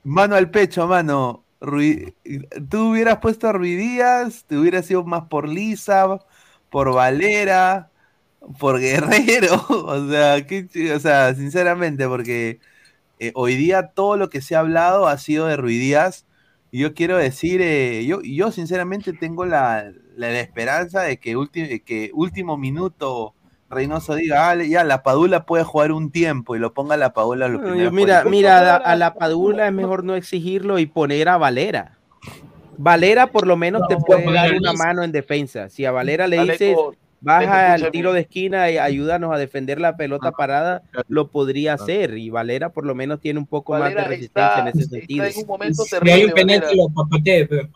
[0.08, 1.44] mano al pecho, mano.
[2.70, 4.44] ¿Tú hubieras puesto a Ruiz Díaz?
[4.46, 6.18] ¿Te hubieras sido más por Lisa,
[6.70, 7.90] por Valera,
[8.58, 9.64] por Guerrero?
[9.70, 10.36] O sea,
[10.96, 12.60] o sea sinceramente, porque
[13.20, 16.26] eh, hoy día todo lo que se ha hablado ha sido de Ruiz Díaz.
[16.72, 19.84] Y yo quiero decir, eh, yo, yo sinceramente tengo la,
[20.16, 23.34] la- la esperanza de que, ulti- que último minuto
[23.70, 27.48] Reynoso diga, "Ah, ya la Padula puede jugar un tiempo y lo ponga la Padula
[27.48, 27.84] lo No, primero.
[27.84, 31.98] yo- mira, mira, a, a la Padula es mejor no exigirlo y poner a Valera.
[32.78, 35.68] Valera por lo menos te puede poner dar a una mano en defensa.
[35.68, 36.76] Si a Valera le dices,
[37.20, 42.16] baja al tiro de esquina y ayúdanos a defender la pelota parada, lo podría hacer.
[42.16, 45.24] Y Valera por lo menos tiene un poco más de resistencia está, en ese sentido.
[45.26, 46.68] en un momento Si hay un penal Valera.
[46.70, 47.68] que lo.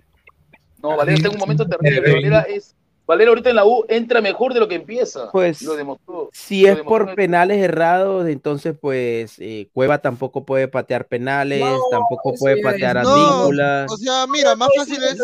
[0.90, 2.12] No, Valera está en un momento terrible.
[2.14, 2.74] Valera es.
[3.12, 5.30] Valera ahorita en la U entra mejor de lo que empieza.
[5.30, 6.30] Pues, lo demostró.
[6.32, 11.06] Si Lo es demostró por el- penales errados, entonces pues eh, Cueva tampoco puede patear
[11.06, 15.18] penales, No, tampoco puede es- patear a No, o sea, mira, más fácil es.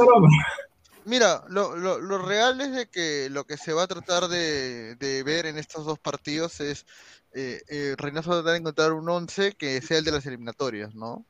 [1.05, 4.94] Mira, lo, lo, lo real es de que lo que se va a tratar de,
[4.97, 6.85] de ver en estos dos partidos es
[7.32, 10.27] eh, eh, Reynoso va a tratar de encontrar un 11 que sea el de las
[10.27, 11.24] eliminatorias, ¿no?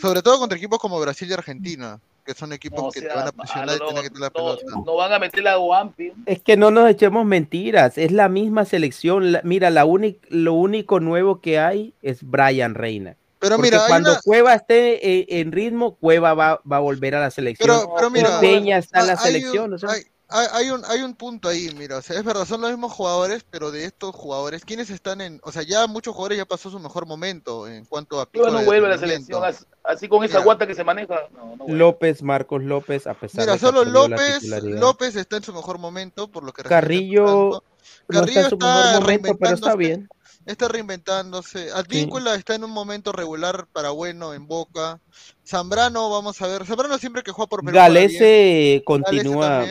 [0.00, 3.16] Sobre todo contra equipos como Brasil y Argentina, que son equipos No que te sea
[3.16, 4.62] van a presionar y tienen que tener la no, pelota.
[4.86, 6.12] no van a meter la Guampi.
[6.26, 9.32] Es que no nos echemos mentiras, es la misma selección.
[9.32, 13.16] la- mira, la únic- lo único nuevo que hay es Brian Reina.
[13.38, 17.14] Pero Porque mira, cuando una- Cueva esté eh, en ritmo, Cueva va, va a volver
[17.16, 17.68] a la selección.
[17.68, 19.74] Pero, pero mira, Peña está en la hay- hay un- selección.
[19.74, 19.90] o sea,
[20.28, 23.44] hay, un, hay un punto ahí, mira, o sea, es verdad, son los mismos jugadores,
[23.50, 26.78] pero de estos jugadores, ¿quiénes están en, o sea, ya muchos jugadores ya pasó su
[26.78, 29.42] mejor momento en cuanto a Cueva no vuelve a la selección
[29.84, 30.44] así, con esa Mira.
[30.44, 31.28] guata que se maneja.
[31.32, 31.78] No, no vuelve.
[31.78, 34.42] López, Marcos López, a pesar Mira, de que solo López.
[34.62, 37.62] López está en su mejor momento, por lo que Carrillo
[38.08, 40.08] no está en su mejor momento, pero está reinventándose, bien.
[40.46, 41.70] Está reinventándose.
[41.72, 45.00] Advíncula está en un momento regular para bueno en Boca.
[45.46, 46.66] Zambrano, vamos a ver.
[46.66, 47.76] Zambrano siempre que juega por Perú.
[47.76, 49.64] Galese continúa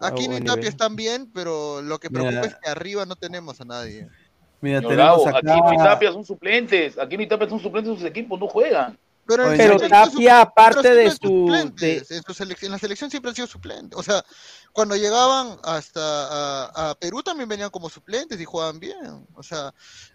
[0.00, 2.22] Aquí y Tapia están bien, pero lo que Mira.
[2.22, 4.08] preocupa es que arriba no tenemos a nadie.
[4.60, 5.84] Mira, Señor tenemos Gabo, Aquino y acá.
[5.84, 6.98] Tapia son suplentes.
[6.98, 8.98] Aquino y Tapia son suplentes, sus equipos no juegan.
[9.26, 12.72] Pero, en Pero su- Tapia, aparte pero de su- suplentes, de- en, su selec- en
[12.72, 13.96] la selección siempre han sido suplentes.
[13.96, 14.24] O sea,
[14.72, 19.24] cuando llegaban hasta a, a Perú también venían como suplentes y jugaban bien.
[19.34, 19.72] O sea,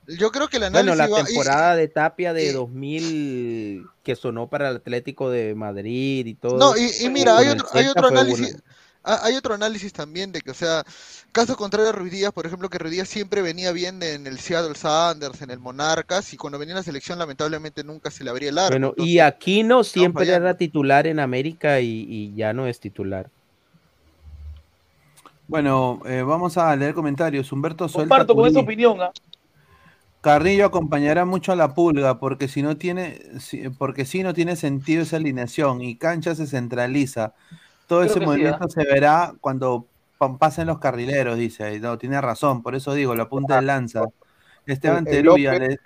[0.07, 4.15] yo creo que el Bueno, análisis la va- y- temporada de Tapia de 2000 que
[4.15, 6.57] sonó para el Atlético de Madrid y todo.
[6.57, 8.57] No, y, y mira, hay otro, hay otro análisis.
[9.05, 10.83] Hay otro análisis también de que, o sea,
[11.31, 14.39] caso contrario a Ruiz Díaz, por ejemplo, que Ruiz Díaz siempre venía bien en el
[14.39, 18.31] Seattle Sanders, en el Monarcas, y cuando venía en la selección, lamentablemente nunca se le
[18.31, 18.71] abría el arco.
[18.71, 20.47] Bueno, entonces- y Aquino siempre fallando.
[20.47, 23.29] era titular en América y, y ya no es titular.
[25.47, 27.51] Bueno, eh, vamos a leer comentarios.
[27.51, 28.09] Humberto Suelta.
[28.09, 28.99] Comparto con esa opinión.
[29.01, 29.11] ¿ah?
[30.21, 34.55] Carrillo acompañará mucho a la pulga porque si no tiene, si- porque si no tiene
[34.55, 37.33] sentido esa alineación y cancha se centraliza.
[37.87, 39.85] Todo Creo ese sí, movimiento se verá cuando
[40.17, 41.79] pa- pasen los carrileros, dice.
[41.79, 44.05] No, tiene razón, por eso digo, la punta de lanza.
[44.65, 45.79] Esteban El- el Teruya, López- le-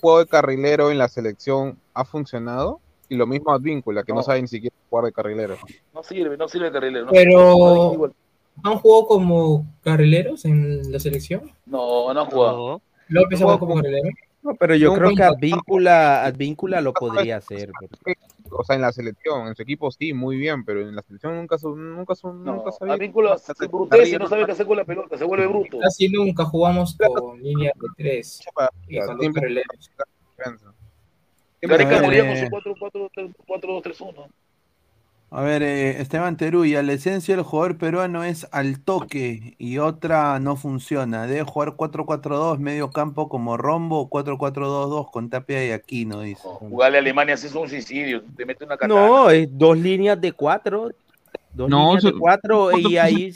[0.00, 4.22] juego de carrilero en la selección ha funcionado y lo mismo Advíncula, que no, No.
[4.22, 5.56] sabe ni siquiera jugar de carrilero.
[5.94, 7.06] No sirve, no sirve carrilero.
[7.06, 8.12] No, Pero
[8.64, 11.52] han jugado como carrileros en la selección.
[11.66, 12.80] no, no ha jugado.
[13.08, 14.08] López ha No jugado como carrilero.
[14.42, 17.70] No, pero yo creo que Advíncula, Advíncula lo podría hacer.
[17.78, 18.14] porque-
[18.50, 21.36] O sea, en la selección, en su equipo sí, muy bien, pero en la selección
[21.36, 22.94] nunca son, nunca son, No, nunca sabía.
[22.94, 25.78] Advíncula se embrutece y no sabe qué hacer con la pelota, se vuelve bruto.
[25.80, 28.40] Casi nunca jugamos con línea de tres
[28.88, 29.90] y con dos Siempre- carrileros.
[31.60, 32.74] Gareca A ver, moría con su
[33.46, 34.28] 4-2-3-1.
[35.30, 40.40] A ver, eh, Esteban Teruya, la esencia del jugador peruano es al toque y otra
[40.40, 41.26] no funciona.
[41.26, 46.40] Debe jugar 4-4-2, medio campo como rombo o 4-4-2-2 con Tapia y Aquino, dice.
[46.42, 48.22] Jugarle a Alemania es un suicidio.
[48.36, 49.06] Te mete una katana.
[49.06, 50.92] No, es dos líneas de cuatro.
[51.52, 53.34] Dos No, líneas de cuatro y ¿cuánto ahí,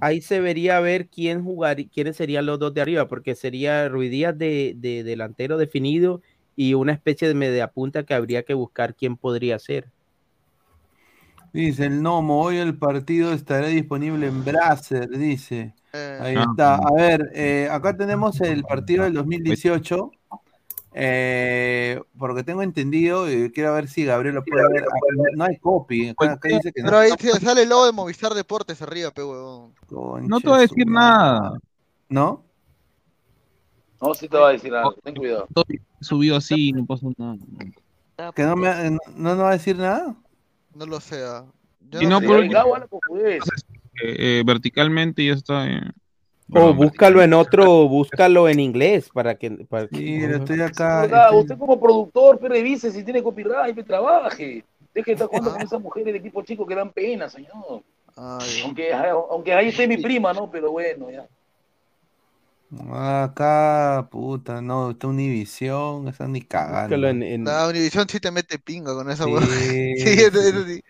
[0.00, 4.12] ahí se vería ver quién jugar, quiénes serían los dos de arriba, porque sería Ruiz
[4.12, 6.22] Díaz de, de delantero definido
[6.54, 9.88] y una especie de media punta que habría que buscar quién podría ser.
[11.54, 15.72] Dice el Nomo, hoy el partido estará disponible en Brasser, dice.
[15.92, 16.46] Ahí Ah.
[16.50, 16.74] está.
[16.74, 20.10] A ver, eh, acá tenemos el partido del 2018.
[20.96, 24.84] eh, porque tengo entendido, y quiero ver si Gabriel lo puede ver.
[24.84, 24.96] Ah,
[25.36, 26.10] No, hay copy.
[26.10, 26.86] Acá, acá dice que no.
[26.88, 27.10] Pero ahí
[27.40, 29.72] sale el logo de Movistar Deportes arriba, pe huevón.
[30.28, 31.58] No te voy a decir nada.
[32.08, 32.44] ¿No?
[34.00, 35.48] No, sí te va a decir algo, ten cuidado.
[35.52, 35.64] Todo
[36.00, 37.36] subido así, no pasa nada.
[38.32, 40.14] ¿Que no me no, no va a decir nada?
[40.74, 41.22] No lo sé.
[41.24, 41.44] ah.
[41.90, 42.26] Yo Y no sé.
[42.26, 43.40] por- pues.
[44.02, 45.66] Eh, eh, verticalmente ya está.
[45.68, 45.80] eh,
[46.52, 49.50] O búscalo en otro, búscalo en inglés para que.
[49.50, 51.04] Para que- Sí, lo estoy acá.
[51.04, 54.64] Estoy- usted como productor, pues revise si tiene copyright, pues trabaje.
[54.94, 57.82] Deje de estar jugando con esas mujeres de equipo chico que dan pena, señor.
[58.16, 60.50] Aunque, aunque ahí esté mi prima, ¿no?
[60.50, 61.26] Pero bueno, ya.
[62.92, 66.82] Acá, puta, no, está Univisión, está ni cagando.
[66.96, 69.48] Búscalo en- en- La Univisión sí te mete pinga con esa Sí, huevón.
[69.96, 70.80] Sí, eso- eso sí.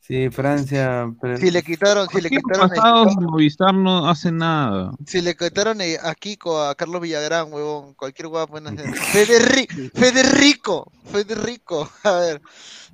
[0.00, 1.12] Sí, Francia.
[1.20, 4.92] pero- Si le quitaron, si le quitaron, pasados, Movistar no hace nada.
[5.06, 8.92] si le quitaron eh, a Kiko, a Carlos Villagrán, huevón, cualquier huevo pueden hacer.
[8.94, 12.42] Federico, Federico, Federico, a ver.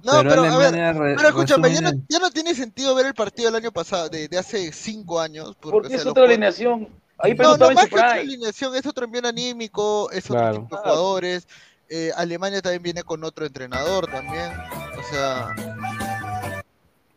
[0.04, 2.94] No, Pero pero, a ver, Alemania re- pero escúchame, ya no, ya no tiene sentido
[2.94, 5.56] ver el partido del año pasado, de, de hace cinco años.
[5.60, 6.88] Porque, Porque o sea, es los otra jugadores- alineación.
[7.18, 10.58] Ahí No, no, más que alineación, es otro envío anímico, es otro Claro.
[10.62, 11.48] tipo de jugadores.
[11.88, 14.52] eh, Alemania también viene con otro entrenador también.
[14.98, 15.54] O sea,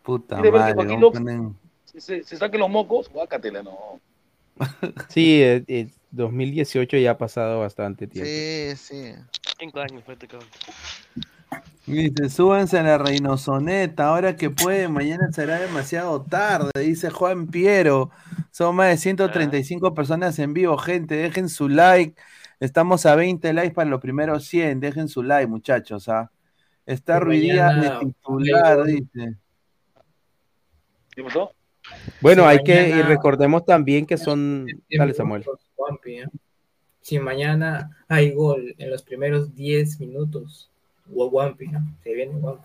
[0.02, 1.10] Puta que madre,
[1.86, 4.00] Se, se, se saquen los mocos, guácatela, no.
[5.10, 8.30] Sí, eh, eh, 2018 ya ha pasado bastante tiempo.
[8.30, 9.14] sí, sí.
[9.60, 10.48] Cinco años cabrón.
[11.86, 18.12] Dice, súbanse a la Reynosoneta, ahora que puede, mañana será demasiado tarde, dice Juan Piero.
[18.52, 22.22] Son más de 135 personas en vivo, gente, dejen su like.
[22.60, 26.32] Estamos a 20 likes para los primeros 100, dejen su like, muchachos, ¿ah?
[26.86, 29.36] Está Que Ruiz Díaz de titular, dice.
[31.14, 31.52] ¿Qué pasó?
[32.22, 34.68] Bueno, hay que, y recordemos también que son.
[34.90, 35.44] Dale, Samuel.
[35.76, 36.28] Juanpi, ¿eh?
[37.02, 40.71] Si mañana hay gol en los primeros 10 minutos,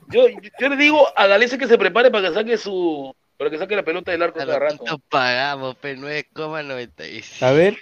[0.09, 3.15] Yo, yo, yo le digo a Galese que se prepare para que saque su.
[3.37, 4.79] Para que saque la pelota del arco cada rato.
[4.79, 5.77] ¿Cuánto pagamos?
[5.77, 7.43] P 9,96.
[7.43, 7.77] A ver.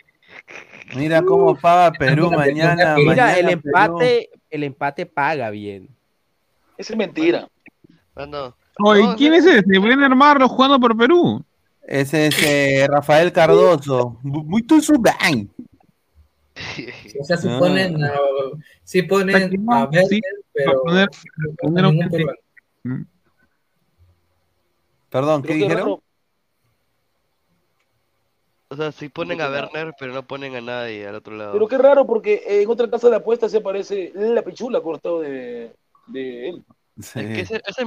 [0.96, 2.96] Mira cómo paga Perú mañana.
[2.96, 3.60] Mira, mañana el Perú.
[3.64, 5.88] empate, el empate paga bien.
[6.76, 7.48] Esa es mentira.
[8.14, 9.62] Cuando Oye, ¿quién es ese?
[9.78, 11.44] Brenner Marlo jugando por Perú.
[11.86, 14.18] Ese es eh, Rafael Cardoso.
[14.22, 15.46] Muy tu su bang.
[17.20, 17.59] O sea, si Ah.
[17.59, 18.12] ponen, a,
[18.85, 19.36] si ponen
[19.70, 20.20] a Sí,
[20.52, 22.39] pero poner- no poner ningún un- peruano.
[25.10, 26.01] Perdón, ¿qué Creo dijeron?
[28.68, 31.52] O sea, si ponen a Werner, pero no ponen a nadie al otro lado.
[31.52, 35.72] Pero qué raro, porque en otra casa de apuestas se aparece la pichula cortado de,
[36.09, 36.64] de él.
[36.96, 37.84] Es que ese, ese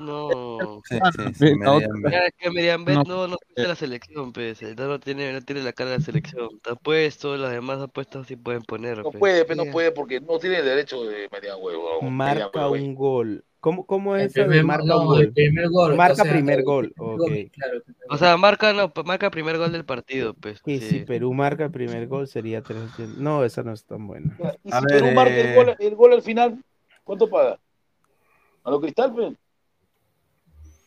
[0.00, 0.80] no.
[0.84, 2.12] Sí, sí, sí, Median Bet.
[2.12, 3.04] Ya, Es que Median Bet No.
[3.04, 4.60] no, no es de la selección, pues.
[4.62, 6.48] el No tiene, no tiene la cara de la selección.
[6.56, 8.98] Está puesto, las demás apuestas sí pueden poner.
[8.98, 9.18] No pues.
[9.18, 12.02] puede, pe, no puede, porque no tiene derecho de median huevo.
[12.02, 13.44] median Marca un gol.
[13.64, 15.20] ¿Cómo, cómo es eso de marca no, un gol?
[15.22, 16.92] el primer gol, Marca o sea, primer el gol.
[16.94, 17.18] primer Ok.
[17.18, 20.60] gol, claro, O sea, marca, no, marca primer gol del partido, pues.
[20.66, 22.78] Y si Perú marca primer gol sería 3
[23.16, 24.36] No, esa no es tan buena.
[24.62, 26.62] Y A si ver, Perú marca el eh, gol, el gol al final,
[27.04, 27.58] ¿cuánto paga?
[28.64, 29.36] ¿A lo cristal?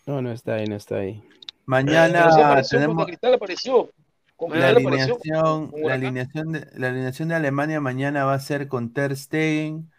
[0.07, 1.23] No, no está ahí, no está ahí.
[1.65, 3.91] Mañana apareció, tenemos cuando Cristal apareció.
[4.35, 5.17] Con la apareció.
[5.23, 9.91] alineación, la alineación de, la alineación de Alemania mañana va a ser con Ter Stegen,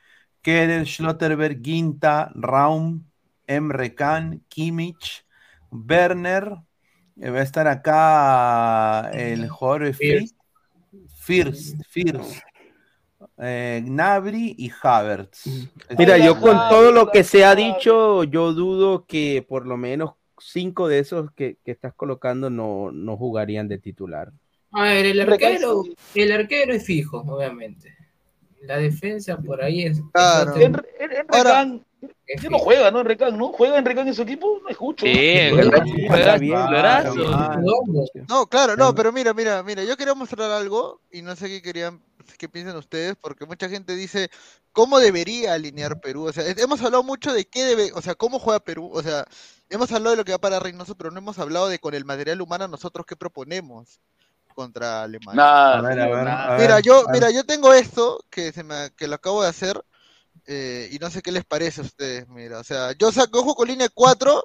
[0.43, 3.05] Keder, Schlotterberg, Ginta, Raum,
[3.47, 5.27] Emre Can, Kimmich,
[5.71, 6.57] Werner,
[7.21, 10.37] eh, va a estar acá el jugador de First,
[11.21, 12.43] First, First,
[13.41, 15.45] eh, Gnabry y Havertz.
[15.97, 20.13] Mira, yo con todo lo que se ha dicho, yo dudo que por lo menos
[20.39, 24.33] cinco de esos que, que estás colocando no, no jugarían de titular.
[24.73, 25.85] A ver, el arquero,
[26.15, 27.97] el arquero es fijo, obviamente.
[28.63, 30.03] La defensa por ahí es.
[30.13, 30.57] Claro.
[30.57, 31.85] En, en, en
[32.43, 33.01] ya no juega, ¿no?
[33.01, 33.49] En Recán, ¿no?
[33.53, 34.61] ¿Juega en Recán en su equipo?
[34.63, 35.07] No escucho.
[35.07, 35.51] Sí,
[38.29, 41.63] No, claro, no, pero mira, mira, mira, yo quería mostrar algo y no sé qué
[41.63, 42.01] querían,
[42.37, 44.29] qué piensan ustedes, porque mucha gente dice
[44.73, 46.25] cómo debería alinear Perú.
[46.27, 48.91] O sea, hemos hablado mucho de qué debe, o sea, cómo juega Perú.
[48.93, 49.25] O sea,
[49.71, 52.05] hemos hablado de lo que va para Reynoso, pero no hemos hablado de con el
[52.05, 54.01] material humano nosotros qué proponemos
[54.55, 55.35] contra Alemania.
[55.43, 56.55] Nada, A ver, a señor, ver, nada.
[56.55, 57.13] a Mira, yo, a ver.
[57.13, 59.81] mira, yo tengo esto que se me, que lo acabo de hacer
[60.47, 62.29] eh, y no sé qué les parece a ustedes.
[62.29, 64.45] Mira, o sea, yo saco ojo con línea 4,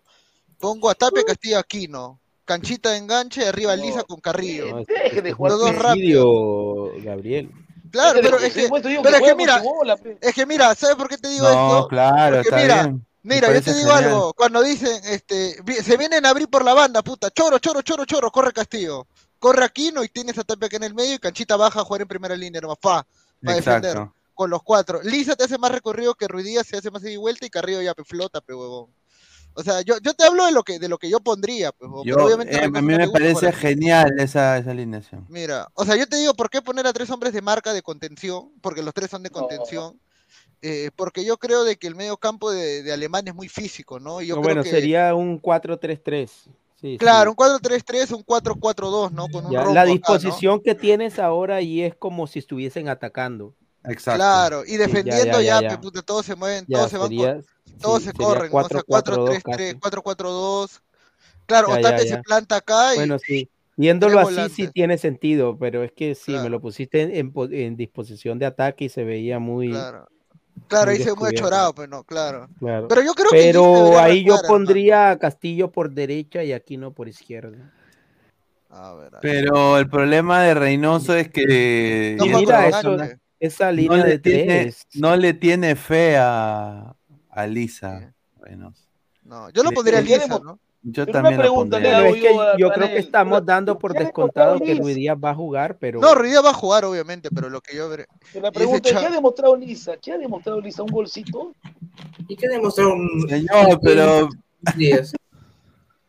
[0.59, 4.67] pongo a Tapia, Castillo, Aquino, canchita de enganche, y arriba Lisa con Carrillo.
[4.67, 5.75] No, Deje de jugar Los dos.
[5.75, 7.49] Suicidio, Gabriel.
[7.93, 8.67] Claro, pero es que,
[9.03, 11.87] pero es que mira, bola, es que mira, ¿sabes por qué te digo No, esto?
[11.89, 13.05] claro, Porque está mira, bien.
[13.21, 14.03] Mira, yo te digo genial.
[14.05, 18.03] algo, cuando dicen, este, se vienen a abrir por la banda, puta, choro, choro, choro,
[18.05, 19.05] choro, corre Castillo,
[19.37, 22.01] corre Aquino y tienes a Tapia acá en el medio y Canchita baja a jugar
[22.01, 23.05] en primera línea, nomás, pa,
[23.43, 24.15] para defender, Exacto.
[24.33, 24.99] con los cuatro.
[25.03, 27.79] Lisa te hace más recorrido que Ruidías, se hace más ida y vuelta y Carrillo
[27.83, 28.87] ya pe, flota, pe, huevón.
[29.55, 31.89] O sea, yo, yo te hablo de lo que, de lo que yo pondría, pues,
[32.03, 35.25] Yo, pero obviamente eh, a mí me parece genial esa, esa alineación.
[35.29, 37.81] Mira, o sea, yo te digo, ¿por qué poner a tres hombres de marca de
[37.81, 38.51] contención?
[38.61, 39.35] Porque los tres son de No.
[39.35, 39.99] contención.
[40.65, 43.99] Eh, porque yo creo de que el medio campo de, de Alemania es muy físico,
[43.99, 44.21] ¿no?
[44.21, 46.49] Y yo No, creo bueno, que, sería un 4-3-3.
[46.79, 47.35] Sí, claro, sí.
[47.35, 49.27] un 4-3-3, un 4-4-2, ¿no?
[49.27, 49.93] Con un Ya, la acá, ¿no?
[49.93, 53.53] disposición que tienes ahora y es como si estuviesen atacando.
[53.85, 54.17] Exacto.
[54.17, 55.81] Claro, y Sí, defendiendo ya, ya, ya, ya.
[55.81, 57.39] puta, todos se mueven, todos se van, sería-
[57.81, 58.57] todos sí, se corren, ¿no?
[58.59, 59.79] O sea, 4-4-2 4-3-3, casi.
[59.79, 60.81] 4-4-2.
[61.45, 62.15] Claro, Ya, ya, Otapia ya.
[62.15, 63.49] se planta acá y Bueno, sí.
[63.75, 64.71] Viéndolo así sí volantes.
[64.73, 66.49] tiene sentido, pero es que sí, me Claro.
[66.49, 70.07] lo pusiste en, en en disposición de ataque y se veía muy, claro.
[70.67, 71.41] Claro, muy ahí se descubierto.
[71.41, 72.47] chorado, pero no, claro.
[72.59, 72.87] claro.
[72.87, 76.91] Pero yo creo que Pero debería ahí yo pondría a Castillo por derecha y Aquino
[76.93, 77.73] por izquierda.
[78.69, 79.21] A ver, a ver.
[79.21, 82.95] Pero el problema de Reynoso es que No mira eso.
[83.45, 84.87] Esa no línea le, de tiene, tres.
[84.95, 86.95] no le tiene fe a,
[87.29, 88.13] a Lisa.
[88.39, 88.83] Reynoso.
[89.23, 90.59] No, yo lo Le- pondría Lisa, ¿no?
[90.85, 92.01] Yo Pero también pondría.
[92.01, 94.83] Bueno, es que yo yo creo que estamos dando por ¿qué ha descontado demostrado que?
[94.83, 97.75] Luis Díaz va a jugar, pero No, Ruidía va a jugar, obviamente, pero lo que
[97.77, 97.89] yo
[98.41, 99.95] la pregunta es, ¿qué ha demostrado Lisa?
[100.01, 100.83] ¿Qué ha demostrado Lisa?
[100.83, 101.53] ¿Un golcito?
[102.27, 104.27] ¿Y qué demostró un Señor, pero
[104.75, 105.13] Díaz?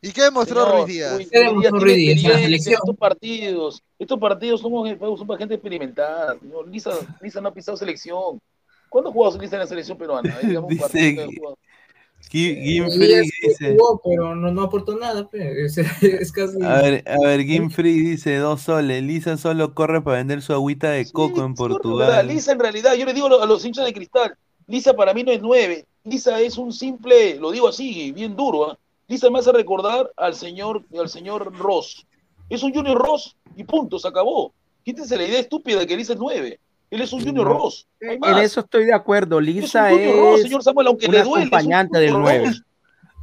[0.05, 1.15] ¿Y qué demostró Señor, Ruiz Díaz?
[1.15, 2.75] Ruiz ¿Qué Díaz demostró tiene Ruiz Díaz en la en selección?
[2.75, 3.83] estos partidos.
[3.99, 6.39] Estos partidos somos, son para gente experimentada.
[6.39, 6.69] Señor.
[6.69, 6.91] Lisa,
[7.23, 8.41] Lisa no ha pisado selección.
[8.91, 10.37] ¿Cuándo jugado Lisa en la selección peruana?
[10.37, 10.71] Ahí, digamos,
[12.31, 13.77] Dice que sí dice.
[13.77, 15.65] jugó, pero no, no aportó nada, pe.
[15.65, 16.63] Es, es casi.
[16.63, 19.03] A ver, a ver, Gim Free dice dos soles.
[19.03, 21.79] Lisa solo corre para vender su agüita de coco en Sí, ¿verdad?
[21.79, 22.27] Portugal.
[22.27, 24.35] Lisa en realidad, yo le digo a los, a los hinchas de cristal,
[24.67, 28.71] Lisa para mí no es nueve, Lisa es un simple, lo digo así, bien duro,
[28.71, 28.79] ¿ah?
[29.09, 32.07] Lisa me hace recordar al señor, al señor Ross.
[32.49, 34.55] Es un Junior Ross y punto, se acabó.
[34.85, 36.61] Quítense la idea estúpida de que Lisa es nueve.
[36.91, 37.55] Él es un Junior No.
[37.55, 37.87] Ross.
[38.01, 39.41] en eso estoy de acuerdo.
[39.41, 41.47] es un Lisa Junior Ross, es señor Samuel, aunque un le duele.
[41.47, 42.47] acompañante del Junior 9.
[42.47, 42.63] Ross.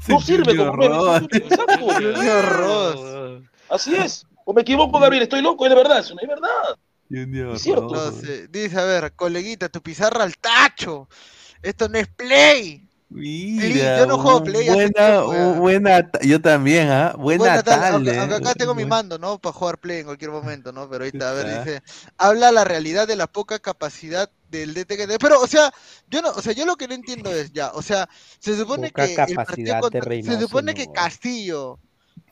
[0.08, 0.96] No sirve como nueve.
[0.96, 1.20] es un Ross.
[1.22, 1.86] Junior- Exacto.
[2.16, 3.44] Junior Ross.
[3.70, 4.26] Así es.
[4.46, 6.50] O me equivoco, Gabriel, estoy loco, es de verdad, eso no es verdad.
[7.10, 7.88] Junior Es cierto.
[7.94, 8.16] Ross.
[8.16, 8.48] No sé.
[8.48, 11.08] Dice, a ver, coleguita, tu pizarra al tacho.
[11.62, 12.88] Esto no es play.
[13.14, 15.22] Mira, yo no juego Play buena,
[15.60, 17.14] buena, yo también, ¿ah?
[17.18, 18.22] Buena, Buena tarde, aunque, tarde.
[18.22, 19.38] aunque acá tengo mi mando, ¿no?
[19.38, 20.90] Para jugar play en cualquier momento, ¿no?
[20.90, 21.84] Pero ahorita, a ver, dice,
[22.18, 25.18] habla la realidad de la poca capacidad del DT que tiene.
[25.20, 25.74] Pero, o sea,
[26.10, 28.08] yo no, o sea, yo lo que no entiendo es ya, o sea,
[28.40, 30.92] se supone Poca que el partido capacidad de contra- se Reynoso, supone que.
[30.94, 31.80] Castillo,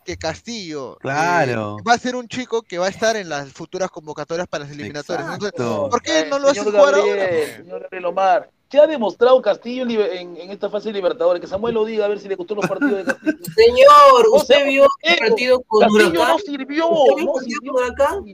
[0.05, 1.77] que Castillo Claro.
[1.79, 4.63] eh, va a ser un chico que va a estar en las futuras convocatorias para
[4.63, 5.27] las eliminatorias.
[5.33, 5.51] Entonces.
[5.59, 7.25] ¿Por qué no lo hace jugar ahora?
[7.57, 11.41] Señor Gabriel Omar, ¿qué ha demostrado Castillo en, esta fase de Libertadores?
[11.41, 13.37] Que Samuel lo diga a ver si le gustó los partidos de Castillo.
[13.55, 16.27] Señor, O ¿usted sea, vio el partido con Castillo Huracán?
[16.27, 17.73] no sirvió, ¿Usted vio el no partido sirvió.
[17.73, 18.25] con Huracán?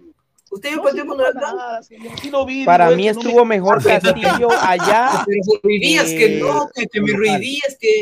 [0.52, 1.84] ¿Usted vio el partido con Huracán?
[2.22, 5.24] Sí lo vi, Para mí no estuvo me- mejor Castillo allá.
[5.26, 6.88] Pero Díaz, que no, que,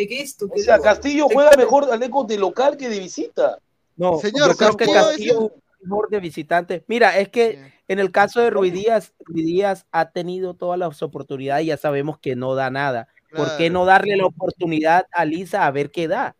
[0.07, 0.83] que esto, O sea, no.
[0.83, 3.57] Castillo juega mejor al Eco de local que de visita.
[3.95, 5.51] No, Señor, yo creo que Castillo
[5.83, 6.83] mejor de visitante.
[6.87, 11.01] Mira, es que en el caso de Ruiz Díaz, Ruiz Díaz ha tenido todas las
[11.01, 13.07] oportunidades y ya sabemos que no da nada.
[13.35, 16.35] ¿Por qué no darle la oportunidad a Lisa a ver qué da?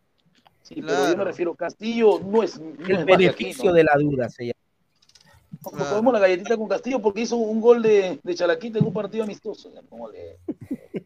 [0.62, 4.30] Sí, pero yo me refiero, Castillo no es, no El es beneficio de la duda
[4.30, 4.63] se llama.
[5.72, 8.94] Nos comemos la galletita con Castillo porque hizo un gol de, de Chalaquita en un
[8.94, 9.72] partido amistoso.
[9.74, 10.38] ya, ¿cómo le-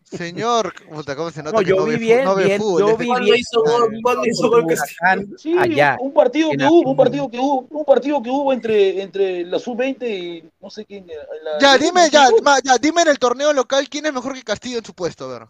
[0.03, 2.79] Señor, ¿cómo se nota No, que yo no vi ve, bien, no ve bien, fútbol?
[2.79, 3.35] yo Este vi bien.
[3.37, 3.99] hizo gol?
[4.01, 5.37] ¿Cuándo hizo gol Castillo?
[5.37, 9.01] Sí, allá, un partido que hubo, un partido que hubo, un partido que hubo entre,
[9.01, 11.05] entre la sub-20 y no sé quién.
[11.07, 14.43] la- Ya, dime, ya, ma- ya, dime en el torneo local quién es mejor que
[14.43, 15.47] Castillo en su puesto, a ver.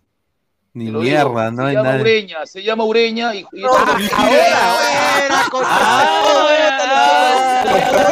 [0.74, 2.02] Ni mierda, digo, no se hay llama nada.
[2.02, 3.62] Ureña, se llama Ureña y, y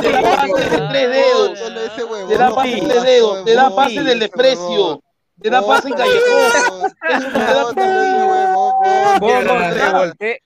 [0.02, 1.60] te da pase de tres dedos,
[2.28, 5.02] te da pase de tres dedos, te da pase del desprecio,
[5.42, 7.66] te da pase en callejón, eso te da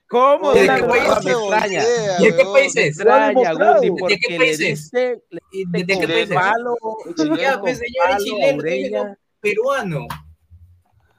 [0.10, 0.88] ¿Cómo ¿De qué volteé?
[0.88, 1.38] país Me es?
[1.38, 1.84] extraña.
[2.20, 2.86] ¿Y de qué Me país es?
[2.88, 3.76] extraña, Lo ha demostrado.
[3.76, 4.92] Guti, ¿De qué porque le país es?
[4.92, 6.30] dice, le ¿Y dice ¿De qué con país es?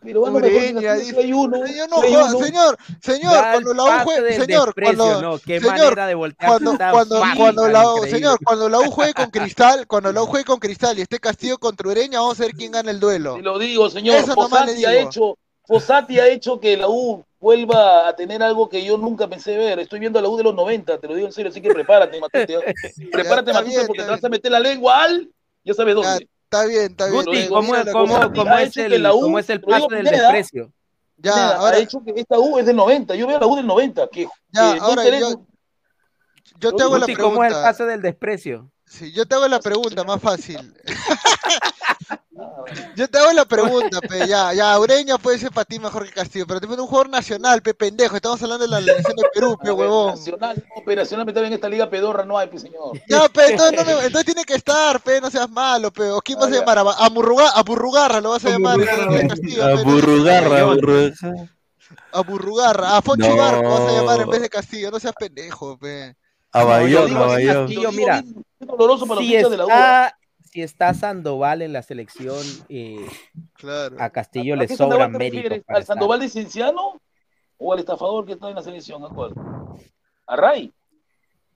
[0.00, 0.36] Peruano.
[0.38, 2.44] Ureña, si hay uno, Señor, si no joda, uno.
[2.46, 6.64] señor, señor, Da cuando la U juegue, señor, cuando, no, qué señor, manera de voltearse
[6.64, 10.22] cuando, cuando, fácil, cuando la U, señor, cuando la U juegue con Cristal, cuando la
[10.22, 12.98] U juegue con Cristal y esté Castillo contra Ureña, vamos a ver quién gana el
[13.00, 13.34] duelo.
[13.34, 15.08] Te lo digo, señor, Eso nomás le Fossati ha digo.
[15.08, 19.56] hecho, Fossati ha hecho que la U vuelva a tener algo que yo nunca pensé
[19.56, 19.78] ver.
[19.78, 21.70] Estoy viendo a la U de los 90, te lo digo en serio, así que
[21.72, 22.58] prepárate, Matute.
[23.12, 25.30] Prepárate, Matute, porque te vas a meter la lengua al,
[25.64, 26.28] ya sabes Ya, dónde.
[26.50, 27.24] Está bien, está bien.
[27.24, 30.72] Guti, ¿cómo, cómo- cómo es el, la U, cómo es el pase del Pineda, desprecio?
[31.16, 33.14] Ya, Pineda, ahora, ha hecho que esta U es del 90.
[33.14, 35.44] Yo veo la U del 90, que, ya, que no ahora yo,
[36.58, 37.62] yo te hago la Guti, ¿cómo es el pregunta.
[37.62, 38.70] pase del desprecio?
[38.90, 40.74] Sí, yo te hago la pregunta más fácil.
[42.96, 46.12] Yo te hago la pregunta, pe, ya, ya, Ureña puede ser para ti mejor que
[46.12, 49.58] Castillo, pero también un jugador nacional, pe, pendejo, estamos hablando de la selección de Perú,
[49.62, 50.14] pe, huevón.
[50.14, 52.98] Nacional, no, operacional, pero en esta liga pedorra no hay, pues, señor.
[53.08, 56.20] Ya, pe, entonces, no me- entonces tiene que estar, pe, no seas malo, pe, o
[56.20, 59.04] quién vas a llamar, a, a, Murruga- a Burrugarra lo vas a llamar, Burrugarra.
[59.04, 59.24] a pe,
[59.76, 61.32] no- burrugarra, burruja.
[62.12, 63.36] a Burrugarra, a Fonchi No.
[63.36, 66.16] Barco vas a llamar en vez de Castillo, no seas pendejo, pe.
[66.52, 67.66] A Bayón, a así, Bayón.
[67.66, 68.24] Castillo, mira,
[68.60, 69.68] Es doloroso para los si hinchas de la U.
[69.68, 70.18] está,
[70.52, 72.38] si está Sandoval en la selección,
[72.68, 73.06] eh,
[73.54, 73.96] Claro.
[73.98, 75.64] a Castillo ¿A le refieres?
[75.64, 75.86] para ¿Al estar.
[75.96, 77.00] Sandoval de Cienciano
[77.56, 79.02] o al estafador que está en la selección?
[79.04, 79.32] ¿A cuál?
[80.26, 80.72] ¿A Ray?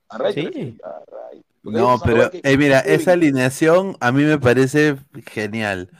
[0.09, 0.78] ¿A Ray te Sí.
[0.82, 1.43] A Ray.
[1.62, 5.90] No, pero eh, mira, esa alineación a mí me parece genial.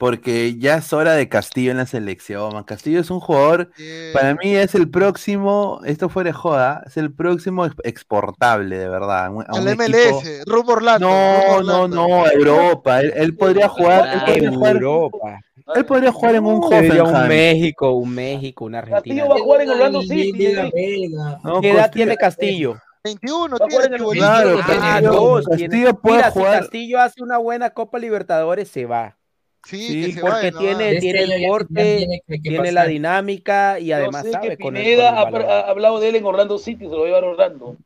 [0.00, 2.64] Porque ya es hora de Castillo en la selección.
[2.64, 3.70] Castillo es un jugador,
[4.14, 8.88] para mí es el próximo, esto fuera de joda, es el próximo ex- exportable, de
[8.88, 9.24] verdad.
[9.24, 11.06] a Al un MLS, equipo- rumbo Orlando.
[11.06, 13.00] No, no, no, Europa.
[13.00, 15.40] Él, él podría jugar, él podría En jugar, Europa.
[15.74, 17.28] él podría jugar en un Sería un Hoffenheim.
[17.28, 19.16] México, un México, una Argentina.
[19.22, 20.46] Castillo va a jugar en Orlando City.
[20.46, 21.08] ¿eh?
[21.44, 22.76] No, ¿Qué edad Castillo- tiene Castillo?
[23.04, 24.16] 21 Va a jugar tiene en el.
[24.16, 28.86] Claro, Ah, Castillo- Castillo puede Mira, jugar- si Castillo hace una buena Copa Libertadores, se
[28.86, 29.16] va.
[29.66, 30.88] Sí, Sí, que se Porque vaya, no tiene.
[30.88, 35.10] Este tiene el porte, tiene la dinámica y además sé sabe que con el, Pineda
[35.10, 35.50] con ha, el balón.
[35.50, 37.76] ha hablado de él en Orlando City, se lo va a Orlando.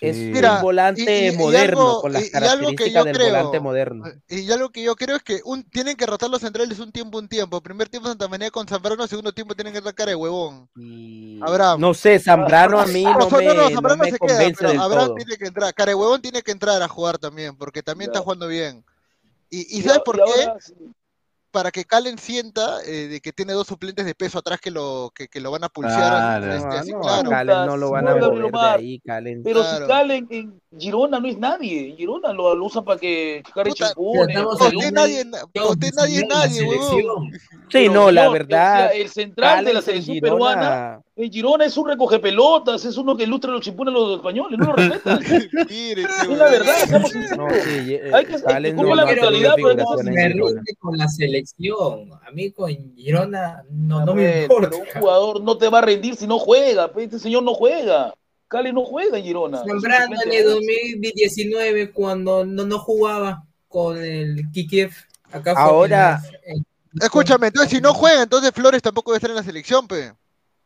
[0.00, 0.30] Es Sí.
[0.32, 2.40] Mira, un volante y- y- y moderno, algo- con las y- y algo que
[2.90, 4.04] características yo del creo- volante moderno.
[4.28, 6.90] Y ya lo que yo creo es que un, tienen que rotar los centrales un
[6.90, 7.60] tiempo, un tiempo.
[7.60, 10.68] Primer tiempo Santa María con Zambrano, segundo tiempo tienen que sacar de huevón.
[10.76, 11.80] Y- Abraham.
[11.80, 14.18] No sé, Zambrano a mí No, no so- me, no, no, no Zambrano me se
[14.18, 15.14] queda, convence pero del Abraham todo.
[15.16, 15.74] tiene que entrar.
[15.74, 18.24] Carehuevón tiene que entrar a jugar también, porque también está Ya.
[18.24, 18.84] jugando bien.
[19.50, 20.44] ¿Y, y sabes por y qué?
[20.44, 20.74] ahora, sí.
[21.50, 25.10] Para que Calen sienta eh, de que tiene dos suplentes de peso atrás que lo,
[25.14, 26.40] que, que lo van a pulsear.
[26.40, 26.52] Claro.
[26.52, 27.30] este, No, así, no, claro.
[27.30, 29.42] Calen no lo van a mover de ahí, Calen.
[29.42, 29.84] Pero Claro.
[29.86, 31.94] si Calen en Girona no es nadie.
[31.96, 33.74] Girona lo, lo usan para que estamos
[34.58, 35.24] para Usted nadie,
[35.66, 37.30] usted nadie, nadie, selección.
[37.32, 37.38] Sí,
[37.70, 38.90] Pero, no, la verdad.
[38.94, 43.16] el central de la selección Girona- peruana, en Girona es un recoge pelotas, es uno
[43.16, 45.20] que ilustra los chimpunes a los españoles, no lo respetan.
[45.68, 47.38] Es la verdad, seamos sinceros.
[47.38, 52.10] No, sí, eh, Hay que- no- la mentalidad, pero hay con la selección.
[52.26, 54.68] A mí con Girona no, no me importa.
[54.70, 57.54] pero un jugador no te va a rendir si no juega, pues, este señor no
[57.54, 58.12] juega.
[58.48, 59.58] Cali no juega en Girona.
[59.58, 60.54] Zambrano en el más.
[60.54, 64.92] 2019 cuando no, no jugaba con el Kikiev.
[65.30, 66.64] Acá fue Ahora- en-
[67.00, 70.14] Escúchame, entonces si no juega, entonces Flores tampoco debe estar en la selección, pe.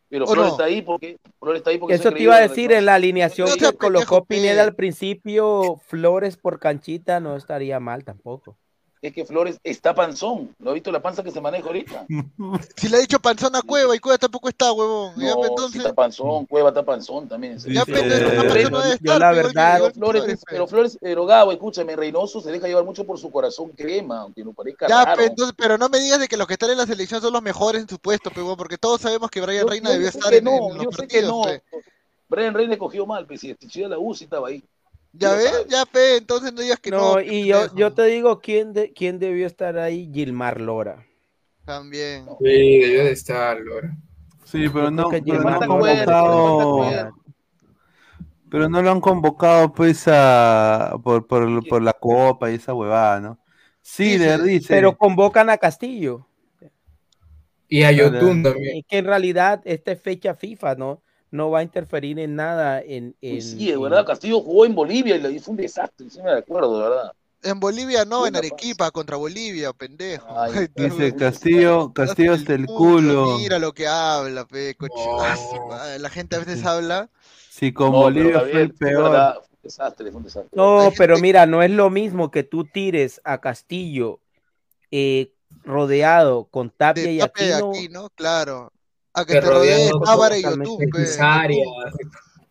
[0.09, 0.51] Pero ¿O Flores no?
[0.53, 3.49] está ahí porque Flores está ahí porque Eso te iba a decir, en la alineación
[3.49, 4.35] No que colocó pendejo, pe.
[4.35, 8.57] Pineda al principio, Flores por canchita no estaría mal tampoco.
[9.03, 10.55] Es que Flores está panzón.
[10.59, 12.05] ¿No ha visto la panza que se maneja ahorita?
[12.77, 15.13] Si le ha dicho panzón a Cueva y Cueva tampoco está, huevón.
[15.17, 17.57] No, pues, entonces, está panzón, Cueva está panzón también.
[17.59, 21.95] Ya, pero Pero Flores- estar, la pero, verdad- pero Flores, pero Flores, pero Gabo, escúchame,
[21.97, 25.21] Reynoso se deja llevar mucho por su corazón crema, aunque no parezca Ya, raro.
[25.21, 27.41] entonces, pero no me digas de que los que están en la selección son los
[27.41, 30.07] mejores en su puesto, pe, huevón, porque todos sabemos que Brian Yo- Reina yo debió
[30.07, 31.29] estar que en, no, en yo los sé que partidos.
[31.29, 31.43] no.
[31.43, 31.61] pe.
[32.29, 34.63] Brian Reina escogió mal, pues si si la U sí estaba ahí.
[35.15, 37.13] Ya ves, ya, pe, entonces no digas que no.
[37.13, 40.09] No, y yo, yo te digo, ¿quién, de, ¿quién debió estar ahí?
[40.11, 41.05] Gilmar Lora.
[41.65, 42.25] También.
[42.39, 43.95] Sí, debió de estar, Lora.
[44.43, 47.11] Sí, pero no, pero no Gilmar han convocado.
[48.49, 53.19] Pero no lo han convocado, pues, a, por, por, por la copa y esa huevada,
[53.19, 53.39] ¿no?
[53.81, 54.73] Sí, le dice.
[54.73, 56.25] Pero convocan a Castillo.
[57.67, 58.83] Y a Yotun también.
[58.87, 61.03] Que en realidad esta es fecha FIFA, ¿no?
[61.33, 63.15] No va a interferir en nada en...
[63.21, 66.21] en- sí, de en- verdad, Castillo jugó en Bolivia y le fue un desastre, sí
[66.21, 67.13] me acuerdo, de verdad.
[67.41, 70.25] En Bolivia no, en Arequipa contra Bolivia, pendejo.
[70.75, 73.25] Dice Castillo, Castillo hasta el culo.
[73.37, 74.77] Mira lo que habla, pe,
[75.67, 75.99] madre.
[75.99, 77.09] La gente a veces habla.
[77.49, 79.03] Si con No, Bolivia fue el peor.
[79.03, 80.57] verdad, fue un desastre, fue un desastre.
[80.57, 84.19] No, pero mira, no es lo mismo que tú tires a Castillo
[84.91, 85.31] eh,
[85.63, 87.71] rodeado con Tapia y Tapia y Aquino.
[87.71, 88.09] aquí, ¿no?
[88.11, 88.72] Claro.
[89.13, 91.67] A que Te rodee Tábara y necesarias.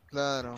[0.06, 0.54] Claro.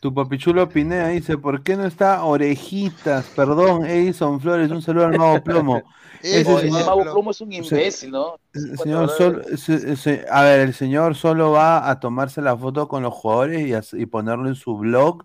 [0.00, 3.26] Tu papichulo Pineda dice, ¿por qué no está Orejitas?
[3.34, 5.82] Perdón, Edison Flores, un saludo al mago plomo.
[6.22, 8.38] Ese Ese señor- Mago Plomo es un imbécil, ¿no?
[8.52, 9.08] el señor
[9.56, 13.92] se- se- a ver, el señor solo va a tomarse la foto con los jugadores
[13.94, 15.24] y, ponerlo en su blog.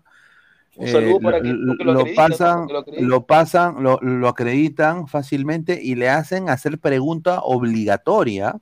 [0.76, 2.28] Un saludo Eh, para lo, que- lo- lo lo acrediten, ¿no?
[2.28, 2.66] pasan,
[3.00, 8.56] lo pasan, lo, lo acreditan fácilmente y le hacen hacer pregunta obligatoria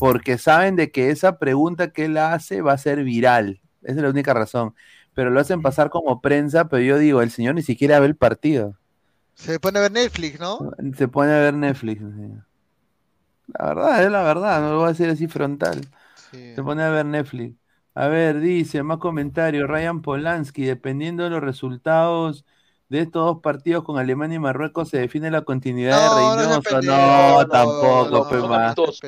[0.00, 3.60] porque saben de que esa pregunta que él hace va a ser viral.
[3.82, 4.74] Esa es la única razón.
[5.12, 8.16] Pero lo hacen pasar como prensa, pero yo digo, el señor ni siquiera ve el
[8.16, 8.78] partido.
[9.34, 10.70] Se pone a ver Netflix, ¿no?
[10.96, 12.00] Se pone a ver Netflix.
[13.58, 15.86] La verdad, es la verdad, no lo voy a decir así frontal.
[16.30, 17.54] Se pone a ver Netflix.
[17.94, 22.46] A ver, dice, más comentarios, Ryan Polanski, dependiendo de los resultados
[22.90, 26.36] de estos dos partidos con Alemania y Marruecos, se define la continuidad No, de no
[26.42, 26.62] Reynoso.
[26.62, 28.64] pendejo, No, no, tampoco, no, pe, son ma.
[28.64, 29.00] amistosos.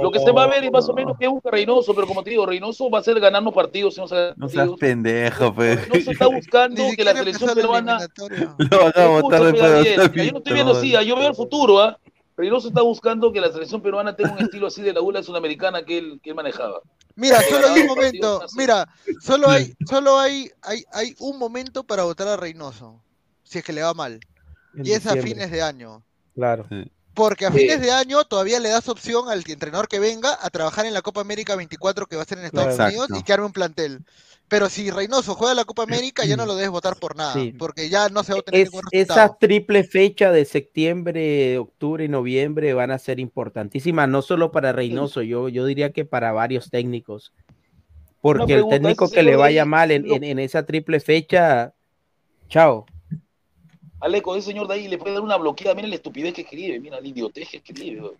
[0.00, 2.22] Lo que se va a ver es más o menos que busca Reynoso, pero como
[2.22, 5.74] te digo, Reynoso va a ser ganando partidos, si no se No seas pendejo, pe.
[5.74, 7.98] Reynoso está buscando que la selección peruana
[8.70, 11.34] Lo van a votar después de yo no estoy viendo así, ah, yo veo el
[11.34, 11.98] futuro, ¿ah?
[12.36, 15.84] Reynoso está buscando que la selección peruana tenga un estilo así de la ULA sudamericana
[15.84, 16.80] que él, que él manejaba.
[17.16, 18.42] Mira, Que solo hay un momento.
[18.56, 18.88] Mira,
[19.20, 23.00] solo hay, solo hay, hay, hay un momento para votar a Reynoso.
[23.44, 24.18] Si es que le va mal.
[24.76, 26.02] En Y es a fines de año.
[26.34, 26.66] Claro.
[27.14, 27.58] Porque a Sí.
[27.60, 31.02] fines de año todavía le das opción al entrenador que venga a trabajar en la
[31.02, 32.90] Copa América 24 que va a ser en Estados Claro.
[32.90, 34.00] Unidos y que arme un plantel.
[34.48, 37.32] Pero si Reynoso juega la Copa América, ya no lo debes votar por nada.
[37.34, 37.54] Sí.
[37.56, 39.20] Porque ya no se va a obtener Es, ningún resultado.
[39.26, 44.72] esa triple fecha de septiembre, octubre y noviembre van a ser importantísimas, no solo para
[44.72, 47.32] Reynoso, yo, yo diría que para varios técnicos.
[48.20, 51.72] Porque el técnico que le vaya mal en- en esa triple fecha,
[52.48, 52.86] chao.
[54.04, 56.78] Aleco, ese señor de ahí le puede dar una bloqueada, mira la estupidez que escribe,
[56.78, 58.12] mira la idiotez que escribe.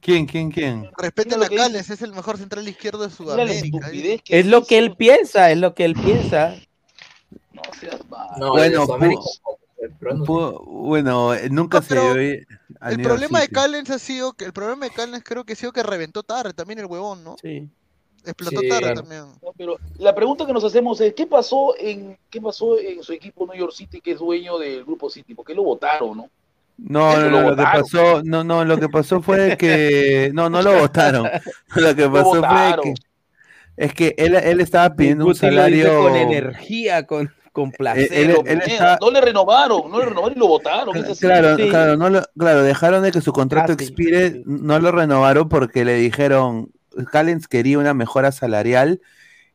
[0.00, 0.90] ¿Quién, quién, quién?
[0.98, 3.88] Respeten Mira a Cales, es el mejor central izquierdo de Sudamérica.
[4.26, 6.56] Es lo que él piensa, es lo que él piensa.
[7.52, 8.30] No seas mal.
[8.36, 8.84] No, Bueno,
[10.00, 12.44] no bueno, eh, nunca se
[12.80, 13.48] al El problema de.
[13.48, 16.52] Callens ha sido que el problema de Callens creo que ha sido que reventó tarde
[16.52, 17.36] también el huevón, ¿no?
[17.40, 17.68] Sí.
[18.24, 19.00] Explotó Sí, tarde claro.
[19.00, 19.22] también.
[19.42, 23.12] No, pero la pregunta que nos hacemos es, ¿qué pasó en qué pasó en su
[23.12, 25.34] equipo New York City, que es dueño del grupo City?
[25.34, 26.30] ¿Por qué lo votaron, no?
[26.78, 30.78] No, no, lo que pasó, no, no, lo que pasó fue que, no, no lo
[30.78, 31.28] votaron.
[31.76, 32.94] Lo que pasó fue que,
[33.76, 36.02] es que él, él estaba pidiendo un Guti lo dice salario.
[36.02, 38.08] con energía, con, con placer.
[38.12, 40.94] él- él Mierda, está- No le renovaron, no le renovaron y lo votaron.
[41.20, 41.68] Claro, Sí.
[41.68, 45.84] claro, no lo- claro, dejaron de que su contrato Casi, expire, no lo renovaron porque
[45.84, 46.70] le dijeron,
[47.10, 49.00] Callens quería una mejora salarial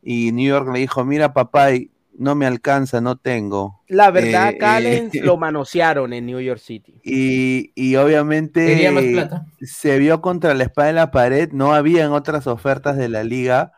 [0.02, 1.70] y New York le dijo, mira papá,
[2.18, 3.82] no me alcanza, no tengo.
[3.88, 7.02] La verdad, Eh, Callens eh, lo manosearon en New York City.
[7.04, 9.46] Y, y obviamente Quería más plata.
[9.62, 13.72] se vio contra la espada de la pared, no habían otras ofertas de la liga.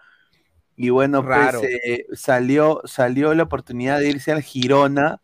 [0.75, 1.59] Y bueno, Raro.
[1.59, 5.21] pues eh, salió, salió la oportunidad de irse al Girona,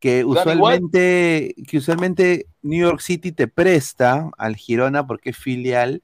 [0.00, 6.02] que usualmente, que usualmente New York City te presta al Girona porque es filial,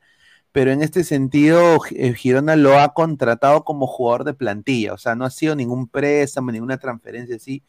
[0.57, 5.15] pero en este sentido eh, Girona lo ha contratado como jugador de plantilla, o sea,
[5.15, 7.63] no ha sido ningún préstamo, ninguna transferencia así.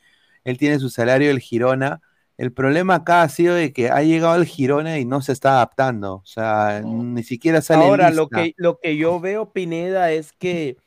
[0.45, 1.99] Él tiene su salario del Girona
[2.37, 5.55] El problema acá ha sido de que ha llegado el Girona y no se está
[5.55, 6.13] adaptando.
[6.13, 8.21] O sea, ni siquiera sale Ahora, lista.
[8.21, 10.77] lo que, lo que yo veo, Pineda, es que,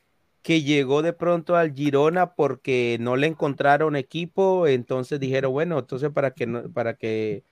[0.41, 6.09] que llegó de pronto al Girona porque no le encontraron equipo, entonces dijeron, bueno, entonces
[6.09, 7.43] para que no, para que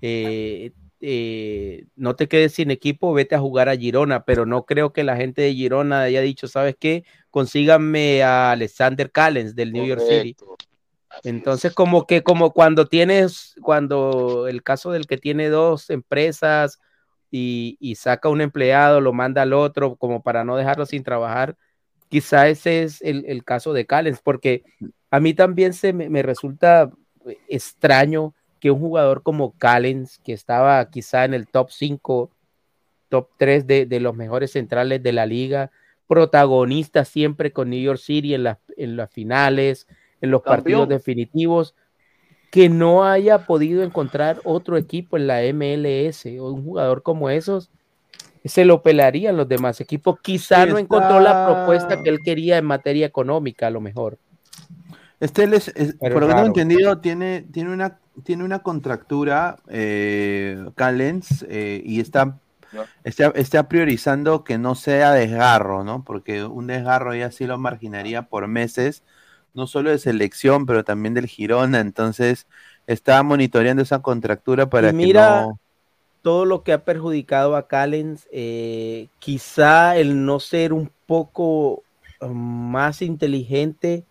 [0.00, 0.72] eh,
[1.04, 5.02] eh, no te quedes sin equipo, vete a jugar a Girona, pero no creo que
[5.02, 7.04] la gente de Girona haya dicho, ¿sabes qué?
[7.30, 10.36] Consíganme a Alexander Callens del New York City.
[11.24, 16.80] Entonces, como que como cuando tienes, cuando el caso del que tiene dos empresas
[17.32, 21.56] y, y saca un empleado, lo manda al otro, como para no dejarlo sin trabajar,
[22.08, 24.62] quizá ese es el, el caso de Callens, porque
[25.10, 26.92] a mí también se me, me resulta
[27.48, 32.30] extraño que un jugador como Callens, que estaba quizá en el top 5,
[33.08, 35.72] top 3 de, de los mejores centrales de la liga,
[36.06, 39.88] protagonista siempre con New York City en, las en las finales,
[40.20, 40.56] en los Campeón.
[40.58, 41.74] partidos definitivos,
[42.52, 47.68] que no haya podido encontrar otro equipo en la MLS o un jugador como esos,
[48.44, 50.20] se lo pelarían los demás equipos.
[50.22, 54.18] Quizá Sí, no encontró la propuesta que él quería en materia económica, a lo mejor.
[55.22, 55.72] Este él es-
[56.10, 62.00] por lo que tengo entendido, tiene, tiene, una, tiene una contractura, eh, Callens, eh, y
[62.00, 62.40] está,
[63.04, 66.04] está, está priorizando que no sea desgarro, ¿no?
[66.04, 69.04] Porque un desgarro ya sí lo marginaría por meses,
[69.54, 71.80] no solo de selección, pero también del Girona.
[71.80, 72.46] Entonces,
[72.88, 75.60] está monitoreando esa contractura para Y que mira no.
[76.22, 81.84] todo lo que ha perjudicado a Callens, eh, quizá el no ser un poco
[82.20, 84.04] eh, más inteligente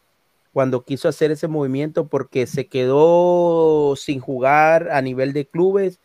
[0.53, 5.99] cuando quiso hacer ese movimiento porque se quedó sin jugar a nivel de clubes,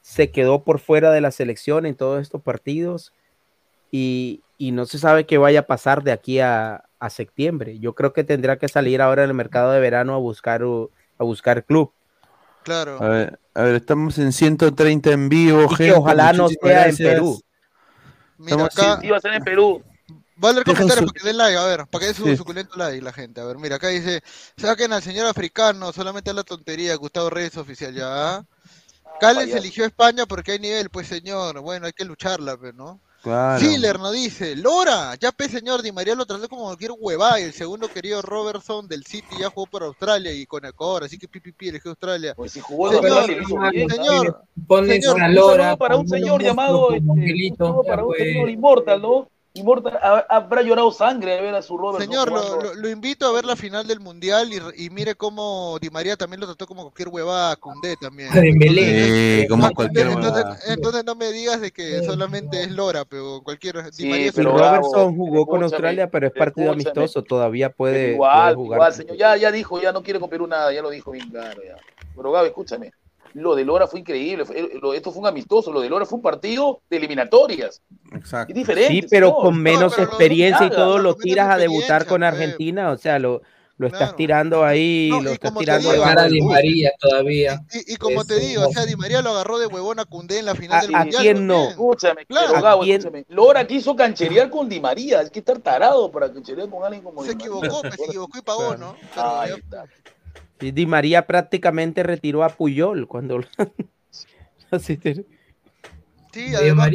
[0.00, 3.12] se quedó por fuera de la selección en todos estos partidos
[3.90, 7.78] y, y no se sabe qué vaya a pasar de aquí a, a septiembre.
[7.78, 11.24] Yo creo que tendrá que salir ahora en el mercado de verano a buscar, a
[11.24, 11.92] buscar club.
[12.64, 13.00] Claro.
[13.00, 15.92] A ver, a ver, estamos en 130 en vivo, Y que gente.
[15.92, 17.14] ojalá no sea en gracias.
[17.14, 17.40] Perú.
[18.38, 19.82] Mira, Estamos acá Iba a ser en Perú.
[20.42, 22.24] Va a leer comentarios su- para que den like, a ver, para que den su
[22.24, 22.36] Sí.
[22.36, 23.40] suculento like la gente.
[23.40, 24.22] A ver, mira, acá dice,
[24.56, 28.44] saquen al señor africano, solamente la tontería, Gustavo Reyes oficial, ya.
[29.20, 29.58] Callens payaso.
[29.58, 33.00] eligió España porque hay nivel, pues señor, bueno, hay que lucharla, pues, ¿no?
[33.22, 33.58] Claro.
[33.58, 37.44] Filler nos dice, Lora, ya pe señor, Di María lo trató como cualquier huevada y
[37.44, 41.26] el segundo querido Robertson del City ya jugó por Australia y con Ecuador, así que
[41.26, 42.34] pipipi eligió Australia.
[42.36, 43.90] Pues si jugó Señor, hizo bien.
[43.90, 44.44] señor,
[44.86, 45.62] señor, una Un lora.
[45.64, 48.22] saludo para un señor llamado, este, un saludo para un pues.
[48.22, 49.28] señor Immortal, ¿no?
[49.56, 52.04] Immortal ha- habrá llorado sangre de ver a su Robert.
[52.04, 55.78] Señor, lo, lo- lo invito a ver la final del Mundial y, y mire cómo
[55.80, 58.30] Di María también lo trató como cualquier huevada a Koundé también.
[58.32, 63.40] Sí, como Entonces, cualquier entonces, entonces no me digas de que solamente es Lora, pero
[63.42, 67.04] cualquier Di María pero es- Gabo, Robertson jugó con Australia, pero es partido escúchame.
[67.04, 68.76] amistoso, todavía puede, igual, puede jugar.
[68.76, 69.16] igual, señor.
[69.16, 71.62] Ya, ya dijo, ya no quiere con Perú nada, ya lo dijo bien claro.
[71.62, 71.76] Ya.
[72.14, 72.92] Pero Gaby, escúchame.
[73.36, 74.44] Lo de Lora fue increíble.
[74.44, 75.70] fue- lo- esto fue un amistoso.
[75.72, 77.82] Lo de Lora fue un partido de eliminatorias.
[78.12, 78.50] Exacto.
[78.52, 78.92] Es diferente.
[78.92, 82.32] Sí, pero con menos pero lo- experiencia y todo lo tiras a debutar con pues.
[82.32, 83.42] Argentina, o sea, lo,
[83.78, 84.16] lo estás Claro.
[84.16, 86.50] tirando ahí, No, lo estás tirando digo, de bus.
[86.50, 87.60] María todavía.
[87.74, 88.86] Y, y como te digo, o sea.
[88.86, 91.22] Di María lo agarró de huevón a Koundé en la final ¿A- del a Mundial.
[91.22, 91.68] quién no?
[91.68, 92.46] Escúchame, Claro.
[92.52, 92.96] pero Gabo, ¿A quién?
[93.00, 93.26] escúchame.
[93.28, 95.18] Lora quiso cancherear con Di María.
[95.20, 97.46] Hay que estar tarado para cancherear con alguien como Se Di María.
[97.48, 98.96] equivocó, pues, se equivocó y pagó, ¿no?
[99.14, 99.84] Pero Ahí ya- está.
[100.60, 103.40] Y Di María prácticamente retiró a Puyol cuando
[104.70, 105.24] Así te-
[106.32, 106.90] Sí, además,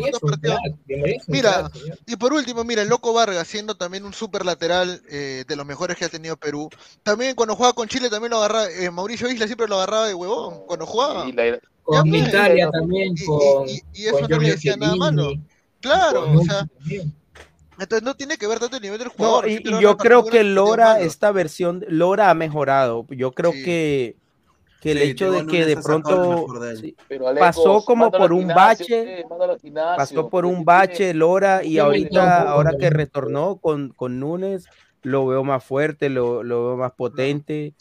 [1.27, 1.71] Mira,
[2.05, 5.65] y por último, mira, el Loco Vargas, siendo también un super lateral eh, de los
[5.65, 6.69] mejores que ha tenido Perú.
[7.01, 10.13] También cuando jugaba con Chile también lo agarraba, eh, Mauricio Isla siempre lo agarraba de
[10.13, 11.27] huevón cuando jugaba.
[11.27, 14.51] Y la- Con pues, Italia también, y- y- con, y- y eso con no le
[14.51, 15.31] decía nada malo.
[15.79, 16.67] Claro, o sea.
[17.81, 19.49] Entonces no tiene que ver tanto el nivel del No, jugador.
[19.49, 23.05] y, yo creo que Lora, esta versión, Lora ha mejorado.
[23.09, 23.63] Yo creo Sí.
[23.63, 24.15] que,
[24.79, 28.31] que el Sí, hecho de que de lo pronto de sí, Pero pasó como por
[28.31, 29.25] un gimnasio, bache, eh,
[29.95, 34.65] pasó por un bache tiene- Lora y ahorita, ahora que retornó con, con Núñez,
[35.03, 37.75] lo veo más fuerte, lo, lo veo más potente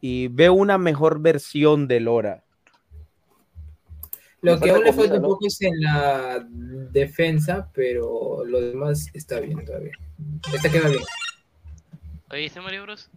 [0.00, 2.44] y veo una mejor versión de Lora.
[4.40, 5.28] Lo que aún le falta un ¿no?
[5.28, 6.46] poco es en la
[6.92, 9.92] defensa, pero lo demás está bien todavía.
[10.52, 11.02] Esta queda bien.
[12.30, 13.10] Oye, ¿dice Mario Bros?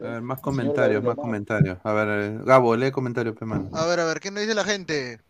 [0.00, 1.78] A ver, más comentarios, más comentarios.
[1.82, 3.68] A ver, eh, Gabo, lee comentarios, pe mano.
[3.72, 5.20] A ver, a ver, ¿qué nos dice la gente?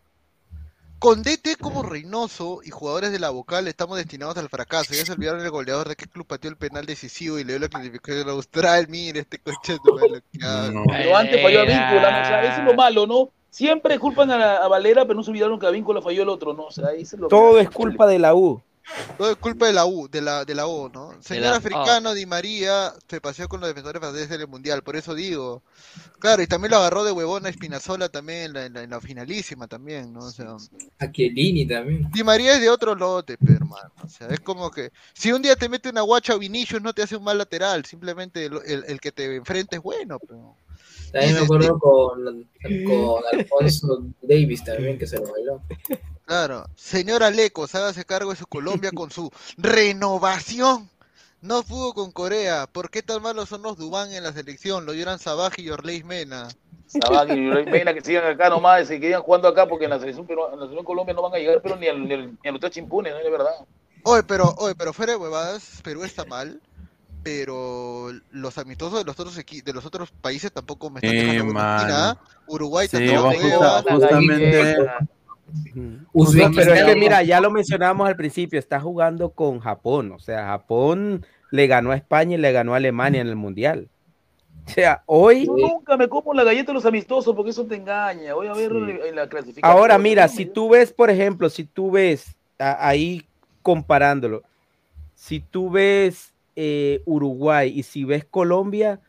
[0.99, 4.93] Con DT como Reynoso y jugadores de la vocal estamos destinados al fracaso.
[4.93, 7.59] Ya se olvidaron el goleador de qué club pateó el penal decisivo y le dio
[7.59, 8.87] la clasificación austral.
[8.89, 10.71] Mire, este coche de madre, lo que habla.
[10.71, 10.83] No.
[10.87, 12.21] Pero antes falló a Víncula, ¿no?
[12.21, 13.31] O sea, eso es lo malo, ¿no?
[13.49, 16.29] Siempre culpan a, la- a Valera, pero no se olvidaron que a Víncula falló el
[16.29, 16.65] otro, ¿no?
[16.65, 18.61] O sea, ahí se lo Todo es culpa de la U.
[19.19, 21.13] Todo es culpa de la U, de la, de la O, ¿no?
[21.21, 24.95] Señor la- africano Di María se paseó con los defensores franceses en el mundial, por
[24.95, 25.61] eso digo.
[26.19, 28.89] Claro, y también lo agarró de huevón a Espinazola también en la, en la- en
[28.89, 30.21] la finalísima también, ¿no?
[30.21, 30.55] O sea,
[30.99, 32.09] A Chiellini también.
[32.11, 33.91] Di María es de otro lote, pe, hermano.
[34.03, 36.93] O sea, es como que si un día te mete una guacha o Vinicius no
[36.93, 40.55] te hace un mal lateral, simplemente el, el- el que te enfrente es bueno, pero.
[41.11, 42.47] También me acuerdo con,
[42.85, 45.61] con Alfonso Davis también, que se lo bailó.
[46.25, 50.89] Claro, señor Alecos, hágase cargo de su Colombia con su renovación.
[51.41, 52.67] No pudo con Corea.
[52.67, 54.85] ¿Por qué tan malos son los Dubán en la selección?
[54.85, 56.49] Lo dieron Sabaj y Orleis Mena.
[56.85, 60.27] Sabag y Mena que sigan acá nomás, se quedan jugando acá porque en la selección,
[60.27, 62.49] pero en la selección Colombia no van a llegar, pero ni al, ni al, ni
[62.49, 63.19] a los tres chimpunes, ¿no?
[63.19, 63.65] Es verdad.
[64.03, 66.61] Oye, pero, oye, pero fuera de huevadas, Perú está mal,
[67.23, 71.53] pero los amistosos de los otros equi- de los otros países tampoco me están dejando
[71.59, 72.17] ¿ah?
[72.47, 74.77] Uruguay Sí, tampoco justa- justamente.
[76.55, 80.45] Pero es que mira, ya lo mencionábamos al principio, está jugando con Japón, o sea,
[80.47, 83.89] Japón le ganó a España y le ganó a Alemania en el Mundial.
[84.67, 87.75] O sea, hoy, Yo nunca me como la galleta de los amistosos porque eso te
[87.75, 88.35] engaña.
[88.35, 89.77] Voy a ver en la clasificación.
[89.77, 93.27] ahora mira, si tú ves, por ejemplo, si tú ves a- ahí
[93.63, 94.43] comparándolo,
[95.15, 98.99] si tú ves eh, Uruguay y si ves Colombia,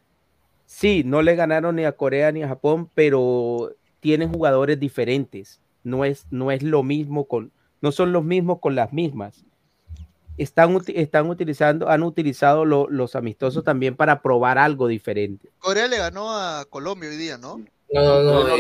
[0.67, 5.61] sí, no le ganaron ni a Corea ni a Japón, pero tienen jugadores diferentes.
[5.83, 7.51] No es, no es lo mismo con,
[7.81, 9.45] no son los mismos con las mismas.
[10.39, 15.51] Están, están utilizando, han utilizado lo- los amistosos también para probar algo diferente.
[15.59, 17.59] Corea le ganó a Colombia hoy día, ¿no?
[17.93, 18.57] No, no, no, No.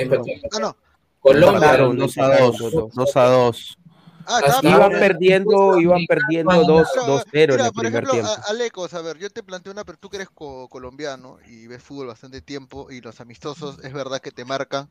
[0.53, 0.77] No, no.
[1.21, 1.49] Colombia.
[1.59, 2.59] Empataron, 2 a 2.
[2.95, 3.79] 2 a 2.
[4.27, 8.31] Ah, Iban perdiendo, iban perdiendo 2 Pero, 2-0 en el por primer ejemplo, tiempo.
[8.49, 11.83] Alecos, a ver, yo te planteo una, pero tú que eres co- colombiano y ves
[11.83, 14.89] fútbol bastante tiempo y los amistosos es verdad que te marcan.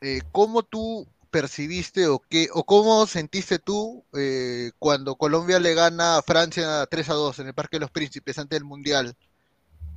[0.00, 6.16] Eh, ¿Cómo tú percibiste o qué o cómo sentiste tú eh, cuando Colombia le gana
[6.18, 9.14] a Francia 3 a 2 en el Parque de los Príncipes antes del Mundial?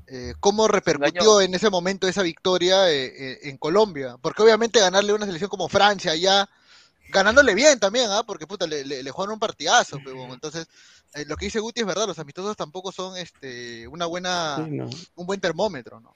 [0.07, 4.18] Eh, ¿Cómo repercutió en ese momento esa victoria eh, eh, en Colombia?
[4.22, 6.48] Porque obviamente ganarle a una selección como Francia ya
[7.14, 8.23] ganándole bien también, ¿ah?
[8.26, 10.68] Porque puta, le, le, le jugaron un partidazo, pero entonces
[11.14, 14.72] eh, lo que dice Guti es verdad, los amistosos tampoco son este una buena Sí,
[14.72, 14.90] no.
[15.15, 16.15] un buen termómetro, ¿no?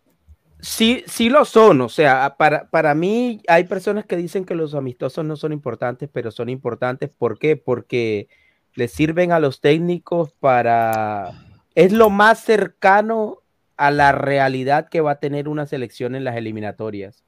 [0.60, 4.74] Sí, sí lo son, o sea, para, para mí hay personas que dicen que los
[4.74, 7.12] amistosos no son importantes, pero son importantes.
[7.12, 7.56] ¿Por qué?
[7.58, 8.28] Porque
[8.74, 11.32] les sirven a los técnicos para...
[11.76, 13.44] Es lo más cercano
[13.76, 17.24] a la realidad que va a tener una selección en las eliminatorias.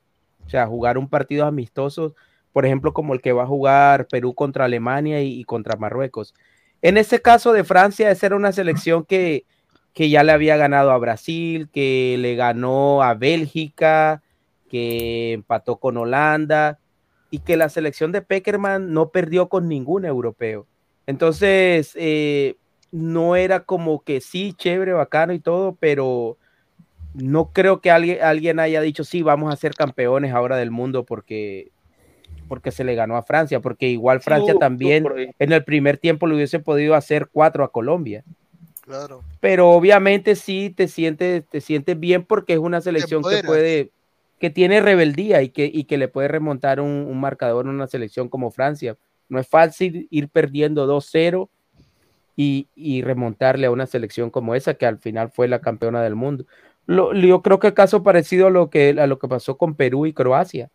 [0.48, 2.16] O sea, jugar un partido amistoso,
[2.54, 6.34] por ejemplo, como el que va a jugar Perú contra Alemania y, y contra Marruecos.
[6.82, 9.46] En ese caso de Francia, esa era una selección que,
[9.94, 14.24] que ya le había ganado a Brasil, que le ganó a Bélgica,
[14.70, 16.80] que empató con Holanda
[17.32, 20.68] y que la selección de Peckerman no perdió con ningún europeo.
[21.06, 22.56] Entonces, eh,
[22.92, 26.38] no era como que sí, chévere, bacano y todo, pero
[27.14, 31.06] no creo que alguien, alguien haya dicho, sí, vamos a ser campeones ahora del mundo
[31.06, 31.72] porque,
[32.50, 35.04] porque se le ganó a Francia, porque igual Francia tú- también
[35.40, 38.26] en el primer tiempo le hubiese podido hacer cuatro a Colombia
[38.82, 39.22] Claro.
[39.40, 43.92] pero obviamente sí te sientes, te sientes bien porque es una selección que puede,
[44.40, 47.86] que tiene rebeldía y que, y que le puede remontar un, un marcador en una
[47.88, 48.98] selección como Francia.
[49.30, 51.50] No es fácil ir perdiendo 2-0
[52.36, 56.16] y, y remontarle a una selección como esa, que al final fue la campeona del
[56.16, 56.46] mundo.
[56.88, 59.76] Lo- yo creo que el caso parecido a lo que, a lo que pasó con
[59.76, 60.72] Perú y Croacia.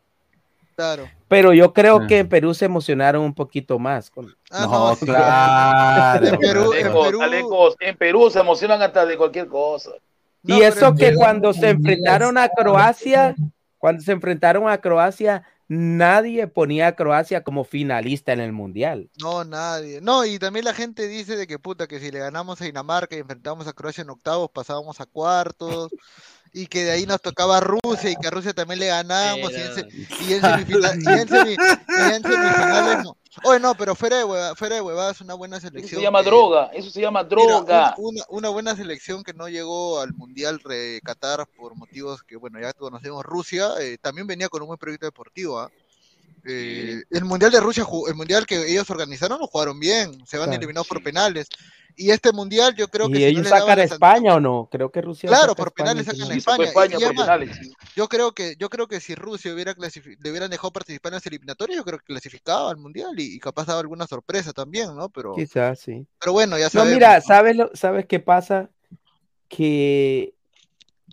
[0.77, 1.09] Claro.
[1.29, 2.07] Pero yo creo Ah.
[2.07, 4.11] que en Perú se emocionaron un poquito más.
[4.11, 6.27] con- Ah, No, claro.
[6.27, 9.91] En Perú, en Alecos, Perú, Alecos, en Perú se emocionan hasta de cualquier cosa.
[10.43, 13.35] No, y eso que Perú- cuando se enfrentaron a Croacia,
[13.79, 19.09] cuando se enfrentaron a Croacia, nadie ponía a Croacia como finalista en el mundial.
[19.21, 20.01] no, nadie.
[20.03, 23.17] No, y también la gente dice de que puta, que si le ganamos a Dinamarca
[23.17, 25.91] y enfrentamos a Croacia en octavos, pasábamos a cuartos,
[26.55, 29.57] y que de ahí nos tocaba Rusia, y que a Rusia también le ganamos, y
[29.57, 29.63] en,
[30.29, 33.17] y en semifina- y en semi- y en semifinales no.
[33.43, 35.99] Oye, no, pero fuera de hueva, fuera de huevadas, una buena Eso selección.
[35.99, 37.95] se llama que- droga, eso se llama Mira, droga.
[37.99, 42.37] una, una- una buena selección que no llegó al Mundial de Qatar por motivos que,
[42.37, 45.59] bueno, ya conocemos, Rusia, eh, también venía con un buen proyecto deportivo.
[45.59, 45.69] ¿ah?
[45.77, 45.84] Eh,
[46.45, 50.59] el Mundial de Rusia, el Mundial que ellos organizaron, lo jugaron bien, se van Claro.
[50.59, 51.49] eliminados por penales.
[51.97, 53.19] Y este Mundial yo creo que...
[53.19, 54.69] ¿Y si no ellos sacan a España o no?
[54.71, 55.29] Creo que Rusia.
[55.29, 56.65] Claro, por penales en sacan a España.
[56.65, 57.71] España y- y por además, penales.
[57.95, 61.27] yo creo que yo creo que si Rusia hubiera le hubieran dejado participar en las
[61.27, 65.09] eliminatorias, yo creo que clasificaba al mundial y, y capaz daba alguna sorpresa también, ¿no?
[65.09, 66.05] Pero, Quizás sí.
[66.19, 66.95] pero bueno, ya No, sabemos.
[66.95, 67.23] mira, ¿no?
[67.23, 68.71] ¿sabes, lo, ¿sabes qué pasa?
[69.49, 70.35] Que,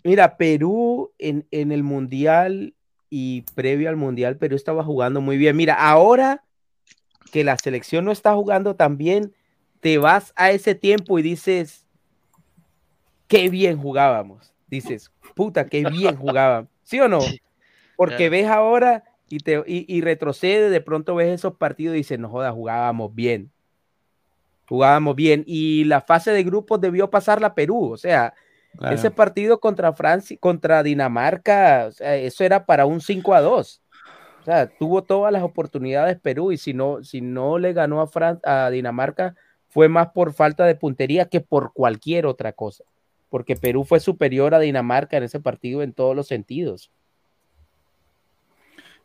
[0.02, 2.74] mira, Perú en, en el Mundial
[3.14, 5.54] y previo al Mundial, Perú estaba jugando muy bien.
[5.54, 6.44] Mira, ahora
[7.30, 9.34] que la selección no está jugando tan bien,
[9.80, 11.84] te vas a ese tiempo y dices,
[13.28, 14.54] qué bien jugábamos.
[14.66, 16.70] Dices, puta, qué bien jugábamos.
[16.84, 17.20] ¿Sí o no?
[17.96, 22.18] Porque ves ahora y, te, y, y retrocede, de pronto ves esos partidos y dices,
[22.18, 23.50] no joda, jugábamos bien.
[24.70, 25.44] Jugábamos bien.
[25.46, 27.92] Y la fase de grupos debió pasarla Perú.
[27.92, 28.32] O sea,
[28.90, 33.82] Ese partido contra Francia, contra Dinamarca, eso era para un 5 a 2.
[34.40, 38.38] O sea, tuvo todas las oportunidades Perú y si no, si no le ganó a,
[38.42, 39.36] a Dinamarca
[39.68, 42.84] fue más por falta de puntería que por cualquier otra cosa.
[43.30, 46.90] Porque Perú fue superior a Dinamarca en ese partido en todos los sentidos.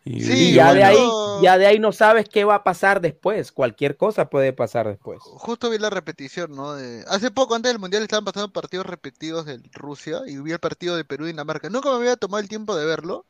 [0.03, 1.09] Y, ya de ahí,
[1.41, 3.51] ya de ahí no sabes qué va a pasar después.
[3.51, 5.19] Cualquier cosa puede pasar después.
[5.21, 6.73] Justo vi la repetición, ¿no?
[6.73, 7.03] De...
[7.07, 10.95] Hace poco, antes del Mundial, estaban pasando partidos repetidos de Rusia y vi el partido
[10.95, 11.69] de Perú y Dinamarca.
[11.69, 13.25] Nunca me había tomado el tiempo de verlo.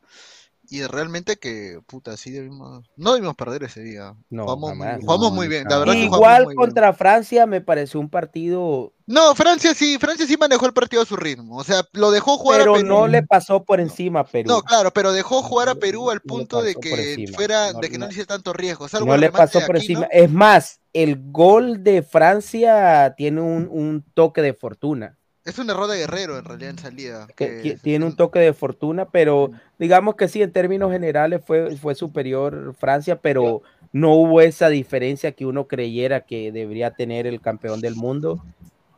[0.70, 2.86] Y realmente que, puta, sí debimos...
[2.98, 4.16] No debimos perder ese día.
[4.30, 5.00] No, jugamos muy, jamás.
[5.00, 5.70] jugamos No, muy bien, no.
[5.70, 6.58] la verdad que jugamos Igual muy bien.
[6.58, 11.06] contra Francia me pareció un partido, No, Francia sí, Francia sí manejó el partido a
[11.06, 11.58] su ritmo.
[11.58, 12.88] O sea, lo dejó jugar a pero Perú.
[12.88, 14.50] no le pasó por encima a Perú.
[14.50, 17.98] No, claro, pero dejó jugar a Perú al punto de que fuera, No, de que
[17.98, 18.08] no, no.
[18.08, 18.88] le hiciera tanto riesgo.
[18.90, 20.08] Salvo no le pasó por encima.
[20.12, 25.17] Es más, el gol de Francia tiene un, un toque de fortuna.
[25.48, 27.28] Es un error de Guerrero en realidad en salida.
[27.36, 31.96] que- tiene un toque de fortuna, pero digamos que sí, en términos generales fue, fue
[31.96, 33.62] superior Francia, pero
[33.94, 38.44] no hubo esa diferencia que uno creyera que debería tener el campeón del mundo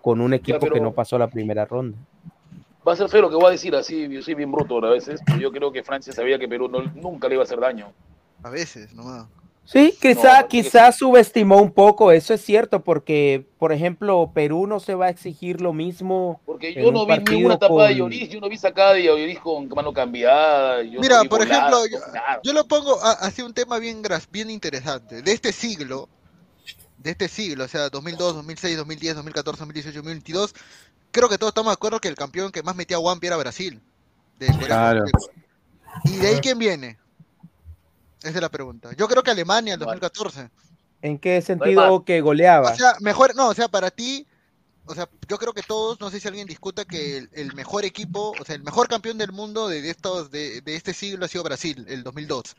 [0.01, 1.97] con un equipo pero- que no pasó la primera ronda.
[2.88, 4.89] Va a ser feo lo que voy a decir así, yo soy bien bruto a
[4.89, 7.59] veces, pero yo creo que Francia sabía que Perú no- nunca le iba a hacer
[7.59, 7.91] daño.
[8.41, 9.27] A veces, nomás.
[9.72, 14.80] Sí, quizá, No, quizá subestimó un poco, eso es cierto, porque, por ejemplo, Perú no
[14.80, 16.41] se va a exigir lo mismo.
[16.44, 19.38] Porque yo no vi ninguna tapada de con- Lloris, yo no vi sacada de Lloris
[19.40, 20.82] con mano cambiada.
[20.82, 22.00] yo Mira, por ejemplo, yo,
[22.41, 25.22] yo lo pongo así un tema bien, gras- bien interesante.
[25.22, 26.10] De este siglo,
[26.98, 30.56] de este siglo, o sea, 2002, 2006, 2010, 2014, 2018, 2022,
[31.12, 33.38] creo que todos estamos de acuerdo que el campeón que más metía a Wampi era
[33.38, 33.80] Brasil.
[34.40, 35.06] De Claro.
[36.06, 36.98] ¿Y de ahí quién viene?
[38.22, 38.91] Esa es la pregunta.
[38.98, 40.50] Yo creo que Alemania en 2014.
[41.02, 42.72] ¿En qué sentido que goleaba?
[42.72, 44.28] O sea, mejor, no, o sea, para ti,
[44.86, 47.86] o sea, yo creo que todos, no sé si alguien discuta que el, el mejor
[47.86, 51.26] equipo, o sea, el mejor campeón del mundo de, de estos, de, de este siglo
[51.26, 52.56] ha sido Brasil, el 2002.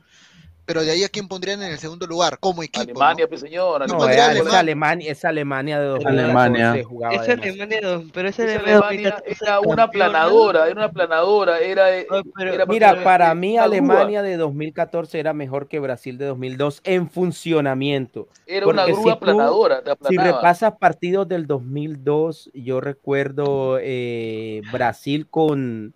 [0.70, 2.80] Pero de ahí a quién pondrían en el segundo lugar, como equipo.
[2.84, 3.28] Alemania, ¿no?
[3.28, 3.88] pues señor.
[3.88, 4.30] No, es, Alemania.
[4.48, 6.84] es Alemania, es Alemania de 2014 Alemania.
[6.84, 7.28] jugaba Es.
[7.28, 7.80] Alemania,
[8.14, 13.02] pero es Esa Alemania Alemania 2014 era una planadora, era una planadora, era, era Mira,
[13.02, 13.64] para mí grúa.
[13.64, 18.28] Alemania de 2014 era mejor que Brasil de 2002 en funcionamiento.
[18.46, 25.94] Era una grúa tú- planadora, Si repasas partidos del 2002, yo recuerdo eh, Brasil con,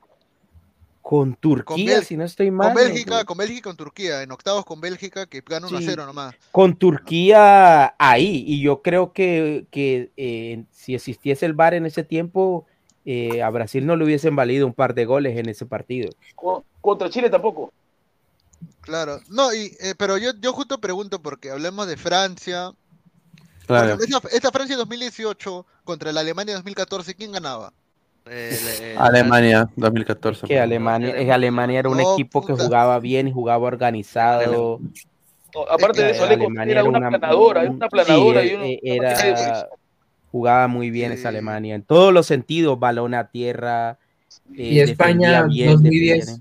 [1.04, 2.72] con Turquía, si no estoy mal.
[2.72, 2.88] Con ¿no?
[2.88, 5.86] Bélgica, con Bélgica y con Turquía, en octavos con Bélgica, que gana 1 a Sí.
[5.86, 6.34] 0 nomás.
[6.50, 8.42] con Turquía ahí.
[8.46, 12.64] Y yo creo que, que, eh, si existiese el VAR en ese tiempo,
[13.04, 16.08] eh, a Brasil no le hubiesen valido un par de goles en ese partido.
[16.36, 17.70] Co- Contra Chile tampoco.
[18.80, 19.20] Claro.
[19.28, 22.72] No, y, eh, pero yo, yo justo pregunto, porque hablemos de Francia.
[23.66, 23.98] Claro.
[24.02, 27.74] esta, esta Francia 2018 contra la Alemania 2014, ¿quién ganaba?
[28.96, 30.46] Alemania, 2014.
[30.46, 34.80] Que Alemania, eh, Alemania era un No, equipo que jugaba bien y jugaba organizado.
[35.54, 38.42] No, aparte de Eh, eso, Alemania era una planadora, era una planadora.
[38.42, 39.68] sí, y uno- eh, era,
[40.32, 43.98] jugaba muy bien esa Alemania en todos los sentidos, balón a tierra.
[44.56, 46.40] eh, Y España, bien, 2010.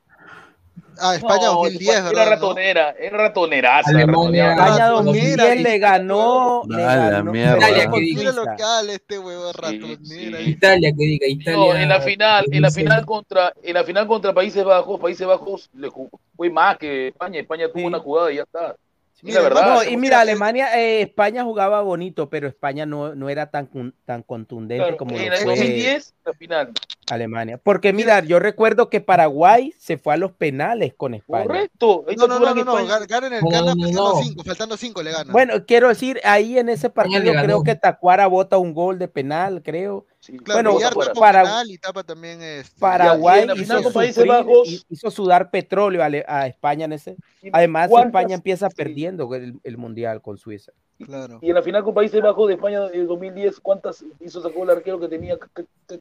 [1.12, 1.14] Bien.
[1.14, 2.24] Ah, España No, 2010, Era ¿verdad?
[2.26, 2.30] no?
[2.32, 3.90] ratonera, era ratoneraza.
[3.90, 4.52] Alemania-.
[4.52, 7.58] España ratonera, 2010 le ganó, le A la ganó, mierda.
[7.58, 8.20] Italia, con que diga.
[8.20, 8.56] Mira lo Suiza.
[8.56, 10.00] que habla este huevo Sí, ratonera.
[10.04, 10.50] sí.
[10.50, 11.58] Italia, que diga, Italia.
[11.58, 12.76] No, en la final, en la 2006.
[12.86, 17.10] final contra, en la final contra Países Bajos, Países Bajos le jugó, fue más que
[17.10, 17.86] España, España tuvo Sí.
[17.86, 18.76] una jugada y ya está.
[19.24, 19.74] Sí, Mira, la verdad.
[19.74, 23.70] No, y mira, Alemania, eh, España jugaba bonito, pero España no, no era tan,
[24.04, 26.72] tan contundente Claro, como en lo el fue 2010, la final.
[27.10, 27.58] Alemania.
[27.58, 31.46] Porque mira, yo recuerdo que Paraguay se fue a los penales con España.
[31.46, 32.04] Correcto.
[32.18, 34.22] No, no, no, no, no, ganan, el, ganan faltando.
[34.22, 35.32] 5, faltando 5 le ganan.
[35.32, 39.62] Bueno, quiero decir, ahí en ese partido creo que Tacuara bota un gol de penal,
[39.64, 40.06] creo.
[40.24, 46.02] Sí, claro, bueno, Villar para- y tapa también este, Paraguay hizo, sufrir, Bajos- sudar petróleo
[46.02, 47.18] a, España en ese.
[47.52, 48.76] Además, ¿cuántas- España empieza sí.
[48.78, 50.72] perdiendo el, el mundial con Suiza.
[51.04, 51.40] Claro.
[51.42, 54.70] Y en la final con Países Bajos de España de 2010, ¿cuántas hizo sacó el
[54.70, 55.38] arquero que tenía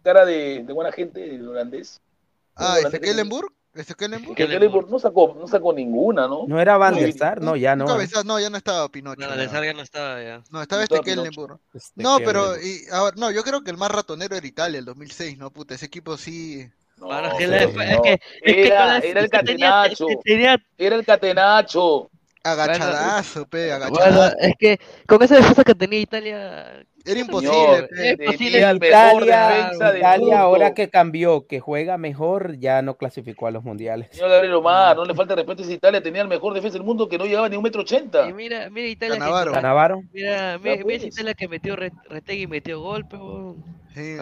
[0.04, 2.00] cara de, de buena gente, el holandés?
[2.54, 4.36] Ah, El este Kellenburg, este Kellenburg.
[4.36, 6.44] Que Kellenburg no sacó, no sacó ninguna, ¿no?
[6.46, 7.84] No era Van der Sar, no, ya no.
[7.84, 9.20] Un cabezazo, no, ya no estaba Pinocho.
[9.20, 9.36] No, ya.
[9.36, 10.42] de Sarga no estaba ya.
[10.50, 11.00] No, estaba No este.
[11.00, 11.58] Kellenburg.
[11.72, 12.64] Este No, pero, Kellenburg.
[12.64, 15.50] y, ahora, no, yo creo que el más ratonero era Italia, el 2006, ¿no?
[15.50, 16.68] Puta, ese equipo sí.
[16.98, 17.92] No, Para que pero la- no.
[17.94, 20.06] es que- es que era, era el catenacho.
[20.22, 22.08] tenía- Era el catenacho.
[22.44, 24.36] Agachadazo, pe, Bueno, agachadazo.
[24.40, 26.84] es que con esa defensa que tenía Italia.
[27.04, 27.88] Era imposible,
[28.78, 29.24] mejor
[29.96, 34.08] Italia, ahora que cambió, que juega mejor, ya no clasificó a los mundiales.
[34.12, 36.86] Señor Gabriel Omar, no le falta respeto a esa Italia, tenía el mejor defensa del
[36.86, 38.28] mundo que no llegaba ni un metro ochenta.
[38.28, 39.14] Y mira, mira Italia.
[39.16, 39.52] que-.
[39.52, 40.02] Canavaro.
[40.12, 43.16] Mira, mira, mira esa Italia que metió Re- Retegui metió golpe.
[43.94, 44.16] Sí.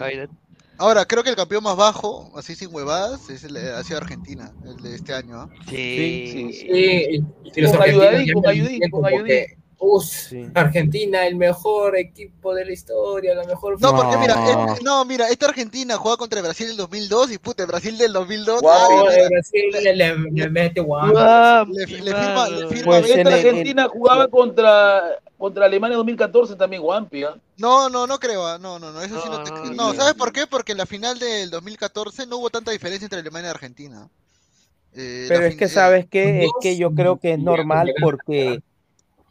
[0.77, 4.51] Ahora, creo que el campeón más bajo, así sin huevadas, es el, ha sido Argentina,
[4.65, 5.41] el de este año.
[5.41, 5.49] ¿ah?
[5.69, 6.53] Sí, Sí, sí.
[6.53, 9.45] Sí, y, y los Con ayudadín, con ayudín, con como ayudín.
[9.81, 10.47] Que, "Us, Sí.
[10.53, 13.79] Argentina, el mejor equipo de la historia, la mejor.
[13.81, 14.73] No, porque mira, No.
[14.73, 17.67] es- no, mira, esta Argentina juega contra el Brasil en el 2002 y puta, el
[17.67, 18.95] Brasil del 2002 Guapi.
[18.95, 21.11] No, el Brasil le, le, le mete guapo.
[21.11, 25.01] Guau, le, qué le firma, le firma Pues Esta el- Argentina jugaba contra,
[25.37, 27.35] contra Alemania 2014 también, Guampi, ¿ah?
[27.57, 29.93] No, no, no creo, ah, no, no, no, eso sí no, No, te- no, no.
[29.93, 30.47] ¿sabes por qué?
[30.47, 34.07] Porque en la final del 2014 no hubo tanta diferencia entre Alemania y Argentina.
[34.93, 37.39] Eh, Pero es fin- que eh, sabes que es dos que yo creo que es
[37.39, 38.61] normal porque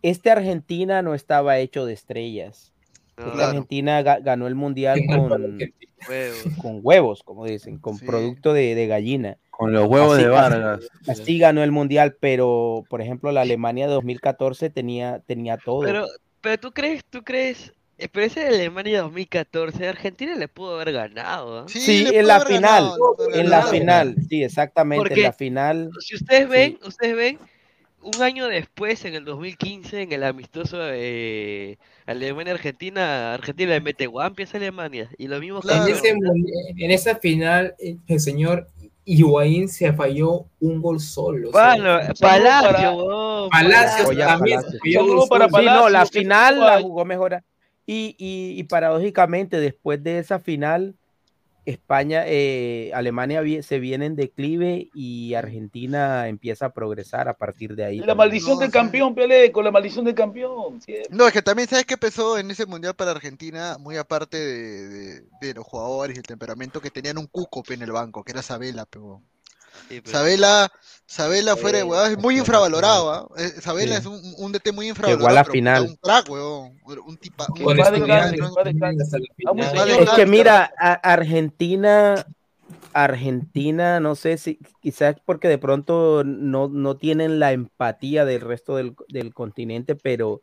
[0.03, 2.73] este Argentina no estaba hecho de estrellas.
[3.17, 3.49] No, Esta Claro.
[3.51, 5.59] Argentina ga- ganó el mundial con,
[6.09, 6.43] huevos.
[6.61, 8.07] con huevos, como dicen, con Sí.
[8.07, 9.37] producto de, de gallina.
[9.51, 10.89] Con los huevos Así- de Vargas.
[11.07, 15.81] Así ganó el mundial, pero por ejemplo la Alemania de 2014 tenía, tenía todo.
[15.83, 16.07] Pero,
[16.41, 17.75] pero tú crees, tú crees,
[18.11, 21.65] pero ese de Alemania 2014, Argentina le pudo haber ganado, ¿ah?
[21.69, 25.91] Sí, en la final, ganado, en la final, sí, exactamente, Porque- en la final.
[26.01, 27.39] Si ustedes ven, ustedes ven,
[28.03, 34.43] un año después, en el 2015, en el amistoso de Alemania-Argentina, Argentina le mete Guampi
[34.43, 35.11] a esa Alemania.
[35.19, 35.87] Y lo mismo Claro.
[35.87, 38.69] En, ese en esa final, eh, el señor
[39.05, 41.51] Higuaín se falló un gol solo.
[41.51, 41.99] o sea, Bueno,
[43.51, 45.63] Palacio, Oye, también se falló para solo.
[45.63, 47.43] Sí, no, la final la jugó mejor.
[47.87, 50.95] Y, y, y paradójicamente, después de esa final,
[51.65, 57.85] España, eh, Alemania se viene en declive y Argentina empieza a progresar a partir de
[57.85, 57.99] ahí.
[57.99, 58.17] La también.
[58.17, 60.81] maldición No, del campeón, Pele, con la maldición del campeón.
[61.11, 64.89] No, es que también sabes qué pesó en ese mundial para Argentina, muy aparte de,
[64.89, 68.33] de- de los jugadores y el temperamento que tenían un cuco en el banco, que
[68.33, 69.23] era Sabela, pero
[69.91, 70.73] Sí, pero- Sabela,
[71.05, 73.31] Sabela fuera de huevadas, es muy infravalorado.
[73.37, 74.01] Eh, Sabela Sí.
[74.01, 75.29] es un, un DT muy infravalorado.
[75.29, 75.83] a la pero final.
[75.83, 76.79] Un crack, weón.
[77.07, 77.79] Un tipa, un.
[80.01, 82.25] Es que mira, a- Argentina,
[82.93, 88.77] Argentina, no sé si quizás porque de pronto no, no tienen la empatía del resto
[88.77, 90.43] del, del continente, pero,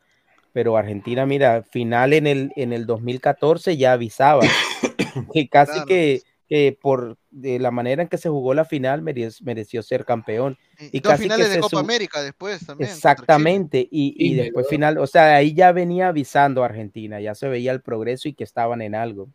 [0.53, 4.41] pero Argentina, mira, final en el, en el 2014 ya avisaba
[5.33, 5.85] que casi Claro.
[5.87, 10.05] que, que por de la manera en que se jugó la final mereció, mereció ser
[10.05, 10.57] campeón.
[10.79, 12.89] Y Y dos casi que finales de se Copa su- América después también.
[12.89, 14.69] Exactamente, y, y después ¿verdad?
[14.69, 18.33] final, o sea, ahí ya venía avisando a Argentina, ya se veía el progreso y
[18.33, 19.29] que estaban en algo.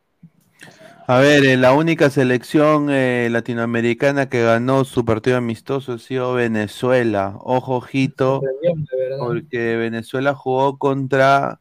[1.08, 6.34] A ver, eh, la única selección eh, latinoamericana que ganó su partido amistoso ha sido
[6.34, 7.36] Venezuela.
[7.40, 11.60] Ojo, ojito, de porque Venezuela jugó contra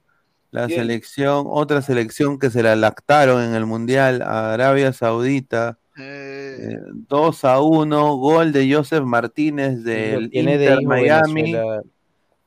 [0.52, 0.80] la ¿Quién?
[0.82, 5.80] selección, otra selección que se la lactaron en el Mundial, Arabia Saudita.
[5.98, 6.78] Eh, Eh,
[7.10, 11.42] 2 a 1, gol de Joseph Martínez del de Inter hijo Miami.
[11.44, 11.82] Venezuela.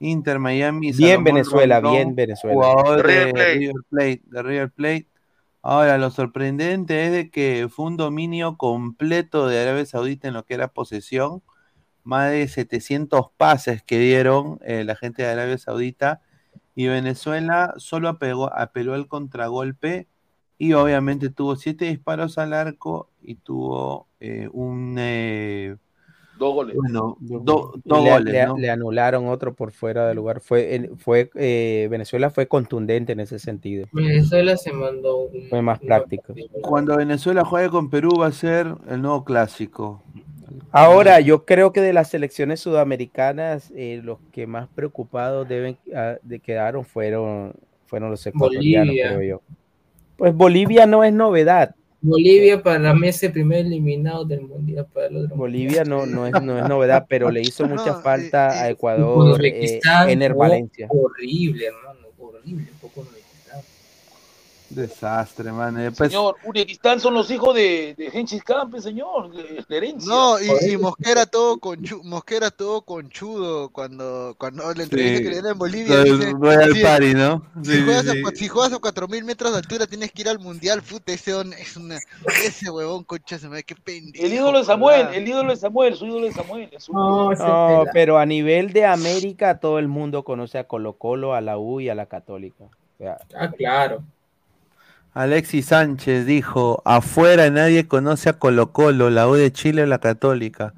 [0.00, 0.92] Inter Miami.
[0.92, 2.55] Bien Salomón Venezuela, Rondón, bien Venezuela.
[2.55, 3.55] Jugador de River Plate.
[3.55, 5.08] River Plate, de River Plate.
[5.62, 10.44] Ahora, lo sorprendente es de que fue un dominio completo de Arabia Saudita en lo
[10.44, 11.42] que era posesión.
[12.02, 16.20] Más de 700 pases que dieron eh, la gente de Arabia Saudita.
[16.75, 20.07] Y Venezuela solo apegó- apeló al contragolpe.
[20.57, 24.94] Y obviamente tuvo siete disparos al arco y tuvo eh, un.
[24.99, 25.77] eh,
[26.39, 26.77] Dos goles.
[26.77, 28.57] bueno, do- le, goles, le- ¿no?
[28.59, 30.41] le anularon otro por fuera del lugar.
[30.41, 33.86] Fue, en- fue eh, Venezuela fue contundente en ese sentido.
[33.93, 36.35] Venezuela se mandó un, Fue más práctico.
[36.62, 40.03] Cuando Venezuela juegue con Perú va a ser el nuevo clásico.
[40.70, 46.16] Ahora, yo creo que de las selecciones sudamericanas, eh, los que más preocupados deben ah,
[46.23, 47.55] de quedaron fueron,
[47.86, 49.08] fueron los ecuatorianos, Bolivia.
[49.08, 49.42] creo yo.
[50.16, 51.74] Pues Bolivia no es novedad.
[52.07, 55.36] Bolivia para mí es el primer eliminado del mundial para el otro.
[55.36, 58.68] Bolivia no, no, es, no es novedad, pero le hizo mucha No, falta eh, a
[58.68, 60.86] eh, Ecuador, eh, Ener jugó Valencia.
[60.91, 62.66] Horrible, hermano, horrible.
[62.78, 63.24] Poco Uzbekistán.
[64.75, 65.78] Desastre, man.
[65.81, 69.33] Eh, pues, Señor, Uzbekistán son los hijos de, de Genghis Khan, pe, señor.
[69.33, 70.09] de- de herencia.
[70.12, 75.23] No, y, y Mosquera todo conchu, Mosquera todo conchudo cuando, cuando la entrevista Sí.
[75.23, 76.05] que le dieron en Bolivia
[76.39, 77.43] Royal sí, Party, ¿no?
[77.62, 80.39] si, juegas sí, a, si juegas a 4000 metros de altura tienes que ir al
[80.39, 81.99] mundial, puta, ese don es una,
[82.44, 84.25] ese huevón concha se me qué pendejo.
[84.25, 86.70] El ídolo de Samuel, el ídolo de Samuel, su ídolo de Samuel.
[86.78, 91.41] su- No, pero a nivel de América, todo el mundo conoce a Colo Colo, a
[91.41, 92.65] la U y a la Católica.
[92.65, 94.03] O sea, Ah, claro.
[95.15, 99.99] Alexis Sánchez dijo, afuera nadie conoce a Colo Colo, la U de Chile o la
[100.01, 100.75] Católica,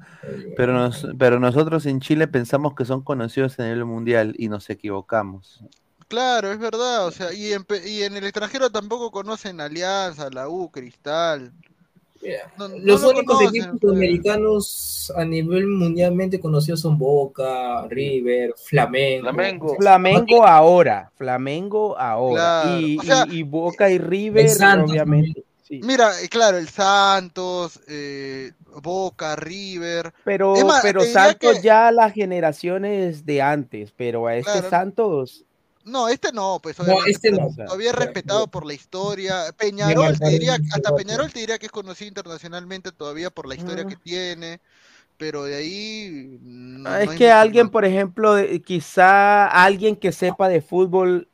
[0.55, 4.69] pero, nos- pero nosotros en Chile pensamos que son conocidos a nivel mundial y nos
[4.69, 5.63] equivocamos.
[6.07, 10.47] Claro, es verdad, o sea, y en, y en el extranjero tampoco conocen Alianza, la
[10.47, 11.51] U, Cristal.
[12.57, 13.93] No- no Los lo únicos conocen, equipos pues.
[13.93, 19.23] americanos a nivel mundialmente conocidos son Boca, River, Flamengo.
[19.29, 19.75] Flamengo.
[19.77, 22.61] Flamengo ahora, Flamengo ahora.
[22.63, 25.43] Claro, Y, o sea, y- y Boca y River, Santos obviamente.
[25.63, 25.79] sí.
[25.83, 30.13] Mira, eh, claro, el Santos, eh, Boca, River.
[30.23, 34.69] Pero, más, pero Santos que- ya las generaciones de antes, pero a este Claro.
[34.69, 35.45] Santos,
[35.87, 37.47] No, este no, pues No, este no.
[37.65, 39.45] todavía es Claro, respetado por la historia.
[39.57, 40.95] Peñarol, te diría, un hasta.
[40.95, 44.59] Peñarol te diría que es conocido internacionalmente todavía por la historia que tiene,
[45.17, 48.35] pero de ahí no, Ah, es no hay que alguien, por ejemplo,
[48.65, 51.29] quizá alguien que sepa de fútbol,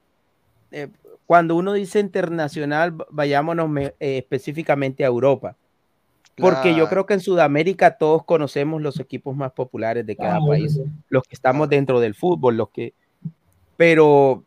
[0.71, 0.89] eh,
[1.25, 5.57] cuando uno dice internacional, vayámonos me- eh, específicamente a Europa.
[6.35, 10.47] Porque yo creo que en Sudamérica todos conocemos los equipos más populares de cada Ah,
[10.47, 12.93] país, los que estamos dentro del fútbol, los que,
[13.77, 14.43] pero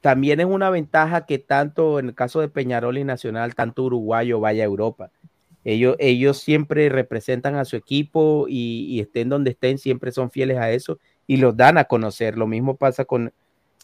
[0.00, 4.40] también es una ventaja que tanto en el caso de Peñarol y Nacional, tanto uruguayo
[4.40, 5.10] vaya a Europa.
[5.64, 10.58] Ellos, ellos siempre representan a su equipo y, y estén donde estén, siempre son fieles
[10.58, 10.98] a eso
[11.28, 12.36] y los dan a conocer.
[12.36, 13.32] Lo mismo pasa con,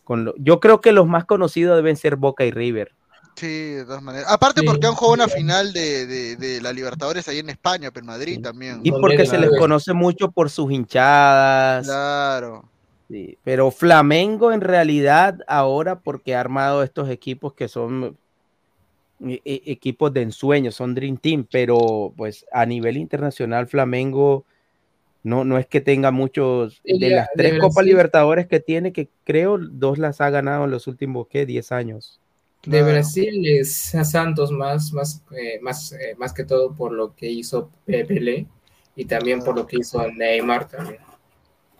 [0.02, 2.92] con lo- yo creo que los más conocidos deben ser Boca y River.
[3.36, 4.26] Sí, de todas maneras.
[4.28, 4.66] Aparte Sí.
[4.66, 8.08] porque han jugado una final de, de, de la Libertadores ahí en España, pero en
[8.08, 8.80] Madrid también.
[8.82, 11.86] Y porque se les conoce mucho por sus hinchadas.
[11.86, 12.68] Claro.
[13.08, 18.16] Sí, pero Flamengo en realidad ahora porque ha armado estos equipos que son
[19.20, 24.44] e- e- equipos de ensueño, son Dream Team, pero pues a nivel internacional Flamengo
[25.24, 27.84] no, no es que tenga muchos, de las de tres Copas.
[27.84, 31.46] Libertadores que tiene, que creo dos las ha ganado en los últimos, ¿qué?
[31.46, 32.20] 10 años.
[32.64, 32.82] De.
[32.82, 37.30] Brasil es a Santos más, más, eh, más, eh, más que todo por lo que
[37.30, 38.46] hizo Pe- Pelé
[38.96, 41.07] y también por lo que hizo Neymar también.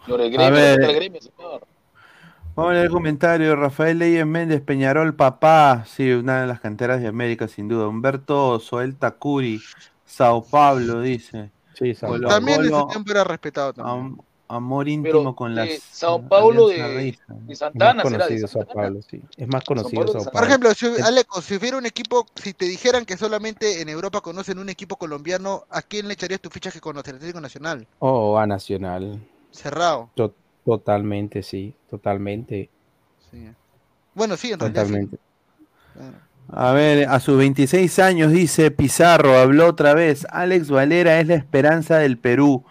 [0.05, 0.79] Señor, el A gremio, ver.
[0.79, 1.67] respeta el gremio, señor.
[2.55, 3.57] Vamos a leer el comentario.
[3.57, 5.85] Rafael Leyes Méndez, Peñarol, papá.
[5.87, 7.87] Sí, una de las canteras de América, sin duda.
[7.87, 9.61] Humberto Soel Takuri,
[10.05, 11.51] Sao Paulo, dice.
[11.75, 13.97] Sí, Sao Colo También en Colo, tiempo era respetado también.
[13.97, 14.19] am-
[14.49, 15.69] amor Pero íntimo con las.
[15.93, 18.67] Sao Paulo de, de Es más Santana, será de conocido Sao.
[18.75, 19.21] Paulo, sí.
[19.37, 20.33] Es más conocido Paulo Sao Santana.
[20.33, 20.47] Por Paulo.
[20.49, 24.21] ejemplo, si, Es- Aleco, si hubiera un equipo, si te dijeran que solamente en Europa
[24.21, 27.11] conocen un equipo colombiano, ¿a quién le echarías tu ficha que conoce?
[27.11, 27.87] El Atlético Nacional.
[28.01, 29.21] Oh, a Nacional.
[29.59, 30.11] Cerrado.
[30.15, 32.69] To- totalmente, sí, totalmente,
[33.31, 33.49] Sí.
[34.15, 34.89] Bueno, sí, en realidad sí.
[34.89, 35.19] totalmente.
[35.95, 36.17] Claro.
[36.51, 40.27] A ver, a sus 26 años, dice Pizarro, habló otra vez.
[40.31, 42.65] Alex Valera es la esperanza del Perú,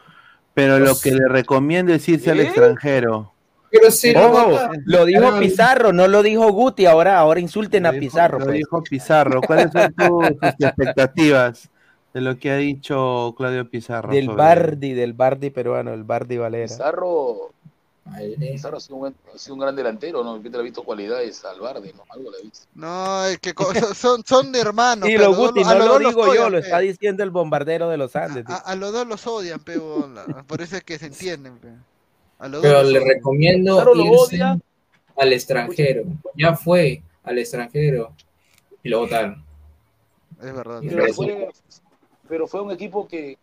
[0.56, 2.44] pero lo que le recomiendo es irse al ¿Eh?
[2.44, 3.34] extranjero.
[3.70, 8.00] Pero si Oh, lo dijo Pizarro, no lo dijo Guti, ahora, ahora insulten a dijo-
[8.00, 8.40] Pizarro.
[8.40, 8.58] Lo pues.
[8.58, 9.42] dijo Pizarro.
[9.42, 11.70] ¿Cuáles son tus, tus expectativas
[12.18, 14.12] de lo que ha dicho Claudio Pizarro?
[14.12, 16.66] Del sobre- Bardi, del Bardi peruano, el Bardi Valera.
[16.68, 17.52] Pizarro,
[18.06, 18.36] Vale.
[18.38, 20.42] Pizarro ha sido, un, ha sido un gran delantero, ¿no?
[20.42, 22.04] Yo te he visto cualidades al Bardi, ¿no?
[22.10, 22.66] Algo le he visto.
[22.74, 23.54] No, es que
[23.94, 25.08] son- son, de hermanos.
[25.08, 27.88] A lo dos Guti, no lo dos digo yo, odian, lo está diciendo el bombardero
[27.90, 28.46] de los Andes.
[28.48, 30.26] A, a los dos los odian, pe, bola.
[30.48, 31.68] Por eso es que se entienden, pe.
[32.40, 33.14] A los dos Pero los le odian.
[33.16, 34.60] recomiendo Pizarro lo irse odia.
[35.18, 36.04] al extranjero.
[36.36, 38.14] Ya fue al extranjero
[38.82, 39.44] y lo votaron.
[40.42, 40.82] Es verdad.
[40.82, 41.50] Y Pero fue,
[42.28, 43.38] pero fue un equipo que,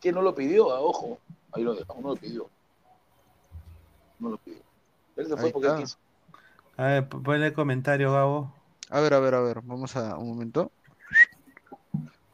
[0.00, 1.18] que no lo pidió, ah, ojo.
[1.52, 2.48] Ahí lo dejamos, no lo pidió.
[4.18, 4.60] No lo pidió.
[5.16, 5.96] Él se fue porque él quiso.
[6.76, 8.52] A ver, ponle el comentario, Gabo.
[8.90, 9.60] A ver, a ver, a ver.
[9.62, 10.70] Vamos a un momento.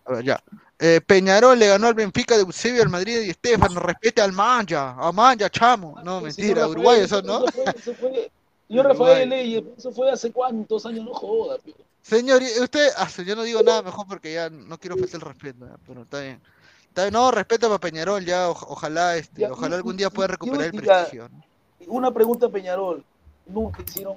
[0.05, 0.43] A ver, ya.
[0.79, 3.79] Eh, Peñarol le ganó al Benfica de Eusebio al Madrid y Estefano.
[3.79, 4.97] Respete al Manja.
[4.99, 5.95] A Manja, chamo.
[6.03, 6.67] No, Sí, mentira.
[6.67, 7.45] Uruguay eso, ¿no?
[7.47, 8.31] Eso fue, eso fue-
[8.69, 8.93] Uruguay.
[8.93, 11.59] Rafael Leyes, eso fue hace cuántos años, no joda.
[12.03, 15.67] Señor, usted, ah, yo no digo nada mejor porque ya no quiero faltar el respeto,
[15.87, 16.41] pero está bien.
[16.89, 20.11] Está bien, no, respeto para Peñarol, ya, oj- ojalá, este, Ya, ojalá y- algún día
[20.11, 21.29] pueda recuperar el prestigio.
[21.29, 21.43] ¿no?
[21.87, 23.03] Una pregunta a Peñarol.
[23.47, 24.17] Nunca hicieron,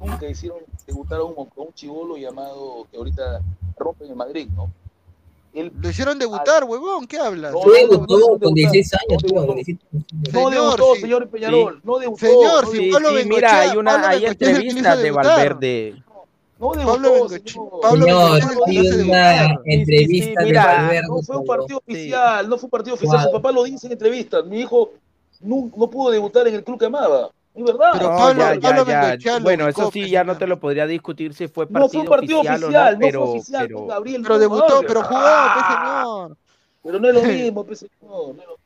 [0.00, 3.40] nunca hicieron debutar a un, a un chivolo llamado que ahorita
[3.78, 4.70] rompe en el Madrid, ¿no?
[5.52, 7.52] Lo hicieron debutar, huevón, ¿qué hablas?
[7.52, 9.54] No, debutó no, con no, 16 no, años, no, tuvo no.
[9.54, 10.04] 16 años.
[10.12, 11.00] no Señor, debutó, sí.
[11.00, 12.26] señor Peñarol, no debutó.
[12.26, 15.26] Señor, no sí, Pablo sí, Bengochea, mira, hay una, Pablo hay entrevistas de debutar.
[15.38, 16.02] Valverde.
[16.58, 17.62] No Pablo debutó, Bengochea.
[17.82, 21.08] Pablo Bengochea una entrevista sí, de mira, Valverde.
[21.08, 23.18] No fue un partido oficial, no fue un partido oficial.
[23.22, 23.42] Su ¿Cuál?
[23.42, 24.44] papá lo dice en entrevistas.
[24.46, 24.92] Mi hijo
[25.40, 27.30] no, no pudo debutar en el club que amaba.
[27.54, 27.90] Es verdad.
[27.94, 29.38] Pero No, Pablo- ya, ya, Pablo ya.
[29.38, 32.00] Lo Bueno, eso sí, ya no te lo podría discutir si fue no partido, fue
[32.00, 33.66] un partido oficial, oficial, o no, no pero, fue oficial.
[33.66, 35.20] pero- Gabriel, Pero no debutó, pero jugó,
[35.54, 36.36] pues, señor.
[36.82, 38.34] Pero no es lo mismo, pues, señor.
[38.36, 38.56] no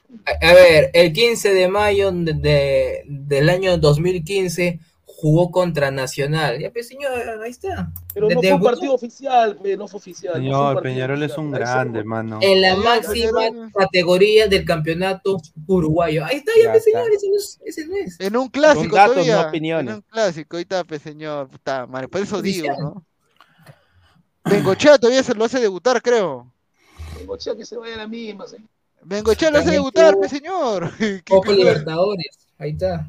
[0.43, 4.81] a ver, el 15 de mayo de- de- del año 2015
[5.21, 6.59] jugó contra Nacional.
[6.59, 7.13] Ya, pues, señor,
[7.45, 7.93] ahí está.
[8.15, 10.35] Pero De- no fue un partido oficial, no fue oficial.
[10.35, 12.39] Señor, Peñarol es un grande, mano.
[12.41, 13.43] En la máxima
[13.75, 16.25] categoría del campeonato uruguayo.
[16.25, 17.01] Ahí está, ya, Ya pues, está.
[17.03, 17.61] señor, ese no es.
[17.67, 18.19] Ese no es.
[18.19, 19.43] En un clásico Con datos, todavía.
[19.43, 19.91] no opiniones.
[19.91, 21.49] En un clásico, ahí está, pues, señor.
[21.49, 23.05] Puta madre, por eso digo, ¿no?
[24.45, 26.51] Bengochea todavía se lo hace debutar, creo.
[27.19, 28.69] Bengochea que se vaya a la misma, señor.
[29.03, 30.91] Bengochea lo hace debutar, pues, señor.
[31.29, 32.39] Copa Libertadores.
[32.59, 33.07] Ahí está.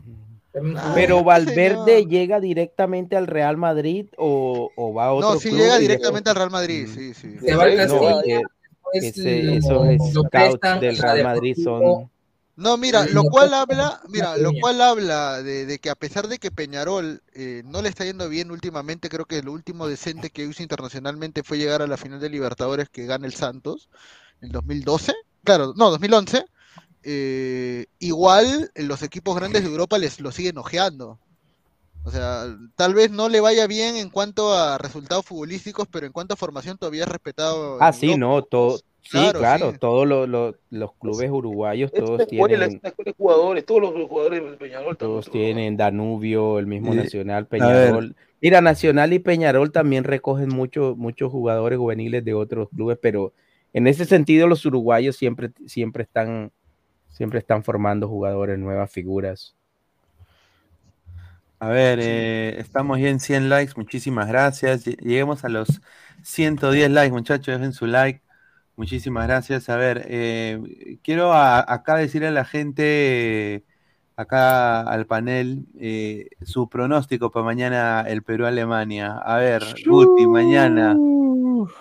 [0.52, 0.94] También jugó.
[0.96, 5.62] Pero Valverde llega directamente al Real Madrid o, o va a otro No, sí club
[5.62, 7.38] llega directamente al Real Madrid, sí, sí.
[7.40, 8.42] Se va al No, Castilla, que-
[8.94, 12.10] después ese- lo- esos scouts del Real Madrid son
[12.58, 16.38] No, mira, lo cual habla, mira, lo cual habla de, de que a pesar de
[16.38, 20.44] que Peñarol eh, no le está yendo bien últimamente, creo que lo último decente que
[20.44, 23.90] hizo internacionalmente fue llegar a la final de Libertadores que gana el Santos
[24.42, 25.14] en 2012,
[25.44, 26.46] claro, no, 2011.
[27.04, 31.20] Eh, igual los equipos grandes de Europa les lo siguen ojeando.
[32.04, 36.12] O sea, tal vez no le vaya bien en cuanto a resultados futbolísticos, pero en
[36.12, 37.78] cuanto a formación todavía es respetado.
[37.80, 38.20] Ah, sí, Europa.
[38.20, 39.78] no, todo, sí, Claro, claro, sí.
[39.80, 44.44] todos los, los- los clubes uruguayos, Es todos escuela, tienen, de jugadores, todos los jugadores
[44.44, 47.46] del Peñarol todos tienen Danubio, el mismo Nacional.
[47.48, 48.16] Peñarol.
[48.42, 53.34] Mira, Nacional y Peñarol también recogen muchos muchos jugadores juveniles de otros clubes, pero
[53.74, 56.52] en ese sentido los uruguayos siempre, siempre están,
[57.12, 59.56] siempre están formando jugadores, nuevas figuras.
[61.60, 64.86] A ver, eh, estamos ya en 100 likes, muchísimas gracias.
[64.88, 65.82] Lle- Lleguemos a los
[66.24, 68.22] 110 likes, muchachos, dejen su like.
[68.76, 69.70] Muchísimas gracias.
[69.70, 73.64] A ver, eh, quiero a- acá decirle a la gente,
[74.16, 79.18] acá al panel, eh, su pronóstico para mañana el Perú-Alemania.
[79.18, 80.96] A ver, Guti, mañana,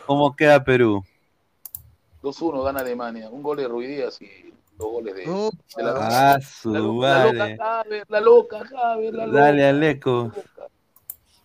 [0.06, 1.02] ¿cómo queda Perú?
[2.22, 3.30] 2-1 gana Alemania.
[3.30, 4.49] Un gol de Ruidías y
[4.80, 6.40] dos goles de, Oh, de la Ah, loca.
[6.46, 7.56] su La loca, la loca madre.
[7.58, 9.38] Javier, la loca Javier, la loca.
[9.40, 10.32] Dale, Aleco.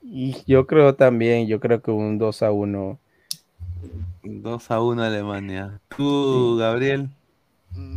[0.02, 3.00] Y yo creo también, yo creo que un 2 a 1.
[4.24, 5.80] 2 a 1 Alemania.
[5.96, 7.10] ¿Tú, Gabriel?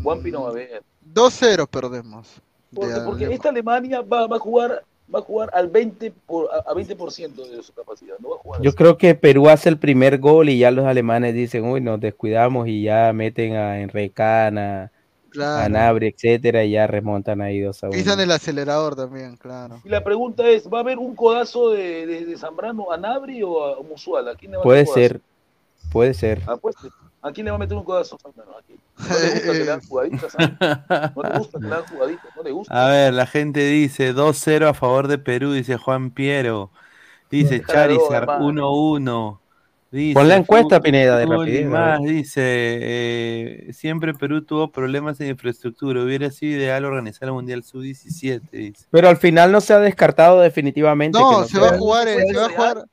[0.02, 0.82] Juanpi no va a ver.
[1.14, 2.42] 2-0 perdemos.
[2.74, 4.84] Porque, porque esta Alemania va, va a jugar
[5.14, 8.16] va a jugar al 20 por, a, a 20% de su capacidad.
[8.18, 10.84] No va a jugar Yo creo que Perú hace el primer gol y ya los
[10.86, 14.90] alemanes dicen, uy, nos descuidamos y ya meten a Enrecán, a, a
[15.30, 15.68] Claro.
[15.72, 17.96] Nabri, etcétera, y ya remontan ahí 2 a 1.
[17.96, 19.80] Pisan el acelerador también, claro.
[19.84, 23.42] Y la pregunta es, ¿va a haber un codazo de, de, de Zambrano a Nabri
[23.42, 24.28] o a Musual?
[24.28, 25.20] ¿A quién le va a Puede ser,
[25.92, 26.42] puede ser.
[26.46, 26.88] Apueste.
[27.20, 28.52] ¿A quién le va a meter un codazo Zambrano?
[28.52, 28.78] ¿A quién?
[28.98, 31.12] No le gusta que le hagan jugaditas, ¿ah?
[31.14, 32.86] No le gusta que le hagan jugaditas, no le gusta.
[32.86, 36.70] A ver, la gente dice 2-0 a favor de Perú, dice Juan Piero.
[37.30, 38.48] Dice Charizard hermano.
[38.50, 39.38] 1-1.
[39.90, 45.28] Dice Pon la encuesta, Pineda, de rapidez, más, dice, eh, siempre Perú tuvo problemas en
[45.28, 46.02] infraestructura.
[46.02, 48.84] Hubiera sido ideal organizar el Mundial Sub-17, dice.
[48.90, 51.18] Pero al final no se ha descartado definitivamente.
[51.18, 52.84] No, que se va a jugar, eh, se va a jugar,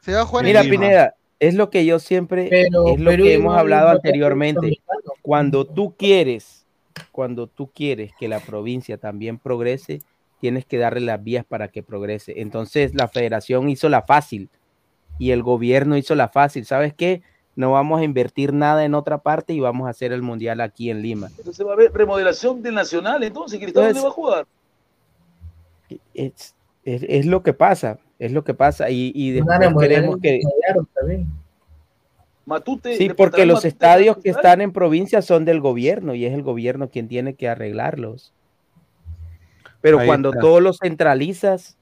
[0.00, 0.80] se va a jugar Mira, en Lima.
[0.80, 4.78] Pineda, es lo que yo siempre, Pero es lo Perú que hemos hablado anteriormente.
[5.22, 6.64] Cuando tú quieres,
[7.10, 10.02] cuando tú quieres que la provincia también progrese,
[10.40, 12.34] tienes que darle las vías para que progrese.
[12.36, 14.50] Entonces la federación hizo la fácil
[15.18, 16.64] y el gobierno hizo la fácil.
[16.66, 17.22] ¿Sabes qué?
[17.56, 20.90] No vamos a invertir nada en otra parte y vamos a hacer el mundial aquí
[20.90, 21.28] en Lima.
[21.38, 24.46] Entonces va a haber remodelación del Nacional, entonces, Cristal, ¿dónde va a Entonces- jugar?
[26.14, 28.90] Es, es, es lo que pasa, es lo que pasa.
[28.90, 30.40] Y, y después queremos que...
[32.46, 36.26] Matute, Sí, ¿le porque los Matute estadios que están en provincia son del gobierno y
[36.26, 38.34] es el gobierno quien tiene que arreglarlos.
[39.80, 40.40] Pero Ahí cuando está.
[40.40, 41.78] todo lo centralizas,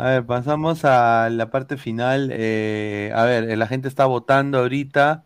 [0.00, 2.30] A ver, pasamos a la parte final.
[2.32, 5.24] Eh, a ver, la gente está votando ahorita.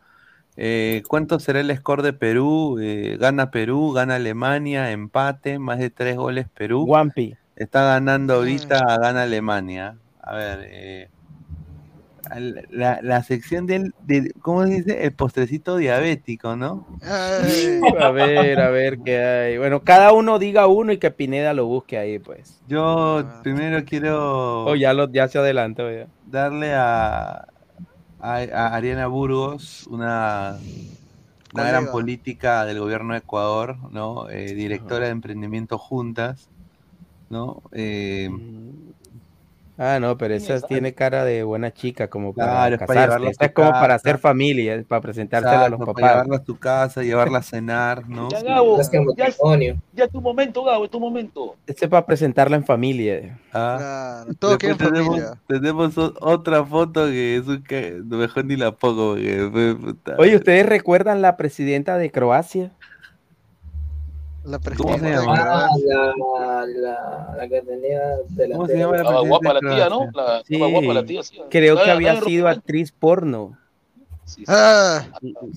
[0.57, 2.79] Eh, ¿Cuánto será el score de Perú?
[2.81, 6.87] Eh, gana Perú, gana Alemania, empate, más de tres goles Perú.
[6.87, 7.37] Guampi.
[7.55, 9.97] Está ganando ahorita, gana Alemania.
[10.21, 11.09] A ver, eh,
[12.31, 15.05] al- la, la sección del, de, ¿cómo se dice?
[15.05, 16.87] El postrecito diabético, ¿no?
[18.01, 19.59] a ver, a ver qué hay.
[19.59, 22.61] Bueno, cada uno diga uno y que Pineda lo busque ahí, pues.
[22.69, 25.91] Yo primero quiero Oh, ya, lo, ya se adelantó.
[25.91, 26.07] Ya.
[26.31, 27.47] darle a,
[28.21, 30.57] a, a Ariana Burgos, una,
[31.53, 34.29] una gran política del gobierno de Ecuador, ¿no?
[34.31, 36.49] Eh, directora de emprendimiento juntas,
[37.31, 37.63] ¿no?
[37.73, 38.31] Eh,
[39.77, 43.03] Ah, no, pero esa tiene cara de buena chica, como para Claro, es para casarse.
[43.07, 45.95] llevarla a Esa tu es como para hacer familia, para presentársela a los exacto, para
[45.95, 46.11] papás.
[46.13, 48.29] llevarla a tu casa, llevarla a cenar, ¿no?
[48.31, 48.81] Ya, Gabo,
[49.17, 49.23] ya,
[49.93, 51.57] ya es tu momento, Gabo, es tu momento.
[51.67, 53.39] Este es para presentarla en familia.
[53.53, 53.77] Ah.
[54.25, 55.41] Claro, todo queda en tenemos, familia.
[55.49, 60.15] tenemos o- otra foto que es un que mejor ni la pongo porque.
[60.19, 62.71] Oye, ¿ustedes recuerdan la presidenta de Croacia?
[64.45, 65.35] La ¿Cómo se presidenta de llama?
[65.41, 69.89] Ah, la, la, la que tenía de la ¿Cómo se llama la guapa la tía,
[69.89, 70.11] ¿no?
[70.15, 71.41] La, Sí, guapa la tía, sí.
[71.51, 73.57] creo que había sido actriz porno.
[74.49, 75.07] Ah,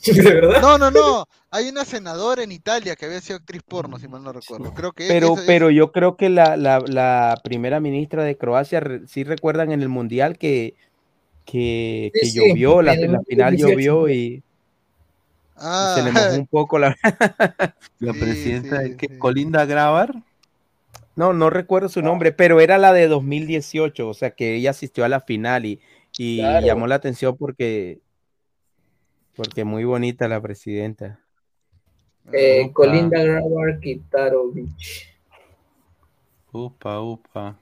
[0.06, 0.62] ¿De verdad?
[0.62, 1.26] no, no, no.
[1.52, 4.74] Hay una senadora en Italia que había sido actriz porno, si mal no recuerdo.
[4.74, 8.80] Creo que Pero, eso- pero yo creo que la, la, la primera ministra de Croacia,
[8.82, 10.76] re- sí recuerdan en el Mundial que,
[11.46, 13.70] que, Sí, que sí, llovió, la, en el la final 2018.
[13.72, 14.44] llovió y
[15.60, 16.96] Ah, se le mojó un poco la...
[18.00, 19.18] La Sí, presidenta sí, de que sí.
[19.20, 20.14] Colinda Grabar.
[21.16, 25.04] No, no recuerdo su nombre, pero era la de 2018, o sea que ella asistió
[25.04, 25.82] a la final y,
[26.16, 26.66] y Claro.
[26.68, 28.00] llamó la atención porque,
[29.36, 31.20] porque muy bonita la presidenta.
[32.32, 32.74] Eh, Upa.
[32.74, 34.70] Colinda Grabar Kitarovic.
[36.52, 37.56] Upa, upa.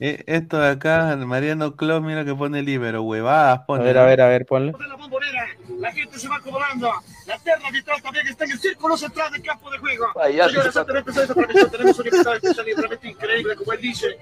[0.00, 3.84] Eh, esto de acá, Mariano Clos, mira que pone libero, huevadas, A pone.
[3.84, 4.72] ver, a ver, a ver, ponle.
[4.72, 5.46] de la bombonera,
[5.78, 6.92] la gente se va acomodando.
[7.26, 10.06] La terna arbitral también está en el círculo central del campo de juego.
[10.14, 13.56] Payaso, Señores, ese antes de empezar esta transmisión, tenemos un invitado especial y realmente increíble,
[13.56, 14.18] como él dice.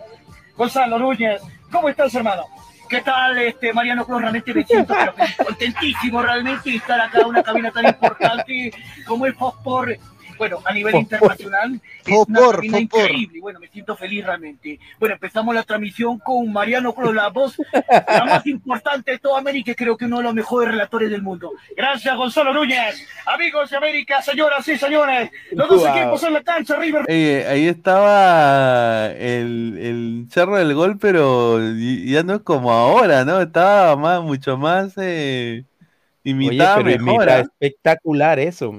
[0.57, 2.45] Gonzalo Núñez, ¿cómo estás, hermano?
[2.89, 4.21] ¿Qué tal, este, Mariano Cruz?
[4.21, 5.15] Realmente me siento pero,
[5.47, 8.71] contentísimo realmente estar acá en una cabina tan importante
[9.07, 9.97] como el Fospor.
[10.43, 12.65] Bueno, a nivel internacional, es una Fopor.
[12.65, 13.39] increíble.
[13.41, 14.81] Bueno, me siento feliz realmente.
[14.99, 17.57] Bueno, empezamos la transmisión con Mariano Cruz, la voz
[18.09, 21.23] la más importante de toda América, y creo que uno de los mejores relatores del
[21.23, 21.53] mundo.
[21.77, 23.07] Gracias, Gonzalo Núñez.
[23.27, 25.97] Amigos de América, señoras y señores, los dos Wow.
[25.97, 27.05] equipos en la cancha, River.
[27.09, 33.41] Eh, ahí estaba el, el cerro del gol, pero ya no es como ahora, ¿no?
[33.41, 35.65] Estaba más, mucho más eh,
[36.25, 37.23] Oye, imitaba pero mejor.
[37.23, 37.41] imita ¿ah?
[37.41, 38.75] espectacular eso.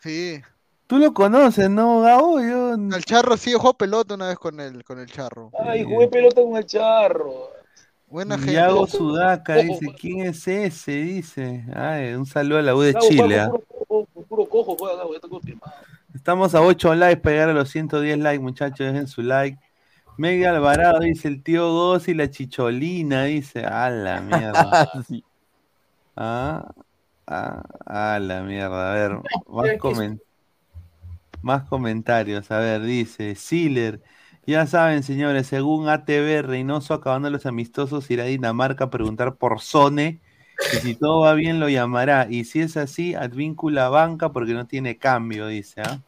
[0.00, 0.40] Sí.
[0.86, 2.40] Tú lo conoces, ¿no, Gabo?
[2.40, 2.74] Yo...
[2.74, 5.50] El charro sí jugó pelota una vez con el, con el charro.
[5.58, 7.50] Ay, jugué pelota con el charro.
[8.08, 8.52] Buena gente.
[8.52, 9.86] Yago Sudaca dice.
[9.98, 10.92] ¿quién es ese?
[10.92, 11.64] Dice.
[11.74, 13.36] Ay, un saludo a la U de Gabo, Chile.
[13.36, 13.84] Gabo, ¿ah?
[13.88, 15.72] Puro, puro, puro cojo juega Gabo, ya está confirmado.
[16.14, 18.86] Estamos a 8 likes para llegar a los 110 likes, muchachos.
[18.86, 19.58] Dejen su like.
[20.16, 23.24] Mega Alvarado dice el tío Goz y la chicholina.
[23.24, 24.88] Dice, a la mierda.
[25.08, 25.24] Sí.
[26.14, 26.72] Ah,
[27.26, 28.92] ah, a la mierda.
[28.92, 29.10] A ver,
[29.48, 30.20] más, comen-
[31.46, 32.50] más comentarios.
[32.50, 34.02] A ver, dice Siler.
[34.46, 39.60] Ya saben, señores, según ATV, Reynoso acabando los amistosos irá a Dinamarca a preguntar por
[39.60, 40.20] Sone.
[40.72, 42.26] Y si todo va bien, lo llamará.
[42.28, 45.82] Y si es así, advíncula banca porque no tiene cambio, dice.
[45.82, 46.00] ¿ah?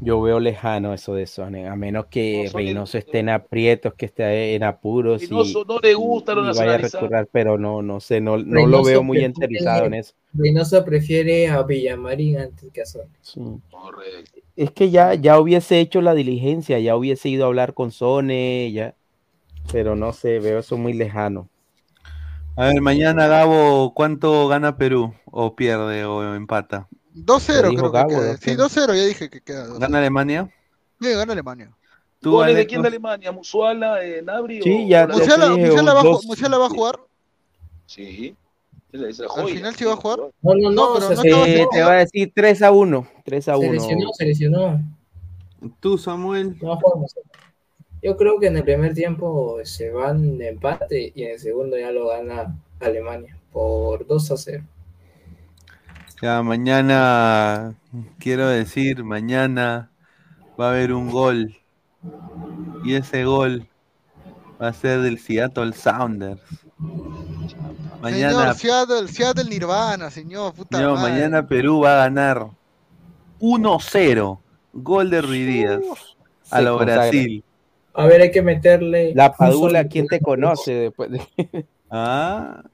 [0.00, 4.06] Yo veo lejano eso de Sone, a menos que No, Reynoso esté en aprietos, que
[4.06, 7.82] esté en apuros y, Reynoso no le gusta lo y vaya a recurrir, pero no,
[7.82, 10.14] no sé, no, no lo veo muy enterizado en eso.
[10.34, 12.84] Reynoso prefiere a Villamarín antes que a.
[13.22, 13.40] Sí.
[13.70, 14.40] Correcto.
[14.56, 18.70] Es que ya, ya hubiese hecho la diligencia, ya hubiese ido a hablar con Sone,
[18.72, 18.94] ya,
[19.72, 21.48] pero no sé, veo eso muy lejano.
[22.56, 25.12] A ver, mañana, Gabo, ¿cuánto gana Perú?
[25.24, 26.88] ¿O pierde o empata?
[27.14, 28.32] 2-0 Lo dijo creo que queda.
[28.34, 28.38] 2-0.
[28.38, 29.66] Sí, 2-0, ya dije que queda.
[29.66, 29.78] 2-0.
[29.78, 30.50] ¿Gana Alemania?
[31.00, 31.70] Sí, gana Alemania.
[32.20, 33.32] ¿Tú, ¿Goles de quién de Alemania?
[33.32, 35.14] ¿Musuala, eh, Nabri Sí, o ya, va,
[36.26, 37.00] Musiala va a jugar.
[37.86, 38.36] Sí.
[38.94, 40.18] Esa es la Al final sí va a jugar.
[40.40, 43.06] No, no, no, pero se, no se- Eh, te va a decir 3 a 1,
[43.24, 43.72] 3 a se 1.
[43.72, 44.80] lesionó, se lesionó.
[45.80, 46.56] ¿Tú, Samuel?
[46.62, 47.12] No jugamos.
[48.02, 51.76] Yo creo que en el primer tiempo se van de empate y en el segundo
[51.76, 54.62] ya lo gana Alemania por 2 a 0.
[56.22, 57.74] Ya, mañana,
[58.18, 59.90] quiero decir, mañana
[60.60, 61.56] va a haber un gol.
[62.84, 63.66] Y ese gol
[64.62, 66.40] va a ser del Seattle Sounders.
[68.04, 71.10] Mañana, Señor, Seattle, Seattle Nirvana, señor, puta madre.
[71.10, 72.48] mañana Perú va a ganar
[73.40, 74.38] 1-0.
[74.74, 75.80] Gol de Ruidías
[76.50, 77.02] a Se lo consagra.
[77.02, 77.44] Brasil.
[77.94, 79.14] A ver, hay que meterle.
[79.14, 81.22] La Padula, ¿quién te conoce después de...
[81.96, 82.64] Ah,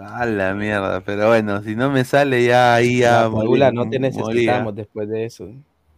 [0.00, 1.02] a la mierda.
[1.02, 3.24] Pero bueno, si no me sale ya ahí ya.
[3.24, 5.50] La Padula, no te necesitamos después de eso.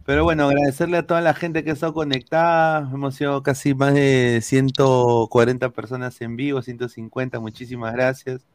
[0.05, 2.89] Pero bueno, agradecerle a toda la gente que ha estado conectada.
[2.93, 7.39] Hemos sido casi más de 140 personas en vivo, 150.
[7.39, 8.45] Muchísimas gracias.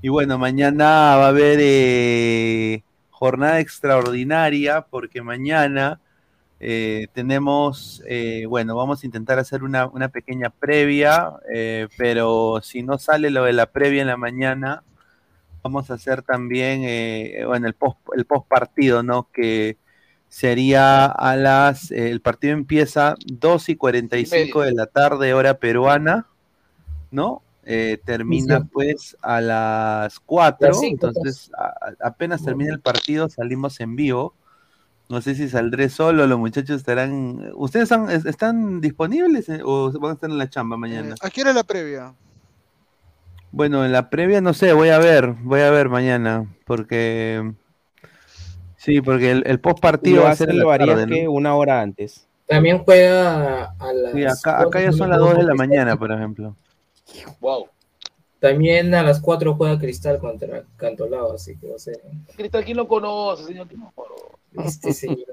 [0.00, 6.00] Y bueno, mañana va a haber eh, jornada extraordinaria porque mañana
[6.60, 12.82] eh, tenemos, eh, bueno, vamos a intentar hacer una, una pequeña previa, eh, pero si
[12.84, 14.84] no sale lo de la previa en la mañana,
[15.62, 19.28] vamos a hacer también, eh, bueno, el post, el post partido, ¿no?
[19.32, 19.78] Que
[20.28, 26.26] sería a las, eh, el partido empieza 2 y 45 de la tarde, hora peruana,
[27.10, 27.42] ¿no?
[27.70, 28.64] Eh, termina Sí.
[28.72, 34.34] pues a las 4, Las cinco, entonces a- apenas termina el partido salimos en vivo.
[35.10, 37.52] No sé si saldré solo, los muchachos estarán...
[37.56, 41.14] ¿Ustedes están, es- están disponibles eh, o van a estar en la chamba mañana?
[41.20, 42.14] ¿A qué era la previa?
[43.52, 47.52] Bueno, en la previa no sé, voy a ver, voy a ver mañana, porque
[48.76, 50.70] Sí, porque el, el post partido va a ser lo
[51.06, 52.26] que una hora antes.
[52.46, 54.12] También juega a las.
[54.12, 56.56] Sí, acá, acá ya son las si no 2 de la mañana, por ejemplo.
[57.40, 57.68] Wow.
[58.40, 62.00] También a las 4 juega Cristal contra Cantolao, así que va a ser.
[62.36, 63.66] Cristal, ¿quién lo conoce, señor?
[63.66, 64.68] ¿Quién lo conoce?
[64.68, 65.26] Este señor.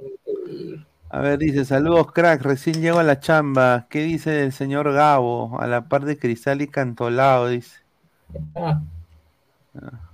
[1.10, 3.88] A ver, dice, saludos crack, recién llego a la chamba.
[3.90, 5.60] ¿Qué dice el señor Gabo?
[5.60, 7.78] A la par de Cristal y Cantolao, dice.
[8.56, 8.82] Ah,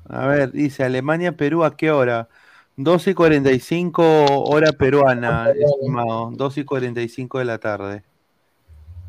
[0.10, 2.28] A ver, dice, Alemania, Perú, ¿a qué hora?
[2.76, 6.32] 12 y 45 hora peruana, estimado.
[6.32, 8.04] 12 y 45 de la tarde.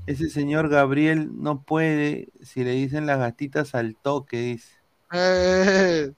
[0.07, 4.73] Ese señor Gabriel no puede si le dicen las gatitas al toque, dice.
[5.13, 6.13] Eh,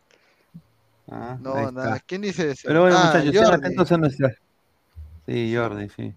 [1.11, 2.01] Ah, no, nada.
[2.07, 2.63] ¿Quién dice eso?
[2.67, 3.57] Pero bueno, Ah, muchachos, estén Jordi.
[3.67, 4.35] atentos a nuestra.
[5.27, 6.15] Sí, Jordi, sí.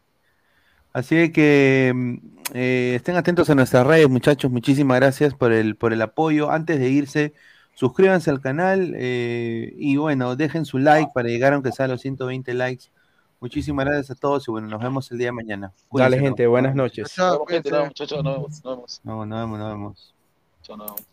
[0.94, 2.16] Así que mm,
[2.54, 4.50] eh, estén atentos a nuestras redes, muchachos.
[4.50, 6.52] Muchísimas gracias por el, por el apoyo.
[6.52, 7.34] Antes de irse,
[7.76, 12.00] suscríbanse al canal eh, y bueno, dejen su like para llegar aunque sea a los
[12.02, 12.86] 120 likes.
[13.40, 15.72] Muchísimas gracias a todos y bueno, nos vemos el día de mañana.
[15.88, 16.50] Cuídense, Dale, gente, ¿no?
[16.50, 17.14] buenas noches.
[17.18, 19.02] Nos vemos, gente, nos vemos, nos vemos, nos vemos.
[19.04, 20.16] No, nos vemos, nos vemos.
[20.64, 21.08] Chao, nos vemos.